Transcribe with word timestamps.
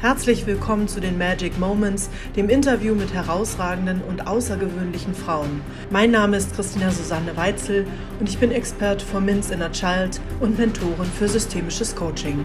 Herzlich 0.00 0.46
willkommen 0.46 0.86
zu 0.86 1.00
den 1.00 1.18
Magic 1.18 1.58
Moments, 1.58 2.08
dem 2.36 2.48
Interview 2.48 2.94
mit 2.94 3.12
herausragenden 3.12 4.00
und 4.08 4.28
außergewöhnlichen 4.28 5.12
Frauen. 5.12 5.60
Mein 5.90 6.12
Name 6.12 6.36
ist 6.36 6.54
Christina 6.54 6.92
Susanne 6.92 7.36
Weitzel 7.36 7.84
und 8.20 8.28
ich 8.28 8.38
bin 8.38 8.52
Expert 8.52 9.02
for 9.02 9.20
Min's 9.20 9.50
Inner 9.50 9.72
Child 9.72 10.20
und 10.38 10.56
Mentorin 10.56 11.10
für 11.18 11.26
systemisches 11.26 11.96
Coaching. 11.96 12.44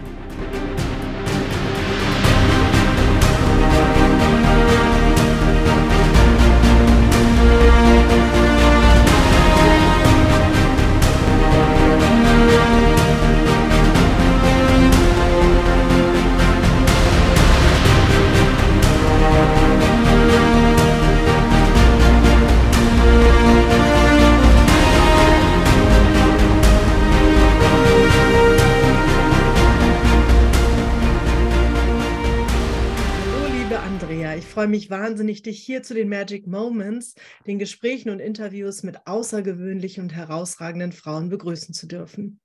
Freue 34.64 34.70
mich 34.70 34.88
wahnsinnig, 34.88 35.42
dich 35.42 35.62
hier 35.62 35.82
zu 35.82 35.92
den 35.92 36.08
Magic 36.08 36.46
Moments, 36.46 37.16
den 37.46 37.58
Gesprächen 37.58 38.08
und 38.08 38.18
Interviews 38.18 38.82
mit 38.82 39.06
außergewöhnlichen 39.06 40.04
und 40.04 40.14
herausragenden 40.14 40.92
Frauen 40.92 41.28
begrüßen 41.28 41.74
zu 41.74 41.86
dürfen. 41.86 42.40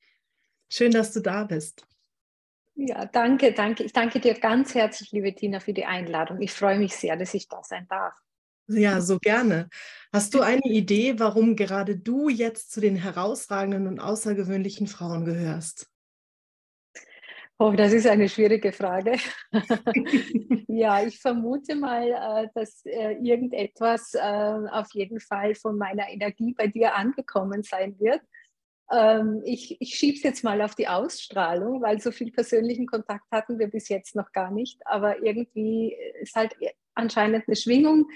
Schön, 0.70 0.92
dass 0.92 1.14
du 1.14 1.22
da 1.22 1.46
bist. 1.46 1.88
Ja, 2.76 3.06
danke, 3.06 3.54
danke. 3.54 3.86
Ich 3.86 3.94
danke 3.94 4.20
dir 4.20 4.34
ganz 4.34 4.76
herzlich, 4.76 5.14
liebe 5.14 5.34
Tina, 5.34 5.62
für 5.62 5.72
die 5.72 5.86
Einladung. 5.86 6.42
Ich 6.42 6.52
freue 6.52 6.78
mich 6.78 6.94
sehr, 6.94 7.16
dass 7.16 7.34
ich 7.34 7.48
da 7.48 7.64
sein 7.64 7.88
darf. 7.88 8.14
Ja, 8.68 9.00
so 9.00 9.18
gerne. 9.18 9.70
Hast 10.12 10.34
du 10.34 10.42
eine 10.42 10.66
Idee, 10.66 11.20
warum 11.20 11.56
gerade 11.56 11.98
du 11.98 12.28
jetzt 12.28 12.74
zu 12.74 12.82
den 12.82 12.98
herausragenden 12.98 13.88
und 13.88 14.02
außergewöhnlichen 14.02 14.88
Frauen 14.88 15.24
gehörst? 15.24 15.88
Oh, 17.62 17.74
das 17.74 17.92
ist 17.92 18.08
eine 18.08 18.30
schwierige 18.30 18.72
Frage. 18.72 19.18
ja, 20.70 21.06
ich 21.06 21.20
vermute 21.20 21.76
mal, 21.76 22.08
äh, 22.08 22.48
dass 22.56 22.86
äh, 22.86 23.16
irgendetwas 23.22 24.14
äh, 24.14 24.70
auf 24.72 24.88
jeden 24.94 25.20
Fall 25.20 25.56
von 25.56 25.78
meiner 25.78 26.08
Energie 26.08 26.54
bei 26.54 26.68
dir 26.68 26.96
angekommen 26.96 27.62
sein 27.64 28.00
wird. 28.00 28.22
Ähm, 28.90 29.42
ich 29.44 29.76
ich 29.82 29.96
schiebe 29.96 30.16
es 30.16 30.24
jetzt 30.24 30.44
mal 30.46 30.62
auf 30.62 30.76
die 30.76 30.88
Ausstrahlung, 30.88 31.82
weil 31.82 32.00
so 32.00 32.12
viel 32.12 32.32
persönlichen 32.32 32.88
Kontakt 32.88 33.26
hatten 33.30 33.60
wir 33.60 33.68
bis 33.68 33.90
jetzt 33.90 34.16
noch 34.16 34.32
gar 34.32 34.52
nicht. 34.52 34.80
Aber 34.86 35.22
irgendwie 35.22 35.98
ist 36.22 36.36
halt 36.36 36.56
anscheinend 36.96 37.48
eine 37.48 37.56
Schwingung, 37.56 38.08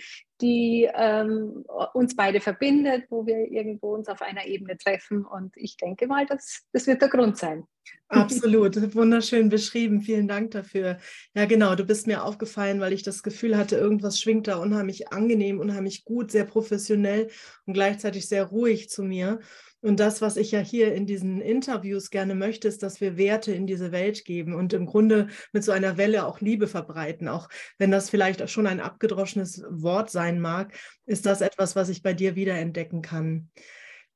die 0.41 0.89
ähm, 0.93 1.63
uns 1.93 2.15
beide 2.15 2.41
verbindet, 2.41 3.05
wo 3.09 3.25
wir 3.25 3.49
irgendwo 3.51 3.93
uns 3.93 4.09
auf 4.09 4.21
einer 4.21 4.45
Ebene 4.45 4.77
treffen. 4.77 5.25
Und 5.25 5.55
ich 5.55 5.77
denke 5.77 6.07
mal, 6.07 6.25
das, 6.25 6.63
das 6.73 6.85
wird 6.85 7.01
der 7.01 7.09
Grund 7.09 7.37
sein. 7.37 7.63
Absolut, 8.07 8.95
wunderschön 8.95 9.49
beschrieben. 9.49 10.01
Vielen 10.01 10.27
Dank 10.27 10.51
dafür. 10.51 10.99
Ja, 11.33 11.45
genau, 11.45 11.75
du 11.75 11.85
bist 11.85 12.07
mir 12.07 12.23
aufgefallen, 12.23 12.79
weil 12.79 12.93
ich 12.93 13.03
das 13.03 13.23
Gefühl 13.23 13.57
hatte, 13.57 13.77
irgendwas 13.77 14.19
schwingt 14.19 14.47
da 14.47 14.57
unheimlich 14.57 15.11
angenehm, 15.11 15.59
unheimlich 15.59 16.05
gut, 16.05 16.31
sehr 16.31 16.45
professionell 16.45 17.29
und 17.65 17.73
gleichzeitig 17.73 18.27
sehr 18.27 18.45
ruhig 18.45 18.89
zu 18.89 19.03
mir. 19.03 19.39
Und 19.83 19.99
das, 19.99 20.21
was 20.21 20.37
ich 20.37 20.51
ja 20.51 20.59
hier 20.59 20.95
in 20.95 21.05
diesen 21.05 21.41
Interviews 21.41 22.09
gerne 22.09 22.35
möchte, 22.35 22.69
ist, 22.69 22.83
dass 22.83 23.01
wir 23.01 23.17
Werte 23.17 23.51
in 23.51 23.67
diese 23.67 23.91
Welt 23.91 24.23
geben 24.23 24.55
und 24.55 24.71
im 24.71 24.85
Grunde 24.85 25.27
mit 25.51 25.65
so 25.65 25.73
einer 25.73 25.97
Welle 25.97 26.25
auch 26.25 26.39
Liebe 26.39 26.67
verbreiten. 26.67 27.27
Auch 27.27 27.49
wenn 27.77 27.91
das 27.91 28.09
vielleicht 28.09 28.41
auch 28.41 28.47
schon 28.47 28.65
ein 28.65 28.79
abgedroschenes 28.79 29.61
Wort 29.69 30.09
sein 30.09 30.39
mag, 30.39 30.73
ist 31.05 31.25
das 31.25 31.41
etwas, 31.41 31.75
was 31.75 31.89
ich 31.89 32.01
bei 32.01 32.13
dir 32.13 32.37
wiederentdecken 32.37 33.01
kann. 33.01 33.51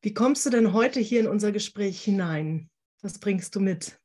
Wie 0.02 0.14
kommst 0.14 0.46
du 0.46 0.52
denn 0.52 0.72
heute 0.72 1.02
hier 1.02 1.20
in 1.20 1.28
unser 1.28 1.52
Gespräch 1.52 2.02
hinein? 2.02 2.70
Was 3.02 3.20
bringst 3.20 3.54
du 3.54 3.60
mit? 3.60 4.00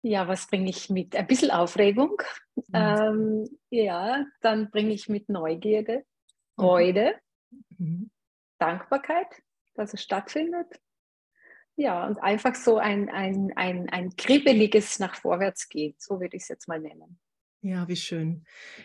Ja, 0.00 0.28
was 0.28 0.46
bringe 0.46 0.70
ich 0.70 0.88
mit? 0.88 1.14
Ein 1.14 1.26
bisschen 1.26 1.50
Aufregung. 1.50 2.22
Mhm. 2.56 2.64
Ähm, 2.72 3.48
ja, 3.68 4.24
dann 4.40 4.70
bringe 4.70 4.94
ich 4.94 5.10
mit 5.10 5.28
Neugierde, 5.28 6.04
mhm. 6.56 6.62
Freude, 6.62 7.14
mhm. 7.76 8.10
Dankbarkeit 8.58 9.26
dass 9.80 9.94
es 9.94 10.02
stattfindet. 10.02 10.66
Ja, 11.76 12.06
und 12.06 12.18
einfach 12.22 12.54
so 12.54 12.76
ein, 12.76 13.08
ein, 13.08 13.52
ein, 13.56 13.88
ein 13.88 14.14
kribbeliges 14.16 14.98
nach 14.98 15.14
vorwärts 15.14 15.68
geht, 15.68 16.00
so 16.00 16.20
würde 16.20 16.36
ich 16.36 16.42
es 16.42 16.48
jetzt 16.48 16.68
mal 16.68 16.78
nennen. 16.78 17.18
Ja, 17.62 17.88
wie 17.88 17.96
schön. 17.96 18.44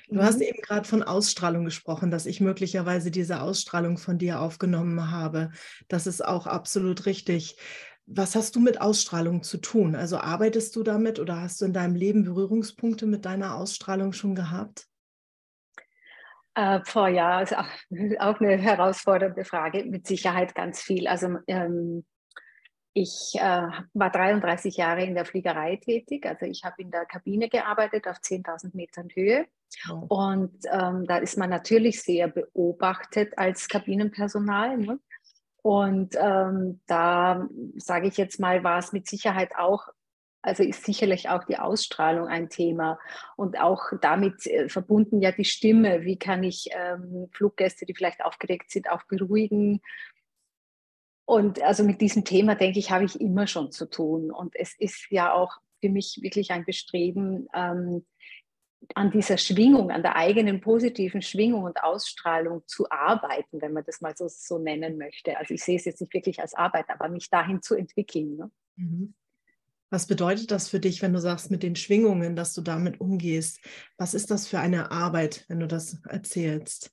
Du 0.10 0.16
mhm. 0.16 0.24
hast 0.24 0.42
eben 0.42 0.62
gerade 0.62 0.88
von 0.88 1.04
Ausstrahlung 1.04 1.66
gesprochen, 1.66 2.12
dass 2.12 2.26
ich 2.26 2.42
möglicherweise 2.42 3.12
diese 3.12 3.42
Ausstrahlung 3.42 3.98
von 3.98 4.18
dir 4.18 4.42
aufgenommen 4.42 5.12
habe. 5.12 5.52
Das 5.88 6.08
ist 6.08 6.24
auch 6.24 6.48
absolut 6.48 7.06
richtig. 7.06 7.58
Was 8.06 8.36
hast 8.36 8.56
du 8.56 8.60
mit 8.60 8.82
Ausstrahlung 8.82 9.44
zu 9.44 9.58
tun? 9.58 9.96
Also 9.96 10.18
arbeitest 10.18 10.76
du 10.76 10.84
damit 10.84 11.20
oder 11.20 11.42
hast 11.42 11.62
du 11.62 11.66
in 11.66 11.74
deinem 11.74 11.96
Leben 11.96 12.24
Berührungspunkte 12.24 13.06
mit 13.06 13.26
deiner 13.26 13.56
Ausstrahlung 13.56 14.14
schon 14.14 14.36
gehabt? 14.36 14.88
Äh, 16.56 16.80
vor 16.86 17.10
ja, 17.10 17.42
ist 17.42 17.56
auch, 17.56 17.66
auch, 18.20 18.40
eine 18.40 18.58
herausfordernde 18.58 19.44
Frage, 19.44 19.84
mit 19.86 20.08
Sicherheit 20.08 20.56
ganz 20.56 20.82
viel. 20.82 21.08
Also 21.08 21.38
ähm, 21.48 22.06
ich 22.94 23.34
äh, 23.36 23.68
war 23.94 24.10
33 24.10 24.78
Jahre 24.78 25.04
in 25.04 25.16
der 25.16 25.26
Fliegerei 25.26 25.76
tätig, 25.76 26.26
also 26.26 26.46
ich 26.46 26.64
habe 26.64 26.82
in 26.82 26.92
der 26.92 27.06
Kabine 27.06 27.50
gearbeitet 27.50 28.08
auf 28.08 28.18
10.000 28.18 28.74
Metern 28.74 29.10
Höhe. 29.14 29.46
Oh. 29.90 30.06
Und 30.08 30.58
ähm, 30.72 31.06
da 31.06 31.18
ist 31.18 31.38
man 31.38 31.50
natürlich 31.50 32.02
sehr 32.02 32.30
beobachtet 32.30 33.38
als 33.38 33.68
Kabinenpersonal. 33.68 34.78
Ne? 34.78 35.00
Und 35.62 36.16
ähm, 36.18 36.80
da 36.88 37.50
sage 37.76 38.08
ich 38.08 38.16
jetzt 38.16 38.40
mal, 38.40 38.64
war 38.64 38.80
es 38.80 38.94
mit 38.94 39.10
Sicherheit 39.10 39.58
auch 39.58 39.90
also 40.46 40.64
ist 40.64 40.86
sicherlich 40.86 41.28
auch 41.30 41.44
die 41.44 41.58
Ausstrahlung 41.58 42.28
ein 42.28 42.50
Thema 42.50 43.00
und 43.36 43.60
auch 43.60 43.82
damit 44.02 44.46
äh, 44.46 44.70
verbunden 44.70 45.20
ja 45.22 45.32
die 45.32 45.46
Stimme. 45.46 46.04
Wie 46.04 46.18
kann 46.18 46.44
ich 46.44 46.70
ähm, 46.72 47.28
Fluggäste, 47.32 47.86
die 47.86 47.96
vielleicht 47.96 48.24
aufgeregt 48.24 48.70
sind, 48.70 48.90
auch 48.90 49.04
beruhigen? 49.04 49.82
Und 51.26 51.62
also 51.64 51.84
mit 51.84 52.00
diesem 52.00 52.24
Thema, 52.24 52.54
denke 52.54 52.78
ich, 52.78 52.92
habe 52.92 53.06
ich 53.06 53.20
immer 53.20 53.48
schon 53.48 53.72
zu 53.72 53.90
tun. 53.90 54.32
Und 54.32 54.56
es 54.56 54.76
ist 54.78 55.08
ja 55.10 55.34
auch 55.34 55.58
für 55.82 55.90
mich 55.90 56.20
wirklich 56.22 56.52
ein 56.52 56.64
Bestreben, 56.64 57.48
ähm, 57.56 58.06
an 58.94 59.10
dieser 59.10 59.38
Schwingung, 59.38 59.90
an 59.90 60.04
der 60.04 60.16
eigenen 60.16 60.62
positiven 60.62 61.24
Schwingung 61.24 61.64
und 61.64 61.82
Ausstrahlung 61.82 62.62
zu 62.68 62.86
arbeiten, 62.92 63.60
wenn 63.60 63.74
man 63.74 63.84
das 63.84 64.00
mal 64.00 64.16
so, 64.16 64.28
so 64.28 64.60
nennen 64.60 65.00
möchte. 65.00 65.38
Also 65.40 65.56
ich 65.56 65.64
sehe 65.64 65.78
es 65.78 65.86
jetzt 65.86 66.02
nicht 66.02 66.14
wirklich 66.14 66.40
als 66.40 66.54
Arbeit, 66.54 66.86
aber 66.90 67.10
mich 67.10 67.32
dahin 67.32 67.64
zu 67.64 67.74
entwickeln. 67.74 68.36
Ne? 68.36 68.52
Mhm. 68.76 69.16
Was 69.90 70.08
bedeutet 70.08 70.52
das 70.52 70.70
für 70.70 70.80
dich, 70.80 71.02
wenn 71.02 71.14
du 71.14 71.20
sagst, 71.20 71.52
mit 71.52 71.64
den 71.64 71.76
Schwingungen, 71.76 72.36
dass 72.36 72.54
du 72.54 72.62
damit 72.62 73.00
umgehst? 73.00 73.60
Was 73.98 74.14
ist 74.14 74.32
das 74.32 74.48
für 74.48 74.60
eine 74.60 74.92
Arbeit, 74.92 75.46
wenn 75.48 75.60
du 75.60 75.68
das 75.68 76.02
erzählst? 76.08 76.92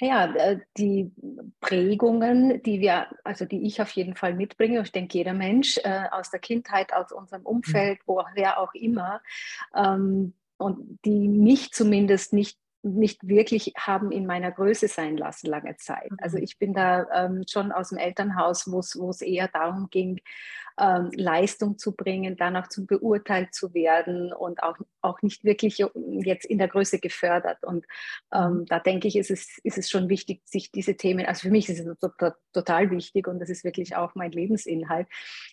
Ja, 0.00 0.32
äh, 0.34 0.58
die 0.78 1.12
Prägungen, 1.60 2.62
die 2.62 2.80
wir, 2.80 3.08
also 3.22 3.44
die 3.44 3.66
ich 3.66 3.82
auf 3.82 3.90
jeden 3.90 4.16
Fall 4.16 4.34
mitbringe, 4.34 4.80
ich 4.80 4.92
denke, 4.92 5.18
jeder 5.18 5.34
Mensch 5.34 5.76
äh, 5.84 6.04
aus 6.10 6.30
der 6.30 6.40
Kindheit, 6.40 6.94
aus 6.94 7.12
unserem 7.12 7.42
Umfeld, 7.42 8.00
woher 8.06 8.58
auch 8.58 8.72
immer, 8.72 9.20
ähm, 9.76 10.32
und 10.56 10.98
die 11.04 11.28
mich 11.28 11.72
zumindest 11.72 12.32
nicht 12.32 12.58
nicht 12.82 13.28
wirklich 13.28 13.74
haben 13.76 14.10
in 14.10 14.24
meiner 14.26 14.50
Größe 14.50 14.88
sein 14.88 15.16
lassen 15.16 15.48
lange 15.48 15.76
Zeit. 15.76 16.10
Also 16.18 16.38
mhm. 16.38 16.44
ich 16.44 16.58
bin 16.58 16.72
da 16.72 17.06
ähm, 17.12 17.44
schon 17.46 17.72
aus 17.72 17.90
dem 17.90 17.98
Elternhaus, 17.98 18.70
wo 18.70 19.10
es 19.10 19.20
eher 19.20 19.48
darum 19.48 19.90
ging, 19.90 20.20
ähm, 20.80 21.10
Leistung 21.14 21.78
zu 21.78 21.94
bringen, 21.94 22.36
danach 22.36 22.68
zu 22.68 22.86
beurteilt 22.86 23.54
zu 23.54 23.74
werden 23.74 24.32
und 24.32 24.62
auch, 24.62 24.76
auch 25.02 25.20
nicht 25.22 25.44
wirklich 25.44 25.84
jetzt 26.22 26.46
in 26.46 26.58
der 26.58 26.68
Größe 26.68 26.98
gefördert. 26.98 27.62
Und 27.62 27.86
ähm, 28.32 28.60
mhm. 28.60 28.66
da 28.66 28.80
denke 28.80 29.08
ich, 29.08 29.16
ist 29.16 29.30
es, 29.30 29.58
ist 29.62 29.78
es 29.78 29.90
schon 29.90 30.08
wichtig, 30.08 30.42
sich 30.44 30.72
diese 30.72 30.96
Themen, 30.96 31.26
also 31.26 31.42
für 31.42 31.50
mich 31.50 31.68
ist 31.68 31.80
es 31.80 31.98
total 32.52 32.90
wichtig 32.90 33.28
und 33.28 33.38
das 33.38 33.50
ist 33.50 33.64
wirklich 33.64 33.96
auch 33.96 34.14
mein 34.14 34.32
Lebensinhalt, 34.32 35.06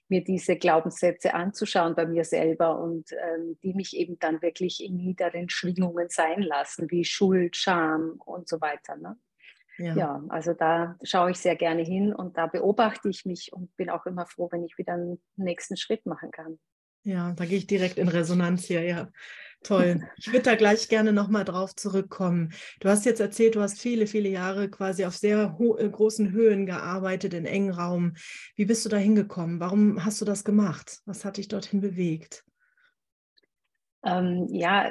mir 0.08 0.24
diese 0.24 0.56
Glaubenssätze 0.56 1.34
anzuschauen 1.34 1.96
bei 1.96 2.06
mir 2.06 2.24
selber 2.24 2.80
und 2.80 3.12
ähm, 3.12 3.58
die 3.64 3.74
mich 3.74 3.96
eben 3.98 4.18
dann 4.20 4.42
wirklich 4.42 4.84
in 4.84 4.96
niederen 4.96 5.50
Schwingungen 5.50 6.08
sein 6.10 6.42
lassen, 6.42 6.90
wie 6.90 7.04
Schuld, 7.04 7.56
Scham 7.56 8.22
und 8.26 8.48
so 8.48 8.62
weiter. 8.62 8.96
Ne? 8.96 9.18
Ja. 9.78 9.96
ja. 9.96 10.24
also 10.30 10.54
da 10.54 10.96
schaue 11.04 11.32
ich 11.32 11.38
sehr 11.38 11.56
gerne 11.56 11.84
hin 11.84 12.14
und 12.14 12.38
da 12.38 12.48
beobachte 12.48 13.10
ich 13.10 13.26
mich 13.26 13.52
und 13.54 13.76
bin 13.78 13.90
auch 13.90 14.06
immer 14.06 14.26
froh, 14.26 14.50
wenn 14.52 14.64
ich 14.64 14.78
wieder 14.78 14.94
einen 14.94 15.22
nächsten 15.36 15.78
Schritt 15.78 16.06
machen 16.06 16.32
kann. 16.32 16.60
Ja, 17.04 17.32
da 17.34 17.46
gehe 17.46 17.58
ich 17.58 17.68
direkt 17.68 17.98
in 17.98 18.10
Resonanz 18.10 18.66
hier, 18.66 18.84
ja. 18.84 19.10
Toll. 19.64 20.02
Ich 20.18 20.28
würde 20.28 20.44
da 20.44 20.56
gleich 20.56 20.88
gerne 20.88 21.14
nochmal 21.14 21.44
drauf 21.44 21.76
zurückkommen. 21.76 22.54
Du 22.80 22.90
hast 22.90 23.06
jetzt 23.06 23.20
erzählt, 23.20 23.56
du 23.56 23.62
hast 23.62 23.80
viele, 23.80 24.06
viele 24.06 24.30
Jahre 24.30 24.70
quasi 24.70 25.06
auf 25.06 25.16
sehr 25.16 25.58
äh, 25.60 25.90
großen 25.90 26.32
Höhen 26.32 26.66
gearbeitet, 26.66 27.34
in 27.34 27.46
engen 27.46 27.72
Raum. 27.72 28.14
Wie 28.56 28.66
bist 28.66 28.86
du 28.86 28.90
da 28.90 28.98
hingekommen? 28.98 29.60
Warum 29.60 30.04
hast 30.06 30.22
du 30.22 30.26
das 30.26 30.44
gemacht? 30.44 31.00
Was 31.06 31.26
hat 31.26 31.38
dich 31.38 31.48
dorthin 31.48 31.82
bewegt? 31.82 32.44
Ähm, 34.08 34.48
ja, 34.52 34.90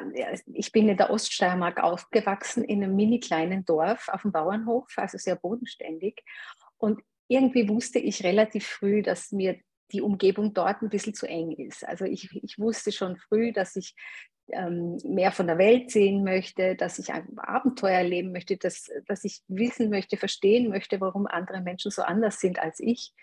ich 0.52 0.72
bin 0.72 0.90
in 0.90 0.98
der 0.98 1.10
Oststeiermark 1.10 1.82
aufgewachsen, 1.82 2.62
in 2.62 2.84
einem 2.84 2.94
mini 2.94 3.18
kleinen 3.18 3.64
Dorf 3.64 4.08
auf 4.08 4.22
dem 4.22 4.32
Bauernhof, 4.32 4.92
also 4.96 5.16
sehr 5.16 5.36
bodenständig. 5.36 6.22
Und 6.76 7.00
irgendwie 7.26 7.66
wusste 7.68 7.98
ich 7.98 8.24
relativ 8.24 8.66
früh, 8.66 9.02
dass 9.02 9.32
mir 9.32 9.58
die 9.92 10.02
Umgebung 10.02 10.52
dort 10.52 10.82
ein 10.82 10.90
bisschen 10.90 11.14
zu 11.14 11.26
eng 11.26 11.52
ist. 11.52 11.86
Also 11.86 12.04
ich, 12.04 12.28
ich 12.42 12.58
wusste 12.58 12.92
schon 12.92 13.16
früh, 13.16 13.52
dass 13.52 13.76
ich 13.76 13.94
ähm, 14.48 14.98
mehr 15.04 15.32
von 15.32 15.46
der 15.46 15.56
Welt 15.56 15.90
sehen 15.90 16.22
möchte, 16.22 16.76
dass 16.76 16.98
ich 16.98 17.12
ein 17.12 17.38
Abenteuer 17.38 17.98
erleben 17.98 18.32
möchte, 18.32 18.58
dass, 18.58 18.90
dass 19.06 19.24
ich 19.24 19.40
wissen 19.48 19.88
möchte, 19.88 20.18
verstehen 20.18 20.68
möchte, 20.68 21.00
warum 21.00 21.26
andere 21.26 21.62
Menschen 21.62 21.90
so 21.90 22.02
anders 22.02 22.38
sind 22.38 22.58
als 22.58 22.80
ich. 22.80 23.14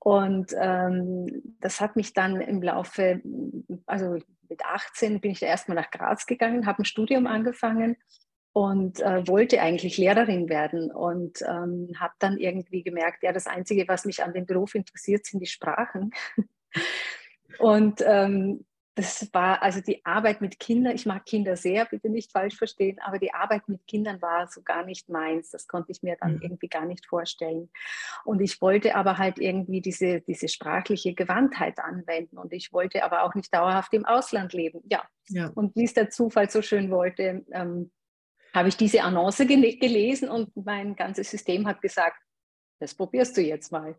Und 0.00 0.52
ähm, 0.58 1.42
das 1.60 1.80
hat 1.80 1.96
mich 1.96 2.12
dann 2.12 2.42
im 2.42 2.60
Laufe, 2.60 3.22
also 3.86 4.18
mit 4.48 4.64
18 4.64 5.20
bin 5.20 5.32
ich 5.32 5.40
da 5.40 5.46
erstmal 5.46 5.76
nach 5.76 5.90
Graz 5.90 6.26
gegangen, 6.26 6.66
habe 6.66 6.82
ein 6.82 6.84
Studium 6.84 7.26
angefangen 7.26 7.96
und 8.52 9.00
äh, 9.00 9.26
wollte 9.26 9.60
eigentlich 9.60 9.98
Lehrerin 9.98 10.48
werden 10.48 10.92
und 10.92 11.42
ähm, 11.42 11.90
habe 11.98 12.14
dann 12.20 12.38
irgendwie 12.38 12.82
gemerkt, 12.82 13.22
ja, 13.22 13.32
das 13.32 13.46
Einzige, 13.46 13.88
was 13.88 14.04
mich 14.04 14.22
an 14.22 14.32
dem 14.32 14.46
Beruf 14.46 14.74
interessiert, 14.74 15.26
sind 15.26 15.40
die 15.40 15.46
Sprachen. 15.46 16.12
und 17.58 18.00
ähm, 18.06 18.64
das 18.96 19.28
war 19.32 19.60
also 19.62 19.80
die 19.80 20.04
Arbeit 20.06 20.40
mit 20.40 20.60
Kindern. 20.60 20.94
Ich 20.94 21.04
mag 21.04 21.26
Kinder 21.26 21.56
sehr, 21.56 21.84
bitte 21.84 22.08
nicht 22.08 22.30
falsch 22.30 22.56
verstehen, 22.56 22.98
aber 23.00 23.18
die 23.18 23.34
Arbeit 23.34 23.68
mit 23.68 23.84
Kindern 23.88 24.22
war 24.22 24.46
so 24.46 24.62
gar 24.62 24.84
nicht 24.84 25.08
meins. 25.08 25.50
Das 25.50 25.66
konnte 25.66 25.90
ich 25.90 26.02
mir 26.02 26.16
dann 26.20 26.36
mhm. 26.36 26.42
irgendwie 26.42 26.68
gar 26.68 26.86
nicht 26.86 27.06
vorstellen. 27.06 27.70
Und 28.24 28.40
ich 28.40 28.60
wollte 28.60 28.94
aber 28.94 29.18
halt 29.18 29.40
irgendwie 29.40 29.80
diese, 29.80 30.20
diese 30.20 30.48
sprachliche 30.48 31.12
Gewandtheit 31.12 31.80
anwenden 31.80 32.38
und 32.38 32.52
ich 32.52 32.72
wollte 32.72 33.02
aber 33.02 33.24
auch 33.24 33.34
nicht 33.34 33.52
dauerhaft 33.52 33.92
im 33.94 34.04
Ausland 34.04 34.52
leben. 34.52 34.80
Ja. 34.88 35.02
ja. 35.28 35.48
Und 35.54 35.74
wie 35.74 35.84
es 35.84 35.94
der 35.94 36.10
Zufall 36.10 36.48
so 36.48 36.62
schön 36.62 36.90
wollte, 36.90 37.44
ähm, 37.52 37.90
habe 38.54 38.68
ich 38.68 38.76
diese 38.76 39.02
Annonce 39.02 39.44
gel 39.46 39.76
gelesen 39.78 40.28
und 40.28 40.54
mein 40.56 40.94
ganzes 40.94 41.30
System 41.30 41.66
hat 41.66 41.82
gesagt, 41.82 42.20
das 42.78 42.94
probierst 42.94 43.36
du 43.36 43.40
jetzt 43.40 43.72
mal. 43.72 43.96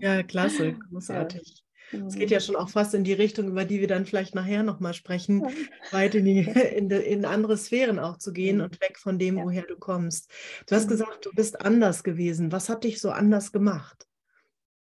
Ja, 0.00 0.22
klasse, 0.22 0.72
großartig. 0.90 1.65
Es 1.92 2.16
geht 2.16 2.30
ja 2.30 2.40
schon 2.40 2.56
auch 2.56 2.68
fast 2.68 2.94
in 2.94 3.04
die 3.04 3.12
Richtung, 3.12 3.48
über 3.48 3.64
die 3.64 3.80
wir 3.80 3.88
dann 3.88 4.06
vielleicht 4.06 4.34
nachher 4.34 4.62
nochmal 4.62 4.94
sprechen, 4.94 5.44
ja. 5.44 5.50
weit 5.92 6.14
in, 6.14 6.24
die, 6.24 6.40
in, 6.76 6.90
in, 6.90 7.24
andere 7.24 7.56
Sphären 7.56 7.98
auch 7.98 8.18
zu 8.18 8.32
gehen 8.32 8.60
und 8.60 8.80
weg 8.80 8.98
von 8.98 9.18
dem, 9.18 9.38
ja. 9.38 9.44
woher 9.44 9.62
du 9.62 9.76
kommst. 9.76 10.30
Du 10.66 10.74
hast 10.74 10.88
gesagt, 10.88 11.24
du 11.24 11.30
bist 11.32 11.60
anders 11.60 12.02
gewesen. 12.02 12.52
Was 12.52 12.68
hat 12.68 12.84
dich 12.84 13.00
so 13.00 13.10
anders 13.10 13.52
gemacht, 13.52 14.06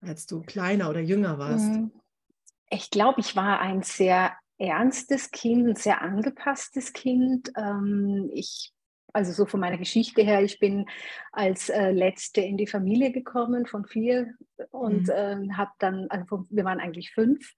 als 0.01 0.25
du 0.25 0.41
kleiner 0.41 0.89
oder 0.89 1.01
jünger 1.01 1.37
warst? 1.37 1.65
Mhm. 1.65 1.91
Ich 2.69 2.89
glaube, 2.89 3.19
ich 3.19 3.35
war 3.35 3.59
ein 3.59 3.83
sehr 3.83 4.33
ernstes 4.57 5.31
Kind, 5.31 5.67
ein 5.67 5.75
sehr 5.75 6.01
angepasstes 6.01 6.93
Kind. 6.93 7.51
Ähm, 7.55 8.29
ich 8.33 8.72
also 9.13 9.31
so 9.31 9.45
von 9.45 9.59
meiner 9.59 9.77
Geschichte 9.77 10.23
her, 10.23 10.41
ich 10.41 10.59
bin 10.59 10.87
als 11.31 11.69
äh, 11.69 11.91
Letzte 11.91 12.41
in 12.41 12.57
die 12.57 12.67
Familie 12.67 13.11
gekommen 13.11 13.65
von 13.65 13.85
vier 13.85 14.33
und 14.71 15.07
mhm. 15.07 15.13
ähm, 15.15 15.57
habe 15.57 15.71
dann, 15.79 16.07
also 16.09 16.45
wir 16.49 16.65
waren 16.65 16.79
eigentlich 16.79 17.11
fünf 17.11 17.53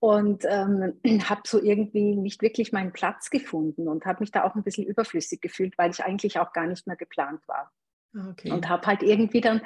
und 0.00 0.44
ähm, 0.48 1.00
habe 1.28 1.42
so 1.46 1.62
irgendwie 1.62 2.16
nicht 2.16 2.42
wirklich 2.42 2.72
meinen 2.72 2.92
Platz 2.92 3.30
gefunden 3.30 3.88
und 3.88 4.04
habe 4.04 4.20
mich 4.20 4.32
da 4.32 4.44
auch 4.44 4.54
ein 4.54 4.64
bisschen 4.64 4.84
überflüssig 4.84 5.40
gefühlt, 5.40 5.78
weil 5.78 5.90
ich 5.90 6.04
eigentlich 6.04 6.38
auch 6.38 6.52
gar 6.52 6.66
nicht 6.66 6.86
mehr 6.86 6.96
geplant 6.96 7.46
war. 7.46 7.72
Ah, 8.14 8.30
okay. 8.30 8.50
Und 8.50 8.68
habe 8.68 8.86
halt 8.86 9.02
irgendwie 9.02 9.40
dann 9.40 9.60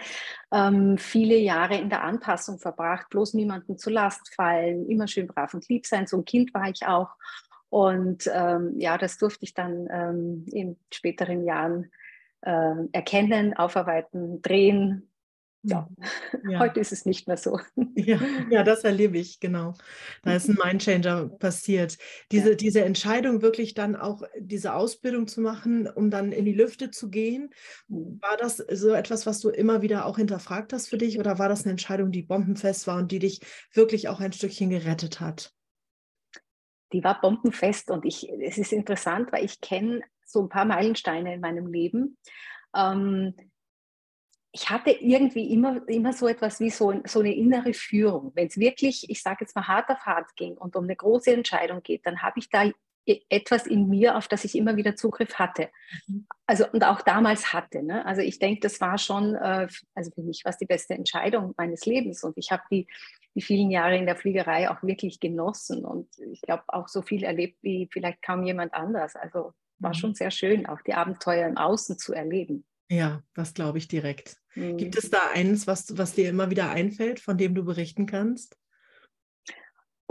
ähm, 0.52 0.98
viele 0.98 1.36
Jahre 1.36 1.76
in 1.76 1.88
der 1.88 2.02
Anpassung 2.02 2.58
verbracht, 2.58 3.08
bloß 3.10 3.34
niemanden 3.34 3.78
zur 3.78 3.92
Last 3.92 4.34
fallen, 4.34 4.88
immer 4.88 5.08
schön 5.08 5.26
brav 5.26 5.54
und 5.54 5.68
lieb 5.68 5.86
sein. 5.86 6.06
So 6.06 6.18
ein 6.18 6.24
Kind 6.24 6.52
war 6.54 6.68
ich 6.68 6.86
auch. 6.86 7.10
Und 7.70 8.28
ähm, 8.32 8.74
ja, 8.78 8.98
das 8.98 9.16
durfte 9.16 9.44
ich 9.44 9.54
dann 9.54 9.88
ähm, 9.90 10.44
in 10.52 10.76
späteren 10.92 11.44
Jahren 11.44 11.90
äh, 12.42 12.74
erkennen, 12.92 13.54
aufarbeiten, 13.54 14.42
drehen. 14.42 15.06
Ja. 15.62 15.88
ja. 16.48 16.58
heute 16.58 16.80
ist 16.80 16.90
es 16.90 17.04
nicht 17.04 17.28
mehr 17.28 17.36
so. 17.36 17.60
Ja, 17.94 18.18
ja, 18.50 18.64
das 18.64 18.82
erlebe 18.82 19.18
ich, 19.18 19.40
genau. 19.40 19.74
Da 20.22 20.34
ist 20.34 20.48
ein 20.48 20.56
Mindchanger 20.64 21.28
passiert. 21.28 21.98
Diese, 22.32 22.50
ja. 22.50 22.54
diese 22.56 22.82
Entscheidung, 22.82 23.42
wirklich 23.42 23.74
dann 23.74 23.94
auch 23.94 24.22
diese 24.38 24.74
Ausbildung 24.74 25.28
zu 25.28 25.40
machen, 25.40 25.86
um 25.86 26.10
dann 26.10 26.32
in 26.32 26.46
die 26.46 26.54
Lüfte 26.54 26.90
zu 26.90 27.10
gehen, 27.10 27.50
mhm. 27.88 28.18
war 28.20 28.36
das 28.36 28.56
so 28.56 28.94
etwas, 28.94 29.26
was 29.26 29.40
du 29.40 29.50
immer 29.50 29.82
wieder 29.82 30.06
auch 30.06 30.16
hinterfragt 30.16 30.72
hast 30.72 30.88
für 30.88 30.98
dich 30.98 31.20
oder 31.20 31.38
war 31.38 31.48
das 31.48 31.62
eine 31.62 31.72
Entscheidung, 31.72 32.10
die 32.10 32.22
bombenfest 32.22 32.86
war 32.86 32.96
und 32.96 33.12
die 33.12 33.18
dich 33.20 33.40
wirklich 33.74 34.08
auch 34.08 34.18
ein 34.20 34.32
Stückchen 34.32 34.70
gerettet 34.70 35.20
hat? 35.20 35.54
Die 36.92 37.04
war 37.04 37.20
bombenfest 37.20 37.90
und 37.90 38.04
ich, 38.04 38.28
es 38.28 38.58
ist 38.58 38.72
interessant, 38.72 39.32
weil 39.32 39.44
ich 39.44 39.60
kenne 39.60 40.02
so 40.24 40.42
ein 40.42 40.48
paar 40.48 40.64
Meilensteine 40.64 41.34
in 41.34 41.40
meinem 41.40 41.66
Leben. 41.66 42.16
Ähm, 42.74 43.34
ich 44.52 44.68
hatte 44.68 44.90
irgendwie 44.90 45.52
immer, 45.52 45.88
immer 45.88 46.12
so 46.12 46.26
etwas 46.26 46.58
wie 46.58 46.70
so, 46.70 46.92
so 47.04 47.20
eine 47.20 47.34
innere 47.34 47.72
Führung. 47.72 48.32
Wenn 48.34 48.48
es 48.48 48.58
wirklich, 48.58 49.08
ich 49.08 49.22
sage 49.22 49.38
jetzt 49.42 49.54
mal, 49.54 49.68
hart 49.68 49.88
auf 49.90 50.00
hart 50.00 50.34
ging 50.36 50.56
und 50.56 50.74
um 50.74 50.84
eine 50.84 50.96
große 50.96 51.32
Entscheidung 51.32 51.82
geht, 51.82 52.04
dann 52.04 52.22
habe 52.22 52.40
ich 52.40 52.50
da 52.50 52.64
e, 53.06 53.20
etwas 53.28 53.66
in 53.66 53.88
mir, 53.88 54.16
auf 54.16 54.26
das 54.26 54.44
ich 54.44 54.56
immer 54.56 54.76
wieder 54.76 54.96
Zugriff 54.96 55.34
hatte. 55.34 55.70
Mhm. 56.08 56.26
Also 56.46 56.64
und 56.72 56.82
auch 56.82 57.00
damals 57.02 57.52
hatte. 57.52 57.84
Ne? 57.84 58.04
Also 58.04 58.22
ich 58.22 58.40
denke, 58.40 58.60
das 58.60 58.80
war 58.80 58.98
schon, 58.98 59.36
äh, 59.36 59.68
also 59.94 60.10
für 60.10 60.22
mich 60.22 60.44
war 60.44 60.50
es 60.50 60.58
die 60.58 60.66
beste 60.66 60.94
Entscheidung 60.94 61.54
meines 61.56 61.86
Lebens. 61.86 62.24
Und 62.24 62.36
ich 62.36 62.50
habe 62.50 62.62
die 62.72 62.88
die 63.34 63.42
vielen 63.42 63.70
Jahre 63.70 63.96
in 63.96 64.06
der 64.06 64.16
Fliegerei 64.16 64.70
auch 64.70 64.82
wirklich 64.82 65.20
genossen 65.20 65.84
und 65.84 66.08
ich 66.18 66.42
glaube 66.42 66.64
auch 66.68 66.88
so 66.88 67.02
viel 67.02 67.22
erlebt 67.22 67.58
wie 67.62 67.88
vielleicht 67.90 68.22
kaum 68.22 68.44
jemand 68.44 68.74
anders. 68.74 69.16
Also 69.16 69.52
war 69.78 69.90
mhm. 69.90 69.94
schon 69.94 70.14
sehr 70.14 70.30
schön, 70.30 70.66
auch 70.66 70.80
die 70.82 70.94
Abenteuer 70.94 71.48
im 71.48 71.56
Außen 71.56 71.98
zu 71.98 72.12
erleben. 72.12 72.64
Ja, 72.90 73.22
das 73.34 73.54
glaube 73.54 73.78
ich 73.78 73.88
direkt. 73.88 74.36
Mhm. 74.54 74.76
Gibt 74.76 74.96
es 74.96 75.10
da 75.10 75.30
eines, 75.32 75.66
was, 75.66 75.96
was 75.96 76.14
dir 76.14 76.28
immer 76.28 76.50
wieder 76.50 76.70
einfällt, 76.70 77.20
von 77.20 77.38
dem 77.38 77.54
du 77.54 77.64
berichten 77.64 78.06
kannst? 78.06 78.56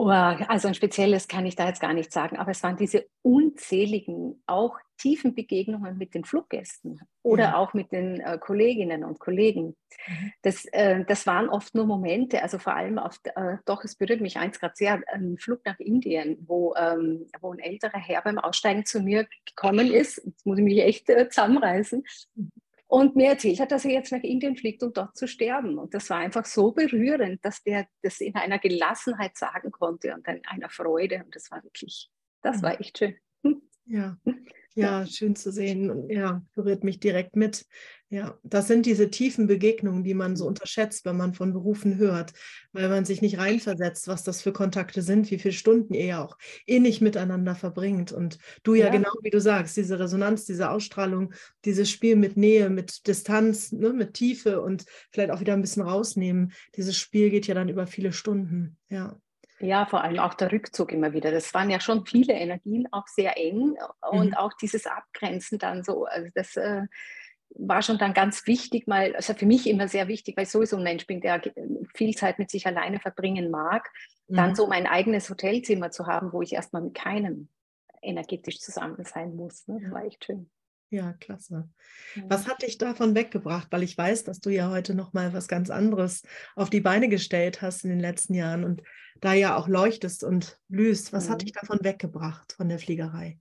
Oh, 0.02 0.08
also 0.08 0.70
ein 0.70 0.76
spezielles 0.76 1.28
kann 1.28 1.46
ich 1.46 1.58
da 1.58 1.68
jetzt 1.68 1.82
gar 1.82 1.94
nicht 1.94 2.14
sagen, 2.14 2.38
aber 2.38 2.52
es 2.52 2.64
waren 2.64 2.78
diese 2.78 3.08
unzähligen, 3.22 4.42
auch 4.48 4.78
tiefen 4.98 5.36
Begegnungen 5.36 5.98
mit 5.98 6.14
den 6.14 6.24
Fluggästen 6.24 7.02
oder 7.22 7.44
ja. 7.44 7.58
auch 7.58 7.74
mit 7.74 7.92
den 7.92 8.22
äh, 8.22 8.38
Kolleginnen 8.38 9.04
und 9.04 9.20
Kollegen. 9.20 9.76
Mhm. 10.08 10.32
Das, 10.42 10.64
äh, 10.72 11.04
das 11.04 11.28
waren 11.28 11.50
oft 11.50 11.76
nur 11.76 11.86
Momente, 11.86 12.42
also 12.42 12.60
vor 12.60 12.78
allem 12.78 12.98
auf, 12.98 13.20
äh, 13.36 13.58
doch, 13.66 13.84
es 13.84 13.98
berührt 13.98 14.22
mich 14.22 14.38
eins 14.38 14.62
gerade 14.62 14.74
sehr, 14.78 15.02
ein 15.12 15.38
Flug 15.38 15.66
nach 15.66 15.78
Indien, 15.80 16.38
wo, 16.48 16.74
ähm, 16.76 17.28
wo 17.42 17.52
ein 17.52 17.60
älterer 17.60 18.00
Herr 18.00 18.22
beim 18.22 18.40
Aussteigen 18.40 18.86
zu 18.86 19.02
mir 19.02 19.28
gekommen 19.46 19.92
ist, 19.92 20.24
jetzt 20.26 20.46
muss 20.46 20.60
ich 20.60 20.64
mich 20.64 20.80
echt 20.80 21.10
äh, 21.10 21.28
zusammenreißen, 21.28 22.06
mhm 22.36 22.52
und 22.90 23.16
mir 23.16 23.30
erzählt 23.30 23.60
hat, 23.60 23.72
dass 23.72 23.86
er 23.86 23.92
jetzt 23.92 24.12
nach 24.12 24.24
Indien 24.24 24.58
fliegt, 24.58 24.82
um 24.82 24.92
dort 24.92 25.16
zu 25.16 25.28
sterben. 25.28 25.78
Und 25.78 25.94
das 25.94 26.10
war 26.10 26.18
einfach 26.18 26.46
so 26.46 26.72
berührend, 26.72 27.46
dass 27.46 27.62
der 27.62 27.88
das 28.02 28.20
in 28.20 28.34
einer 28.34 28.58
Gelassenheit 28.58 29.38
sagen 29.38 29.70
konnte 29.70 30.14
und 30.16 30.28
in 30.28 30.44
einer 30.48 30.70
Freude. 30.70 31.24
Und 31.24 31.36
das 31.36 31.52
war 31.52 31.64
wirklich, 31.64 32.10
das 32.42 32.58
mhm. 32.58 32.62
war 32.64 32.82
echt 32.82 32.98
schön. 32.98 33.16
Ja, 33.86 34.18
ja, 34.82 35.06
schön 35.06 35.36
zu 35.36 35.52
sehen 35.52 35.90
und 35.90 36.10
ja, 36.10 36.42
berührt 36.56 36.84
mich 36.84 37.00
direkt 37.00 37.36
mit. 37.36 37.66
Ja, 38.12 38.40
das 38.42 38.68
sind 38.68 38.88
diese 38.88 39.12
tiefen 39.12 39.46
Begegnungen, 39.46 40.04
die 40.04 40.16
man 40.16 40.36
so 40.36 40.48
unterschätzt, 40.48 41.06
wenn 41.06 41.16
man 41.16 41.36
von 41.36 41.54
Berufen 41.54 41.98
hört, 41.98 42.34
weil 42.72 42.90
man 42.90 43.06
sich 43.06 43.22
nicht 43.22 43.38
reinversetzt, 43.38 44.08
was 44.08 44.24
das 44.24 44.42
für 44.42 44.52
Kontakte 44.52 45.04
sind, 45.04 45.30
wie 45.30 45.38
viele 45.38 45.54
Stunden 45.54 45.94
ihr 45.94 46.06
ja 46.06 46.26
auch 46.26 46.36
innig 46.66 47.02
miteinander 47.02 47.54
verbringt. 47.54 48.12
Und 48.12 48.40
du 48.64 48.74
ja, 48.74 48.88
ja 48.88 48.92
genau 48.92 49.12
wie 49.22 49.30
du 49.30 49.40
sagst, 49.40 49.78
diese 49.78 50.00
Resonanz, 50.00 50.46
diese 50.46 50.72
Ausstrahlung, 50.72 51.34
dieses 51.66 51.88
Spiel 51.92 52.16
mit 52.16 52.36
Nähe, 52.36 52.72
mit 52.72 53.06
Distanz, 53.06 53.72
ne, 53.72 53.94
mit 53.94 54.16
Tiefe 54.16 54.60
und 54.62 54.86
vielleicht 55.12 55.30
auch 55.30 55.40
wieder 55.40 55.54
ein 55.54 55.62
bisschen 55.62 55.84
rausnehmen. 55.84 56.52
Dieses 56.76 56.98
Spiel 56.98 57.30
geht 57.30 57.46
ja 57.46 57.54
dann 57.54 57.70
über 57.70 57.86
viele 57.86 58.12
Stunden. 58.12 58.78
Ja. 58.90 59.20
Ja, 59.60 59.86
vor 59.86 60.04
allem 60.04 60.20
auch 60.20 60.34
der 60.34 60.52
Rückzug 60.52 60.92
immer 60.92 61.14
wieder. 61.14 61.32
Das 61.32 61.54
waren 61.54 61.70
ja 61.70 61.80
schon 61.80 62.06
viele 62.06 62.34
Energien, 62.34 62.88
auch 62.92 63.08
sehr 63.08 63.38
eng. 63.38 63.78
Und 64.10 64.30
mhm. 64.30 64.34
auch 64.36 64.54
dieses 64.54 64.86
Abgrenzen 64.86 65.60
dann 65.60 65.84
so. 65.84 66.06
Also 66.06 66.30
das 66.34 66.56
äh, 66.56 66.84
war 67.56 67.82
schon 67.82 67.98
dann 67.98 68.14
ganz 68.14 68.48
wichtig, 68.48 68.88
mal, 68.88 69.16
also 69.16 69.34
für 69.34 69.46
mich 69.46 69.68
immer 69.68 69.88
sehr 69.88 70.08
wichtig, 70.08 70.38
weil 70.38 70.44
ich 70.44 70.52
sowieso 70.52 70.78
ein 70.78 70.84
Mensch 70.84 71.08
bin, 71.08 71.20
der 71.22 71.42
viel 71.94 72.16
Zeit 72.16 72.40
mit 72.40 72.50
sich 72.50 72.68
alleine 72.68 73.00
verbringen 73.00 73.50
mag, 73.50 73.90
mhm. 74.28 74.36
dann 74.36 74.56
so 74.56 74.68
mein 74.68 74.88
eigenes 74.88 75.30
Hotelzimmer 75.30 75.92
zu 75.92 76.08
haben, 76.08 76.32
wo 76.32 76.42
ich 76.42 76.54
erstmal 76.54 76.82
mit 76.82 76.94
keinem 76.94 77.50
energetisch 78.02 78.60
zusammen 78.60 79.04
sein 79.04 79.36
muss. 79.36 79.68
Ne? 79.68 79.80
Das 79.82 79.92
war 79.92 80.06
echt 80.06 80.26
schön. 80.26 80.50
Ja, 80.92 81.14
klasse. 81.14 81.70
Was 82.28 82.48
hat 82.48 82.64
dich 82.64 82.80
davon 82.80 83.14
weggebracht? 83.14 83.68
Weil 83.70 83.84
ich 83.84 83.96
weiß, 83.96 84.24
dass 84.24 84.40
du 84.40 84.50
ja 84.50 84.72
heute 84.72 84.96
noch 84.96 85.14
mal 85.14 85.34
was 85.34 85.48
ganz 85.48 85.70
anderes 85.70 86.24
auf 86.56 86.72
die 86.72 86.82
Beine 86.82 87.10
gestellt 87.10 87.62
hast 87.62 87.84
in 87.84 87.92
den 87.92 88.00
letzten 88.00 88.34
Jahren 88.34 88.64
und 88.64 88.82
da 89.22 89.34
ja 89.34 89.56
auch 89.56 89.68
leuchtest 89.68 90.24
und 90.24 90.60
blühst. 90.68 91.14
Was 91.14 91.28
mhm. 91.28 91.34
hat 91.34 91.42
dich 91.44 91.52
davon 91.52 91.80
weggebracht 91.84 92.54
von 92.54 92.70
der 92.70 92.80
Fliegerei? 92.80 93.38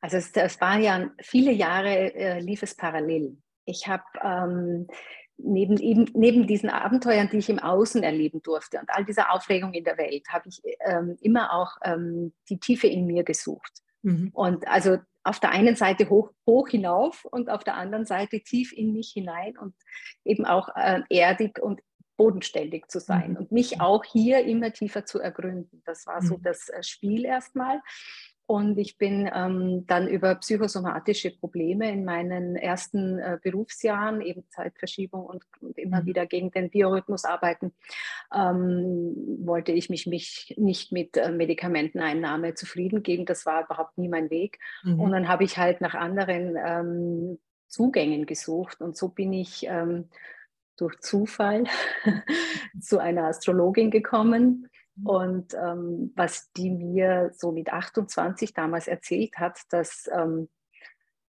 Also 0.00 0.16
es, 0.16 0.32
es 0.32 0.60
waren 0.60 0.82
ja 0.82 1.10
viele 1.20 1.52
Jahre 1.52 2.14
äh, 2.14 2.40
lief 2.40 2.62
es 2.62 2.74
parallel. 2.74 3.36
Ich 3.66 3.86
habe 3.86 4.04
ähm, 4.22 4.86
neben, 5.36 5.76
eben, 5.76 6.06
neben 6.14 6.46
diesen 6.46 6.70
Abenteuern, 6.70 7.28
die 7.30 7.38
ich 7.38 7.50
im 7.50 7.58
Außen 7.58 8.02
erleben 8.02 8.42
durfte 8.42 8.78
und 8.78 8.88
all 8.88 9.04
dieser 9.04 9.32
Aufregung 9.32 9.74
in 9.74 9.84
der 9.84 9.98
Welt, 9.98 10.26
habe 10.30 10.48
ich 10.48 10.62
ähm, 10.80 11.16
immer 11.20 11.52
auch 11.52 11.76
ähm, 11.84 12.32
die 12.48 12.58
Tiefe 12.58 12.86
in 12.86 13.06
mir 13.06 13.24
gesucht. 13.24 13.82
Mhm. 14.02 14.30
Und 14.32 14.66
also 14.66 14.98
auf 15.24 15.40
der 15.40 15.50
einen 15.50 15.76
Seite 15.76 16.08
hoch, 16.08 16.32
hoch 16.46 16.68
hinauf 16.68 17.24
und 17.24 17.50
auf 17.50 17.64
der 17.64 17.76
anderen 17.76 18.06
Seite 18.06 18.40
tief 18.40 18.72
in 18.72 18.92
mich 18.92 19.12
hinein 19.12 19.56
und 19.56 19.74
eben 20.24 20.44
auch 20.44 20.68
äh, 20.74 21.02
erdig 21.08 21.60
und 21.60 21.80
bodenständig 22.16 22.88
zu 22.88 23.00
sein 23.00 23.32
mhm. 23.32 23.36
und 23.36 23.52
mich 23.52 23.80
auch 23.80 24.04
hier 24.04 24.44
immer 24.44 24.72
tiefer 24.72 25.04
zu 25.06 25.18
ergründen. 25.18 25.82
Das 25.84 26.06
war 26.06 26.22
so 26.22 26.36
mhm. 26.36 26.42
das 26.42 26.68
äh, 26.68 26.82
Spiel 26.82 27.24
erstmal. 27.24 27.80
Und 28.46 28.76
ich 28.78 28.98
bin 28.98 29.30
ähm, 29.32 29.86
dann 29.86 30.08
über 30.08 30.34
psychosomatische 30.34 31.30
Probleme 31.30 31.90
in 31.90 32.04
meinen 32.04 32.56
ersten 32.56 33.18
äh, 33.18 33.38
Berufsjahren, 33.42 34.20
eben 34.20 34.44
Zeitverschiebung 34.50 35.24
und, 35.24 35.44
und 35.60 35.78
immer 35.78 36.02
mhm. 36.02 36.06
wieder 36.06 36.26
gegen 36.26 36.50
den 36.50 36.68
Biorhythmus 36.68 37.24
arbeiten, 37.24 37.72
ähm, 38.34 39.14
wollte 39.44 39.72
ich 39.72 39.88
mich, 39.90 40.06
mich 40.06 40.54
nicht 40.58 40.92
mit 40.92 41.16
äh, 41.16 41.30
Medikamenteneinnahme 41.30 42.54
zufrieden 42.54 43.02
geben. 43.02 43.26
Das 43.26 43.46
war 43.46 43.64
überhaupt 43.64 43.96
nie 43.96 44.08
mein 44.08 44.28
Weg. 44.30 44.58
Mhm. 44.82 45.00
Und 45.00 45.12
dann 45.12 45.28
habe 45.28 45.44
ich 45.44 45.56
halt 45.56 45.80
nach 45.80 45.94
anderen 45.94 46.56
ähm, 46.56 47.38
Zugängen 47.68 48.26
gesucht. 48.26 48.80
Und 48.80 48.96
so 48.96 49.08
bin 49.08 49.32
ich 49.32 49.66
ähm, 49.66 50.08
durch 50.76 50.98
Zufall 51.00 51.64
zu 52.80 52.98
einer 52.98 53.24
Astrologin 53.24 53.90
gekommen. 53.90 54.68
Und 55.04 55.54
ähm, 55.54 56.12
was 56.14 56.52
die 56.52 56.70
mir 56.70 57.30
so 57.34 57.50
mit 57.50 57.72
28 57.72 58.52
damals 58.52 58.88
erzählt 58.88 59.38
hat, 59.38 59.60
dass 59.70 60.08
ähm, 60.12 60.48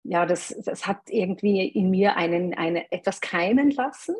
ja, 0.05 0.27
das, 0.27 0.55
das 0.65 0.87
hat 0.87 1.03
irgendwie 1.09 1.67
in 1.67 1.91
mir 1.91 2.17
einen, 2.17 2.55
eine, 2.55 2.91
etwas 2.93 3.21
keimen 3.21 3.71
lassen. 3.71 4.15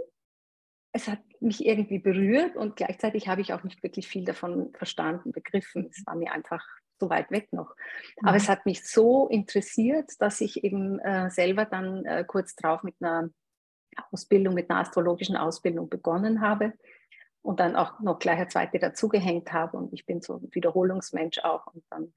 Es 0.93 1.07
hat 1.07 1.21
mich 1.41 1.65
irgendwie 1.65 1.99
berührt 1.99 2.57
und 2.57 2.77
gleichzeitig 2.77 3.29
habe 3.29 3.41
ich 3.41 3.53
auch 3.53 3.63
nicht 3.63 3.83
wirklich 3.83 4.09
viel 4.09 4.25
davon 4.25 4.73
verstanden, 4.75 5.33
begriffen. 5.33 5.89
Es 5.91 6.05
war 6.05 6.17
mir 6.17 6.33
einfach 6.33 6.65
so 6.99 7.09
weit 7.09 7.31
weg 7.31 7.53
noch. 7.53 7.75
Aber 8.23 8.33
mhm. 8.33 8.39
es 8.39 8.49
hat 8.49 8.67
mich 8.67 8.87
so 8.87 9.29
interessiert, 9.29 10.11
dass 10.19 10.41
ich 10.41 10.65
eben 10.65 10.99
äh, 10.99 11.31
selber 11.31 11.65
dann 11.65 12.05
äh, 12.05 12.25
kurz 12.27 12.57
drauf 12.57 12.83
mit 12.83 12.97
einer 13.01 13.31
Ausbildung, 14.11 14.55
mit 14.55 14.69
einer 14.69 14.81
astrologischen 14.81 15.37
Ausbildung 15.37 15.89
begonnen 15.89 16.41
habe 16.41 16.73
und 17.43 17.61
dann 17.61 17.77
auch 17.77 18.01
noch 18.01 18.19
gleich 18.19 18.39
eine 18.39 18.49
zweite 18.49 18.79
dazugehängt 18.79 19.53
habe. 19.53 19.77
Und 19.77 19.93
ich 19.93 20.07
bin 20.07 20.21
so 20.21 20.37
ein 20.37 20.49
Wiederholungsmensch 20.53 21.39
auch 21.41 21.67
und 21.69 21.85
dann 21.91 22.13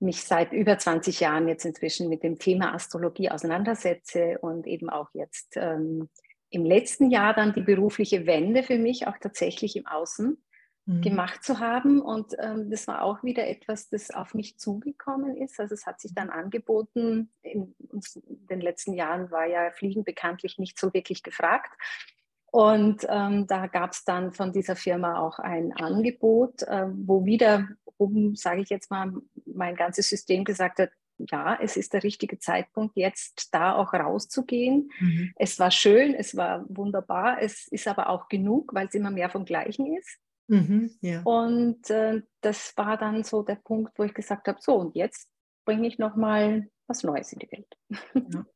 mich 0.00 0.22
seit 0.24 0.52
über 0.52 0.78
20 0.78 1.20
Jahren 1.20 1.48
jetzt 1.48 1.64
inzwischen 1.64 2.08
mit 2.08 2.22
dem 2.22 2.38
Thema 2.38 2.74
Astrologie 2.74 3.30
auseinandersetze 3.30 4.38
und 4.40 4.66
eben 4.66 4.90
auch 4.90 5.08
jetzt 5.14 5.56
ähm, 5.56 6.08
im 6.50 6.64
letzten 6.64 7.10
Jahr 7.10 7.34
dann 7.34 7.52
die 7.52 7.62
berufliche 7.62 8.26
Wende 8.26 8.62
für 8.62 8.78
mich 8.78 9.06
auch 9.06 9.18
tatsächlich 9.18 9.76
im 9.76 9.86
Außen 9.86 10.36
mhm. 10.86 11.02
gemacht 11.02 11.42
zu 11.42 11.58
haben. 11.58 12.00
Und 12.00 12.34
ähm, 12.38 12.70
das 12.70 12.86
war 12.86 13.02
auch 13.02 13.22
wieder 13.24 13.46
etwas, 13.46 13.88
das 13.88 14.10
auf 14.10 14.34
mich 14.34 14.58
zugekommen 14.58 15.36
ist. 15.36 15.58
Also 15.58 15.74
es 15.74 15.86
hat 15.86 16.00
sich 16.00 16.14
dann 16.14 16.30
angeboten. 16.30 17.30
In, 17.42 17.74
in 17.78 18.46
den 18.46 18.60
letzten 18.60 18.92
Jahren 18.92 19.30
war 19.30 19.46
ja 19.46 19.70
Fliegen 19.70 20.04
bekanntlich 20.04 20.58
nicht 20.58 20.78
so 20.78 20.92
wirklich 20.92 21.22
gefragt. 21.22 21.72
Und 22.54 23.04
ähm, 23.08 23.48
da 23.48 23.66
gab 23.66 23.90
es 23.90 24.04
dann 24.04 24.32
von 24.32 24.52
dieser 24.52 24.76
Firma 24.76 25.18
auch 25.18 25.40
ein 25.40 25.72
Angebot, 25.72 26.62
äh, 26.62 26.86
wo 26.88 27.24
wiederum, 27.24 28.36
sage 28.36 28.60
ich 28.60 28.68
jetzt 28.68 28.92
mal, 28.92 29.12
mein 29.44 29.74
ganzes 29.74 30.08
System 30.08 30.44
gesagt 30.44 30.78
hat, 30.78 30.90
ja, 31.18 31.58
es 31.60 31.76
ist 31.76 31.94
der 31.94 32.04
richtige 32.04 32.38
Zeitpunkt, 32.38 32.96
jetzt 32.96 33.52
da 33.52 33.74
auch 33.74 33.92
rauszugehen. 33.92 34.88
Mhm. 35.00 35.32
Es 35.34 35.58
war 35.58 35.72
schön, 35.72 36.14
es 36.14 36.36
war 36.36 36.64
wunderbar, 36.68 37.42
es 37.42 37.66
ist 37.72 37.88
aber 37.88 38.08
auch 38.08 38.28
genug, 38.28 38.72
weil 38.72 38.86
es 38.86 38.94
immer 38.94 39.10
mehr 39.10 39.30
vom 39.30 39.44
Gleichen 39.44 39.92
ist. 39.92 40.20
Mhm, 40.46 40.92
ja. 41.00 41.22
Und 41.22 41.90
äh, 41.90 42.22
das 42.40 42.72
war 42.76 42.96
dann 42.96 43.24
so 43.24 43.42
der 43.42 43.56
Punkt, 43.56 43.98
wo 43.98 44.04
ich 44.04 44.14
gesagt 44.14 44.46
habe, 44.46 44.58
so 44.60 44.76
und 44.76 44.94
jetzt 44.94 45.28
bringe 45.64 45.88
ich 45.88 45.98
nochmal 45.98 46.68
was 46.86 47.02
Neues 47.02 47.32
in 47.32 47.40
die 47.40 47.50
Welt. 47.50 47.76
Ja. 48.32 48.46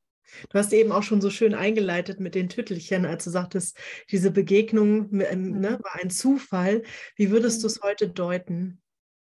Du 0.51 0.59
hast 0.59 0.73
eben 0.73 0.93
auch 0.93 1.03
schon 1.03 1.21
so 1.21 1.31
schön 1.31 1.55
eingeleitet 1.55 2.21
mit 2.21 2.35
den 2.35 2.49
Tüttelchen, 2.49 3.07
als 3.07 3.25
du 3.25 3.31
sagtest, 3.31 3.79
diese 4.11 4.31
Begegnung 4.31 5.21
ähm, 5.21 5.61
ne, 5.61 5.71
mhm. 5.71 5.85
war 5.85 5.95
ein 6.01 6.11
Zufall. 6.11 6.83
Wie 7.17 7.31
würdest 7.31 7.63
du 7.63 7.67
es 7.67 7.81
heute 7.83 8.09
deuten 8.09 8.83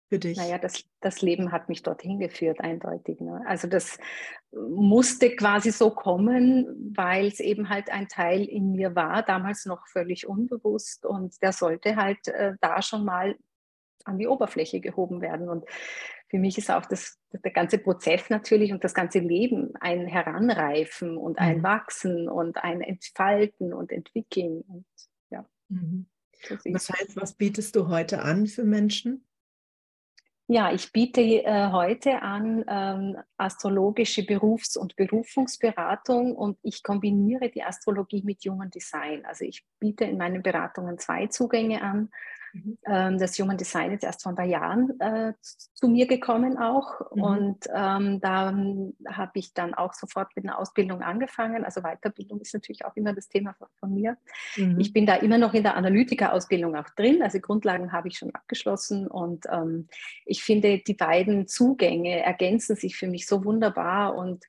für 0.09 0.19
dich? 0.19 0.37
Naja, 0.37 0.57
das, 0.57 0.83
das 1.01 1.21
Leben 1.21 1.51
hat 1.51 1.69
mich 1.69 1.83
dorthin 1.83 2.19
geführt, 2.19 2.59
eindeutig. 2.59 3.19
Ne? 3.19 3.41
Also 3.45 3.67
das 3.67 3.97
musste 4.51 5.35
quasi 5.35 5.71
so 5.71 5.91
kommen, 5.91 6.93
weil 6.95 7.27
es 7.27 7.39
eben 7.39 7.69
halt 7.69 7.91
ein 7.91 8.07
Teil 8.07 8.45
in 8.45 8.71
mir 8.71 8.95
war, 8.95 9.23
damals 9.23 9.65
noch 9.65 9.87
völlig 9.87 10.27
unbewusst 10.27 11.05
und 11.05 11.41
der 11.41 11.51
sollte 11.51 11.95
halt 11.95 12.27
äh, 12.27 12.53
da 12.61 12.81
schon 12.81 13.05
mal 13.05 13.35
an 14.05 14.17
die 14.17 14.27
Oberfläche 14.27 14.79
gehoben 14.79 15.21
werden. 15.21 15.49
Und 15.49 15.65
für 16.29 16.39
mich 16.39 16.57
ist 16.57 16.69
auch 16.69 16.85
das, 16.85 17.17
der 17.31 17.51
ganze 17.51 17.77
Prozess 17.77 18.29
natürlich 18.29 18.71
und 18.71 18.83
das 18.83 18.93
ganze 18.93 19.19
Leben 19.19 19.73
ein 19.79 20.07
Heranreifen 20.07 21.17
und 21.17 21.39
ein 21.39 21.59
mhm. 21.59 21.63
Wachsen 21.63 22.29
und 22.29 22.57
ein 22.63 22.81
Entfalten 22.81 23.73
und 23.73 23.91
Entwickeln. 23.91 24.61
Und, 24.61 24.85
ja, 25.29 25.45
mhm. 25.69 26.07
das 26.65 26.89
heißt, 26.89 27.15
was 27.15 27.33
bietest 27.33 27.75
du 27.75 27.87
heute 27.87 28.21
an 28.21 28.47
für 28.47 28.65
Menschen? 28.65 29.23
Ja, 30.49 30.71
ich 30.71 30.93
biete 30.93 31.21
äh, 31.21 31.71
heute 31.71 32.21
an 32.21 32.63
ähm, 32.69 33.17
astrologische 33.35 34.25
Berufs- 34.25 34.77
und 34.77 34.95
Berufungsberatung 34.95 36.37
und 36.37 36.57
ich 36.63 36.83
kombiniere 36.83 37.49
die 37.49 37.63
Astrologie 37.63 38.23
mit 38.23 38.39
Human 38.45 38.69
Design. 38.69 39.25
Also 39.25 39.43
ich 39.43 39.65
biete 39.79 40.05
in 40.05 40.17
meinen 40.17 40.41
Beratungen 40.41 40.97
zwei 40.99 41.27
Zugänge 41.27 41.81
an. 41.81 42.09
Mhm. 42.63 42.77
Ähm, 42.85 43.17
das 43.19 43.37
Human 43.39 43.57
Design 43.57 43.91
ist 43.91 44.03
erst 44.03 44.23
vor 44.23 44.31
ein 44.31 44.35
paar 44.35 44.45
Jahren 44.45 44.99
äh, 44.99 45.33
zu 45.73 45.87
mir 45.87 46.07
gekommen 46.07 46.57
auch. 46.57 46.99
Mhm. 47.13 47.23
Und 47.23 47.57
ähm, 47.73 48.19
da 48.21 48.55
habe 49.09 49.31
ich 49.35 49.53
dann 49.53 49.73
auch 49.73 49.93
sofort 49.93 50.35
mit 50.35 50.45
einer 50.45 50.59
Ausbildung 50.59 51.01
angefangen. 51.01 51.65
Also 51.65 51.81
Weiterbildung 51.81 52.41
ist 52.41 52.53
natürlich 52.53 52.85
auch 52.85 52.95
immer 52.95 53.13
das 53.13 53.27
Thema 53.27 53.53
von, 53.53 53.67
von 53.79 53.93
mir. 53.93 54.17
Mhm. 54.55 54.79
Ich 54.79 54.93
bin 54.93 55.05
da 55.05 55.15
immer 55.15 55.37
noch 55.37 55.53
in 55.53 55.63
der 55.63 55.75
Analytiker-Ausbildung 55.75 56.75
auch 56.75 56.89
drin. 56.95 57.21
Also 57.21 57.39
Grundlagen 57.39 57.91
habe 57.91 58.07
ich 58.07 58.17
schon 58.17 58.33
abgeschlossen. 58.33 59.07
Und 59.07 59.45
ähm, 59.51 59.87
ich 60.25 60.43
finde, 60.43 60.79
die 60.79 60.93
beiden 60.93 61.47
Zugänge 61.47 62.21
ergänzen 62.21 62.75
sich 62.75 62.95
für 62.95 63.07
mich 63.07 63.27
so 63.27 63.43
wunderbar 63.43 64.15
und 64.15 64.43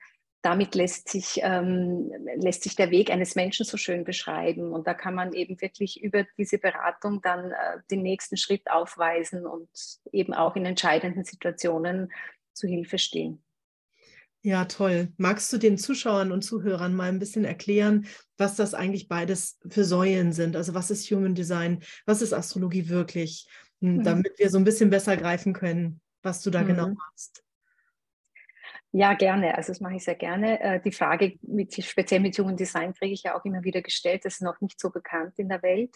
damit 0.49 0.75
lässt 0.75 1.11
sich, 1.11 1.41
ähm, 1.43 2.11
lässt 2.37 2.63
sich 2.63 2.75
der 2.75 2.91
Weg 2.91 3.11
eines 3.11 3.35
Menschen 3.35 3.67
so 3.67 3.77
schön 3.77 4.05
beschreiben. 4.05 4.73
Und 4.73 4.87
da 4.87 4.95
kann 4.95 5.15
man 5.15 5.35
eben 5.35 5.61
wirklich 5.61 6.03
über 6.03 6.25
diese 6.39 6.57
Beratung 6.57 7.21
dann 7.21 7.51
äh, 7.51 7.81
den 7.91 8.01
nächsten 8.01 8.39
Schritt 8.39 8.71
aufweisen 8.71 9.45
und 9.45 9.69
eben 10.11 10.33
auch 10.33 10.57
in 10.57 10.65
entscheidenden 10.65 11.23
Situationen 11.23 12.11
zu 12.55 12.67
Hilfe 12.67 12.97
stehen. 12.97 13.45
Ja, 14.41 14.65
toll. 14.65 15.13
Magst 15.19 15.53
du 15.53 15.59
den 15.59 15.77
Zuschauern 15.77 16.33
und 16.33 16.41
Zuhörern 16.41 16.95
mal 16.95 17.11
ein 17.11 17.19
bisschen 17.19 17.45
erklären, 17.45 18.07
was 18.39 18.57
das 18.57 18.73
eigentlich 18.73 19.07
beides 19.07 19.59
für 19.69 19.85
Säulen 19.85 20.33
sind? 20.33 20.57
Also 20.57 20.73
was 20.73 20.91
ist 20.91 21.11
Human 21.11 21.35
Design? 21.35 21.83
Was 22.07 22.23
ist 22.23 22.33
Astrologie 22.33 22.89
wirklich? 22.89 23.47
Hm, 23.83 23.97
mhm. 23.97 24.03
Damit 24.03 24.39
wir 24.39 24.49
so 24.49 24.57
ein 24.57 24.65
bisschen 24.65 24.89
besser 24.89 25.19
greifen 25.19 25.53
können, 25.53 26.01
was 26.23 26.41
du 26.41 26.49
da 26.49 26.63
genau 26.63 26.87
mhm. 26.87 26.95
genau 26.95 27.05
machst. 27.11 27.45
Ja, 28.93 29.15
gerne. 29.15 29.57
Also 29.57 29.73
das 29.73 29.81
mache 29.81 29.97
ich 29.97 30.05
sehr 30.05 30.15
gerne. 30.15 30.61
Äh, 30.61 30.81
die 30.81 30.93
Frage 30.93 31.39
mit, 31.43 31.75
speziell 31.83 32.21
mit 32.21 32.37
jungen 32.37 32.57
Design 32.57 32.95
kriege 32.95 33.13
ich 33.13 33.23
ja 33.23 33.39
auch 33.39 33.45
immer 33.45 33.63
wieder 33.63 33.83
gestellt. 33.83 34.25
Das 34.25 34.35
ist 34.35 34.43
noch 34.43 34.61
nicht 34.61 34.81
so 34.81 34.91
bekannt 34.91 35.35
in 35.37 35.49
der 35.49 35.63
Welt. 35.63 35.95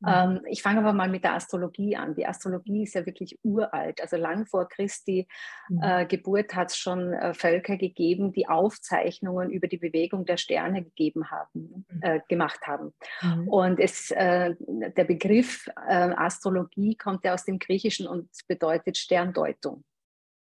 Mhm. 0.00 0.08
Ähm, 0.08 0.40
ich 0.48 0.62
fange 0.62 0.80
aber 0.80 0.92
mal 0.92 1.10
mit 1.10 1.24
der 1.24 1.34
Astrologie 1.34 1.94
an. 1.96 2.14
Die 2.14 2.26
Astrologie 2.26 2.84
ist 2.84 2.94
ja 2.94 3.04
wirklich 3.04 3.38
uralt. 3.42 4.00
Also 4.00 4.16
lang 4.16 4.46
vor 4.46 4.66
Christi 4.66 5.28
mhm. 5.68 5.80
äh, 5.82 6.06
Geburt 6.06 6.54
hat 6.54 6.70
es 6.70 6.76
schon 6.76 7.12
äh, 7.12 7.34
Völker 7.34 7.76
gegeben, 7.76 8.32
die 8.32 8.48
Aufzeichnungen 8.48 9.50
über 9.50 9.68
die 9.68 9.78
Bewegung 9.78 10.24
der 10.24 10.38
Sterne 10.38 10.82
gegeben 10.82 11.30
haben, 11.30 11.84
mhm. 11.88 12.00
äh, 12.00 12.20
gemacht 12.28 12.66
haben. 12.66 12.94
Mhm. 13.20 13.48
Und 13.48 13.78
es, 13.80 14.10
äh, 14.10 14.54
der 14.58 15.04
Begriff 15.04 15.68
äh, 15.86 16.10
Astrologie 16.16 16.96
kommt 16.96 17.24
ja 17.24 17.34
aus 17.34 17.44
dem 17.44 17.58
Griechischen 17.58 18.06
und 18.06 18.30
bedeutet 18.48 18.96
Sterndeutung. 18.96 19.84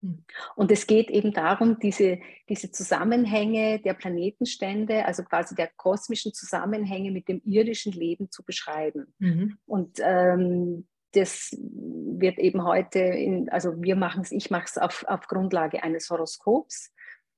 Hm. 0.02 0.25
Und 0.55 0.71
es 0.71 0.87
geht 0.87 1.11
eben 1.11 1.33
darum, 1.33 1.78
diese, 1.78 2.19
diese 2.49 2.71
Zusammenhänge 2.71 3.81
der 3.81 3.95
Planetenstände, 3.95 5.05
also 5.05 5.25
quasi 5.25 5.55
der 5.55 5.69
kosmischen 5.76 6.33
Zusammenhänge 6.33 7.11
mit 7.11 7.28
dem 7.28 7.40
irdischen 7.45 7.93
Leben 7.93 8.31
zu 8.31 8.45
beschreiben. 8.45 9.12
Mhm. 9.19 9.59
Und 9.67 9.99
ähm, 10.00 10.87
das 11.12 11.57
wird 11.61 12.38
eben 12.38 12.64
heute, 12.64 12.99
in, 12.99 13.49
also 13.49 13.81
wir 13.81 13.97
machen 13.97 14.23
es, 14.23 14.33
ich 14.33 14.50
mache 14.50 14.67
es 14.67 14.78
auf, 14.78 15.05
auf 15.09 15.26
Grundlage 15.26 15.83
eines 15.83 16.11
Horoskops. 16.11 16.93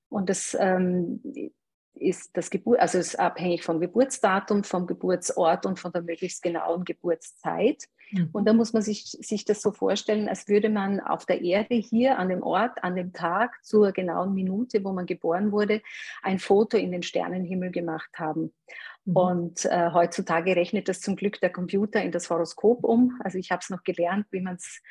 Und 0.09 0.29
das 0.29 0.57
ähm, 0.59 1.23
ist 2.01 2.37
das 2.37 2.51
Geburt, 2.51 2.81
also 2.81 2.99
ist 2.99 3.19
abhängig 3.19 3.63
vom 3.63 3.81
Geburtsdatum, 3.81 4.65
vom 4.65 4.87
Geburtsort 4.87 5.67
und 5.67 5.79
von 5.79 5.93
der 5.93 6.03
möglichst 6.03 6.43
genauen 6.43 6.85
Geburtszeit. 6.85 7.85
Mhm. 8.11 8.31
Und 8.33 8.47
da 8.47 8.53
muss 8.53 8.73
man 8.73 8.83
sich, 8.83 9.05
sich 9.21 9.45
das 9.45 9.63
so 9.63 9.73
vorstellen, 9.73 10.29
als 10.29 10.49
würde 10.49 10.69
man 10.69 11.01
auf 11.01 11.27
der 11.27 11.43
Erde 11.43 11.75
hier 11.75 12.19
an 12.19 12.29
dem 12.29 12.43
Ort, 12.43 12.83
an 12.83 12.97
dem 12.97 13.13
Tag, 13.13 13.63
zur 13.63 13.93
genauen 13.93 14.35
Minute, 14.35 14.83
wo 14.85 14.93
man 14.93 15.07
geboren 15.07 15.53
wurde, 15.53 15.83
ein 16.23 16.39
Foto 16.39 16.77
in 16.77 16.93
den 16.93 17.03
Sternenhimmel 17.03 17.71
gemacht 17.71 18.11
haben. 18.19 18.53
Mhm. 19.05 19.17
Und 19.17 19.65
äh, 19.67 19.91
heutzutage 19.93 20.57
rechnet 20.57 20.89
das 20.89 21.01
zum 21.01 21.17
Glück 21.17 21.41
der 21.41 21.51
Computer 21.51 22.03
in 22.03 22.13
das 22.13 22.31
Horoskop 22.31 22.85
um. 22.85 23.19
Also 23.23 23.39
ich 23.39 23.51
habe 23.51 23.61
es 23.63 23.71
noch 23.71 23.83
gelernt, 23.85 24.27
wie 24.31 24.41
man 24.41 24.57
es 24.57 24.83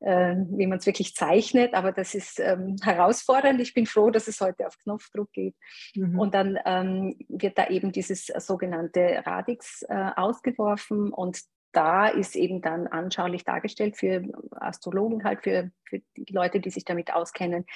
wie 0.00 0.66
man 0.66 0.78
es 0.78 0.86
wirklich 0.86 1.14
zeichnet, 1.14 1.74
aber 1.74 1.90
das 1.92 2.14
ist 2.14 2.38
ähm, 2.38 2.76
herausfordernd. 2.82 3.60
Ich 3.60 3.72
bin 3.72 3.86
froh, 3.86 4.10
dass 4.10 4.28
es 4.28 4.40
heute 4.40 4.66
auf 4.66 4.76
Knopfdruck 4.78 5.32
geht. 5.32 5.54
Mhm. 5.94 6.18
Und 6.18 6.34
dann 6.34 6.58
ähm, 6.64 7.16
wird 7.28 7.56
da 7.56 7.68
eben 7.68 7.92
dieses 7.92 8.26
sogenannte 8.26 9.22
Radix 9.24 9.82
äh, 9.88 10.10
ausgeworfen 10.16 11.12
und 11.12 11.40
da 11.76 12.08
ist 12.08 12.36
eben 12.36 12.62
dann 12.62 12.86
anschaulich 12.86 13.44
dargestellt 13.44 13.98
für 13.98 14.22
Astrologen, 14.52 15.24
halt 15.24 15.42
für, 15.42 15.70
für 15.84 16.00
die 16.16 16.32
Leute, 16.32 16.58
die 16.58 16.70
sich 16.70 16.86
damit 16.86 17.12
auskennen, 17.12 17.66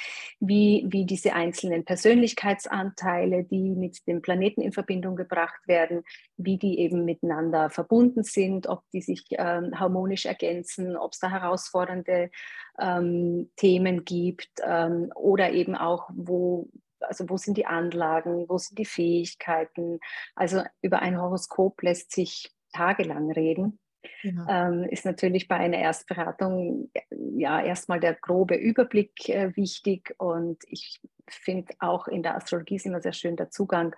wie, 0.40 0.86
wie 0.88 1.04
diese 1.04 1.34
einzelnen 1.34 1.84
Persönlichkeitsanteile, 1.84 3.44
die 3.44 3.68
mit 3.68 4.06
dem 4.06 4.22
Planeten 4.22 4.62
in 4.62 4.72
Verbindung 4.72 5.16
gebracht 5.16 5.60
werden, 5.66 6.02
wie 6.38 6.56
die 6.56 6.78
eben 6.78 7.04
miteinander 7.04 7.68
verbunden 7.68 8.24
sind, 8.24 8.66
ob 8.68 8.82
die 8.94 9.02
sich 9.02 9.26
ähm, 9.32 9.78
harmonisch 9.78 10.24
ergänzen, 10.24 10.96
ob 10.96 11.12
es 11.12 11.18
da 11.18 11.28
herausfordernde 11.28 12.30
ähm, 12.80 13.50
Themen 13.56 14.06
gibt 14.06 14.50
ähm, 14.64 15.12
oder 15.14 15.52
eben 15.52 15.74
auch, 15.74 16.08
wo 16.14 16.70
also 17.02 17.28
wo 17.28 17.38
sind 17.38 17.56
die 17.56 17.64
Anlagen, 17.64 18.46
wo 18.48 18.58
sind 18.58 18.78
die 18.78 18.84
Fähigkeiten. 18.84 20.00
Also 20.34 20.62
über 20.82 21.00
ein 21.00 21.18
Horoskop 21.18 21.82
lässt 21.82 22.12
sich 22.12 22.52
tagelang 22.72 23.30
reden. 23.32 23.78
Ja. 24.22 24.68
Ähm, 24.68 24.84
ist 24.84 25.04
natürlich 25.04 25.48
bei 25.48 25.56
einer 25.56 25.78
Erstberatung 25.78 26.90
ja 27.36 27.62
erstmal 27.62 28.00
der 28.00 28.14
grobe 28.14 28.54
Überblick 28.54 29.28
äh, 29.28 29.54
wichtig 29.56 30.14
und 30.18 30.58
ich 30.66 31.00
finde 31.28 31.74
auch 31.78 32.08
in 32.08 32.22
der 32.22 32.36
Astrologie 32.36 32.76
ist 32.76 32.86
immer 32.86 33.00
sehr 33.00 33.12
schön 33.12 33.36
der 33.36 33.50
Zugang. 33.50 33.94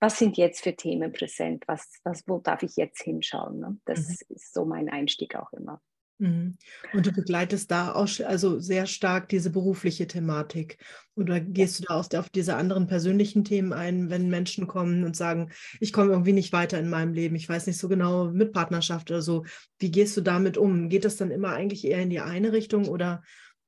Was 0.00 0.18
sind 0.18 0.36
jetzt 0.36 0.62
für 0.62 0.74
Themen 0.74 1.12
präsent? 1.12 1.64
Was, 1.66 2.00
was, 2.04 2.28
wo 2.28 2.38
darf 2.38 2.62
ich 2.62 2.76
jetzt 2.76 3.02
hinschauen? 3.02 3.58
Ne? 3.58 3.78
Das 3.86 4.00
mhm. 4.00 4.36
ist 4.36 4.52
so 4.52 4.64
mein 4.64 4.90
Einstieg 4.90 5.34
auch 5.36 5.52
immer. 5.52 5.80
Mhm. 6.18 6.56
Und 6.92 7.06
du 7.06 7.12
begleitest 7.12 7.70
da 7.70 7.92
auch 7.92 8.08
also 8.24 8.60
sehr 8.60 8.86
stark 8.86 9.28
diese 9.28 9.50
berufliche 9.50 10.06
Thematik. 10.06 10.78
Oder 11.16 11.40
gehst 11.40 11.80
du 11.80 11.84
da 11.84 11.94
aus, 11.94 12.10
auf 12.14 12.28
diese 12.28 12.56
anderen 12.56 12.86
persönlichen 12.86 13.44
Themen 13.44 13.72
ein, 13.72 14.10
wenn 14.10 14.30
Menschen 14.30 14.66
kommen 14.66 15.04
und 15.04 15.16
sagen, 15.16 15.50
ich 15.80 15.92
komme 15.92 16.12
irgendwie 16.12 16.32
nicht 16.32 16.52
weiter 16.52 16.78
in 16.78 16.88
meinem 16.88 17.12
Leben, 17.12 17.34
ich 17.34 17.48
weiß 17.48 17.66
nicht 17.66 17.78
so 17.78 17.88
genau 17.88 18.26
mit 18.30 18.52
Partnerschaft 18.52 19.10
oder 19.10 19.22
so. 19.22 19.44
Wie 19.78 19.90
gehst 19.90 20.16
du 20.16 20.20
damit 20.20 20.56
um? 20.56 20.88
Geht 20.88 21.04
das 21.04 21.16
dann 21.16 21.30
immer 21.30 21.50
eigentlich 21.50 21.84
eher 21.84 22.02
in 22.02 22.10
die 22.10 22.20
eine 22.20 22.52
Richtung 22.52 22.86
oder 22.88 23.22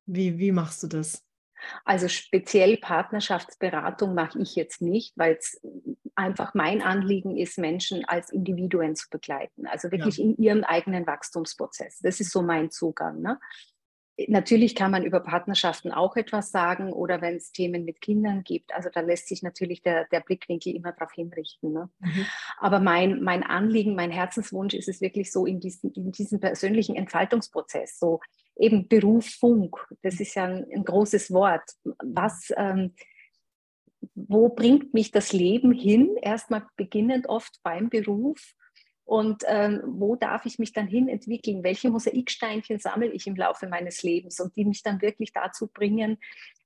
wie, 0.06 0.38
wie 0.38 0.52
machst 0.52 0.82
du 0.84 0.86
das? 0.86 1.22
Also 1.84 2.08
speziell 2.08 2.76
Partnerschaftsberatung 2.76 4.14
mache 4.14 4.38
ich 4.40 4.54
jetzt 4.54 4.82
nicht, 4.82 5.16
weil 5.16 5.36
es 5.38 5.60
einfach 6.16 6.54
mein 6.54 6.82
Anliegen 6.82 7.36
ist, 7.36 7.58
Menschen 7.58 8.04
als 8.06 8.30
Individuen 8.30 8.96
zu 8.96 9.08
begleiten, 9.10 9.66
also 9.66 9.90
wirklich 9.92 10.18
ja. 10.18 10.24
in 10.24 10.36
ihrem 10.36 10.64
eigenen 10.64 11.06
Wachstumsprozess. 11.06 12.00
Das 12.00 12.20
ist 12.20 12.32
so 12.32 12.42
mein 12.42 12.70
Zugang. 12.70 13.20
Ne? 13.20 13.38
Natürlich 14.28 14.74
kann 14.74 14.90
man 14.90 15.04
über 15.04 15.20
Partnerschaften 15.20 15.92
auch 15.92 16.16
etwas 16.16 16.50
sagen 16.50 16.90
oder 16.90 17.20
wenn 17.20 17.36
es 17.36 17.52
Themen 17.52 17.84
mit 17.84 18.00
Kindern 18.00 18.44
gibt. 18.44 18.74
Also 18.74 18.88
da 18.92 19.00
lässt 19.00 19.28
sich 19.28 19.42
natürlich 19.42 19.82
der, 19.82 20.06
der 20.06 20.20
Blickwinkel 20.20 20.74
immer 20.74 20.92
darauf 20.92 21.12
hinrichten. 21.12 21.72
Ne? 21.72 21.90
Mhm. 21.98 22.26
Aber 22.56 22.80
mein, 22.80 23.20
mein 23.22 23.42
Anliegen, 23.42 23.94
mein 23.94 24.10
Herzenswunsch 24.10 24.72
ist 24.72 24.88
es 24.88 25.02
wirklich 25.02 25.30
so 25.30 25.44
in 25.44 25.60
diesem, 25.60 25.92
in 25.94 26.12
diesem 26.12 26.40
persönlichen 26.40 26.96
Entfaltungsprozess, 26.96 27.98
so 27.98 28.20
eben 28.58 28.88
Berufung, 28.88 29.76
das 30.00 30.18
ist 30.18 30.34
ja 30.34 30.44
ein, 30.44 30.66
ein 30.74 30.84
großes 30.84 31.30
Wort. 31.30 31.70
Was, 32.02 32.50
ähm, 32.56 32.94
wo 34.14 34.48
bringt 34.48 34.94
mich 34.94 35.10
das 35.10 35.32
Leben 35.32 35.72
hin? 35.72 36.16
Erstmal 36.20 36.66
beginnend 36.76 37.28
oft 37.28 37.60
beim 37.62 37.88
Beruf. 37.88 38.54
Und 39.04 39.44
ähm, 39.46 39.82
wo 39.86 40.16
darf 40.16 40.46
ich 40.46 40.58
mich 40.58 40.72
dann 40.72 40.88
hin 40.88 41.08
entwickeln? 41.08 41.62
Welche 41.62 41.90
Mosaiksteinchen 41.90 42.80
sammle 42.80 43.06
ich 43.06 43.28
im 43.28 43.36
Laufe 43.36 43.68
meines 43.68 44.02
Lebens 44.02 44.40
und 44.40 44.56
die 44.56 44.64
mich 44.64 44.82
dann 44.82 45.00
wirklich 45.00 45.32
dazu 45.32 45.68
bringen, 45.68 46.18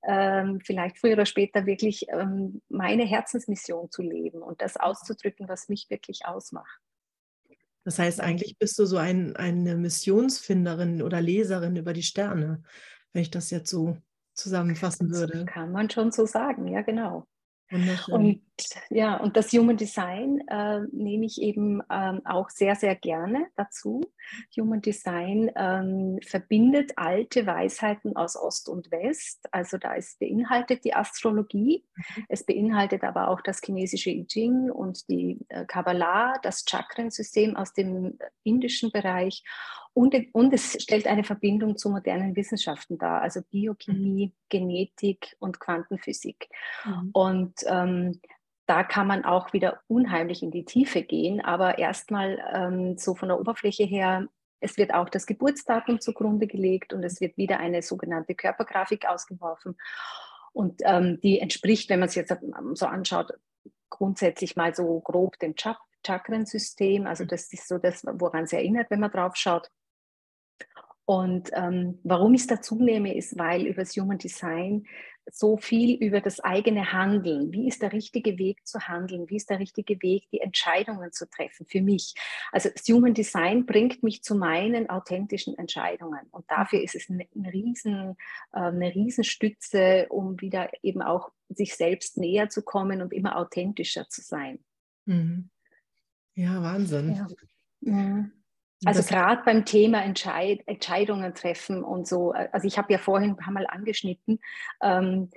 ähm, 0.07 0.59
vielleicht 0.65 0.97
früher 0.97 1.13
oder 1.13 1.27
später 1.27 1.67
wirklich 1.67 2.07
ähm, 2.09 2.63
meine 2.67 3.05
Herzensmission 3.05 3.91
zu 3.91 4.01
leben 4.01 4.41
und 4.41 4.59
das 4.59 4.75
auszudrücken, 4.75 5.47
was 5.47 5.69
mich 5.69 5.85
wirklich 5.91 6.25
ausmacht. 6.25 6.81
Das 7.83 7.99
heißt, 7.99 8.19
eigentlich 8.21 8.57
bist 8.57 8.77
du 8.79 8.85
so 8.85 8.97
ein, 8.97 9.35
eine 9.35 9.75
Missionsfinderin 9.75 11.03
oder 11.03 11.21
Leserin 11.21 11.75
über 11.75 11.93
die 11.93 12.03
Sterne, 12.03 12.63
wenn 13.13 13.21
ich 13.21 13.31
das 13.31 13.51
jetzt 13.51 13.69
so 13.69 13.97
zusammenfassen 14.33 15.11
würde. 15.11 15.45
Das 15.45 15.53
kann 15.53 15.71
man 15.71 15.89
schon 15.89 16.11
so 16.11 16.25
sagen, 16.25 16.67
ja, 16.67 16.81
genau. 16.81 17.27
Und 18.11 18.41
ja, 18.89 19.17
und 19.17 19.37
das 19.37 19.51
Human 19.53 19.77
Design 19.77 20.41
äh, 20.47 20.81
nehme 20.91 21.25
ich 21.25 21.41
eben 21.41 21.81
ähm, 21.89 22.21
auch 22.25 22.49
sehr, 22.49 22.75
sehr 22.75 22.95
gerne 22.95 23.47
dazu. 23.55 24.01
Human 24.57 24.81
Design 24.81 25.51
ähm, 25.55 26.19
verbindet 26.25 26.91
alte 26.97 27.45
Weisheiten 27.47 28.15
aus 28.15 28.35
Ost 28.35 28.69
und 28.69 28.91
West. 28.91 29.47
Also 29.51 29.77
da 29.77 29.93
ist 29.93 30.19
beinhaltet 30.19 30.83
die 30.83 30.93
Astrologie, 30.93 31.85
mhm. 31.95 32.25
es 32.29 32.45
beinhaltet 32.45 33.03
aber 33.03 33.29
auch 33.29 33.41
das 33.41 33.61
chinesische 33.63 34.11
I 34.11 34.25
Ching 34.27 34.69
und 34.69 35.09
die 35.09 35.39
äh, 35.49 35.65
Kabbalah, 35.65 36.37
das 36.43 36.65
Chakrensystem 36.69 37.55
aus 37.55 37.73
dem 37.73 38.17
indischen 38.43 38.91
Bereich 38.91 39.43
und, 39.93 40.15
und 40.33 40.53
es 40.53 40.81
stellt 40.81 41.07
eine 41.07 41.23
Verbindung 41.23 41.77
zu 41.77 41.89
modernen 41.89 42.35
Wissenschaften 42.35 42.97
dar, 42.97 43.21
also 43.21 43.41
Biochemie, 43.49 44.27
mhm. 44.27 44.33
Genetik 44.49 45.35
und 45.39 45.59
Quantenphysik. 45.59 46.47
Mhm. 46.85 47.09
Und 47.11 47.53
ähm, 47.65 48.21
da 48.67 48.83
kann 48.83 49.07
man 49.07 49.25
auch 49.25 49.51
wieder 49.51 49.81
unheimlich 49.87 50.43
in 50.43 50.51
die 50.51 50.63
Tiefe 50.63 51.01
gehen, 51.01 51.41
aber 51.41 51.77
erstmal 51.77 52.41
ähm, 52.53 52.97
so 52.97 53.15
von 53.15 53.27
der 53.27 53.39
Oberfläche 53.39 53.83
her, 53.83 54.27
es 54.61 54.77
wird 54.77 54.93
auch 54.93 55.09
das 55.09 55.25
Geburtsdatum 55.25 55.99
zugrunde 55.99 56.47
gelegt 56.47 56.93
und 56.93 57.03
es 57.03 57.19
wird 57.19 57.35
wieder 57.35 57.59
eine 57.59 57.81
sogenannte 57.81 58.35
Körpergrafik 58.35 59.07
ausgeworfen. 59.07 59.75
Und 60.53 60.81
ähm, 60.85 61.19
die 61.21 61.39
entspricht, 61.39 61.89
wenn 61.89 61.99
man 61.99 62.09
es 62.09 62.15
jetzt 62.15 62.33
so 62.73 62.85
anschaut, 62.85 63.33
grundsätzlich 63.89 64.55
mal 64.55 64.73
so 64.73 64.99
grob 65.01 65.37
dem 65.39 65.55
Chakrensystem. 66.05 67.07
Also 67.07 67.23
mhm. 67.23 67.29
das 67.29 67.51
ist 67.51 67.67
so 67.67 67.77
das, 67.77 68.05
woran 68.05 68.43
es 68.43 68.53
erinnert, 68.53 68.89
wenn 68.89 68.99
man 68.99 69.11
drauf 69.11 69.35
schaut. 69.35 69.69
Und 71.05 71.49
ähm, 71.53 71.99
warum 72.03 72.33
ich 72.33 72.41
es 72.41 72.47
dazu 72.47 72.75
nehme, 72.75 73.15
ist, 73.15 73.37
weil 73.37 73.65
über 73.65 73.81
das 73.81 73.95
Human 73.95 74.17
Design 74.17 74.85
so 75.29 75.57
viel 75.57 75.95
über 76.03 76.19
das 76.19 76.39
eigene 76.39 76.93
Handeln, 76.93 77.51
wie 77.51 77.67
ist 77.67 77.81
der 77.81 77.93
richtige 77.93 78.37
Weg 78.37 78.65
zu 78.65 78.79
handeln, 78.87 79.29
wie 79.29 79.35
ist 79.35 79.49
der 79.49 79.59
richtige 79.59 80.01
Weg, 80.01 80.29
die 80.31 80.39
Entscheidungen 80.39 81.11
zu 81.11 81.29
treffen 81.29 81.65
für 81.67 81.81
mich. 81.81 82.15
Also 82.51 82.69
das 82.69 82.87
Human 82.87 83.13
Design 83.13 83.65
bringt 83.65 84.03
mich 84.03 84.23
zu 84.23 84.35
meinen 84.35 84.89
authentischen 84.89 85.57
Entscheidungen 85.57 86.27
und 86.31 86.49
dafür 86.49 86.81
ist 86.81 86.95
es 86.95 87.09
eine, 87.09 87.27
eine, 87.35 87.53
riesen, 87.53 88.17
äh, 88.53 88.59
eine 88.59 88.93
Riesenstütze, 88.93 90.07
um 90.09 90.39
wieder 90.41 90.69
eben 90.81 91.01
auch 91.01 91.31
sich 91.49 91.75
selbst 91.75 92.17
näher 92.17 92.49
zu 92.49 92.63
kommen 92.63 93.01
und 93.01 93.13
immer 93.13 93.37
authentischer 93.37 94.07
zu 94.09 94.21
sein. 94.21 94.59
Mhm. 95.05 95.49
Ja, 96.33 96.61
Wahnsinn. 96.63 97.15
Ja. 97.15 97.27
Mhm. 97.81 98.31
Also 98.85 99.03
gerade 99.03 99.43
beim 99.45 99.65
Thema 99.65 100.03
Entscheid 100.03 100.61
Entscheidungen 100.65 101.33
treffen 101.35 101.83
und 101.83 102.07
so, 102.07 102.33
äh, 102.33 102.49
also 102.51 102.67
ich 102.67 102.77
habe 102.77 102.91
ja 102.91 102.99
vorhin 102.99 103.31
ein 103.31 103.37
paar 103.37 103.53
Mal 103.53 103.67
angeschnitten, 103.67 104.39
ähm, 104.81 105.29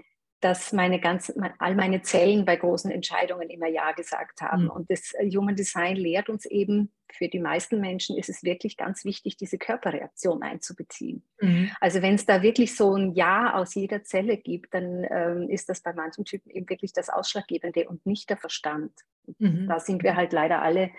dass 0.44 0.74
meine 0.74 1.00
ganzen, 1.00 1.42
all 1.58 1.74
meine 1.74 2.02
Zellen 2.02 2.44
bei 2.44 2.56
großen 2.56 2.90
Entscheidungen 2.90 3.48
immer 3.48 3.66
Ja 3.66 3.92
gesagt 3.92 4.42
haben. 4.42 4.64
Mhm. 4.64 4.70
Und 4.70 4.90
das 4.90 5.14
äh, 5.14 5.30
Human 5.30 5.56
Design 5.56 5.96
lehrt 5.96 6.28
uns 6.28 6.44
eben, 6.44 6.92
für 7.10 7.28
die 7.28 7.38
meisten 7.38 7.80
Menschen 7.80 8.18
ist 8.18 8.28
es 8.28 8.42
wirklich 8.42 8.76
ganz 8.76 9.04
wichtig, 9.04 9.36
diese 9.38 9.56
Körperreaktion 9.56 10.42
einzubeziehen. 10.42 11.22
Mhm. 11.40 11.70
Also 11.80 12.02
wenn 12.02 12.16
es 12.16 12.26
da 12.26 12.42
wirklich 12.42 12.76
so 12.76 12.94
ein 12.94 13.14
Ja 13.14 13.54
aus 13.54 13.74
jeder 13.74 14.04
Zelle 14.04 14.36
gibt, 14.36 14.74
dann 14.74 15.06
ähm, 15.10 15.48
ist 15.48 15.70
das 15.70 15.80
bei 15.80 15.94
manchen 15.94 16.26
Typen 16.26 16.50
eben 16.50 16.68
wirklich 16.68 16.92
das 16.92 17.08
Ausschlaggebende 17.08 17.88
und 17.88 18.04
nicht 18.04 18.28
der 18.28 18.36
Verstand. 18.36 18.92
Mhm. 19.38 19.66
Da 19.66 19.80
sind 19.80 20.02
wir 20.02 20.14
halt 20.14 20.34
leider 20.34 20.60
alle 20.60 20.90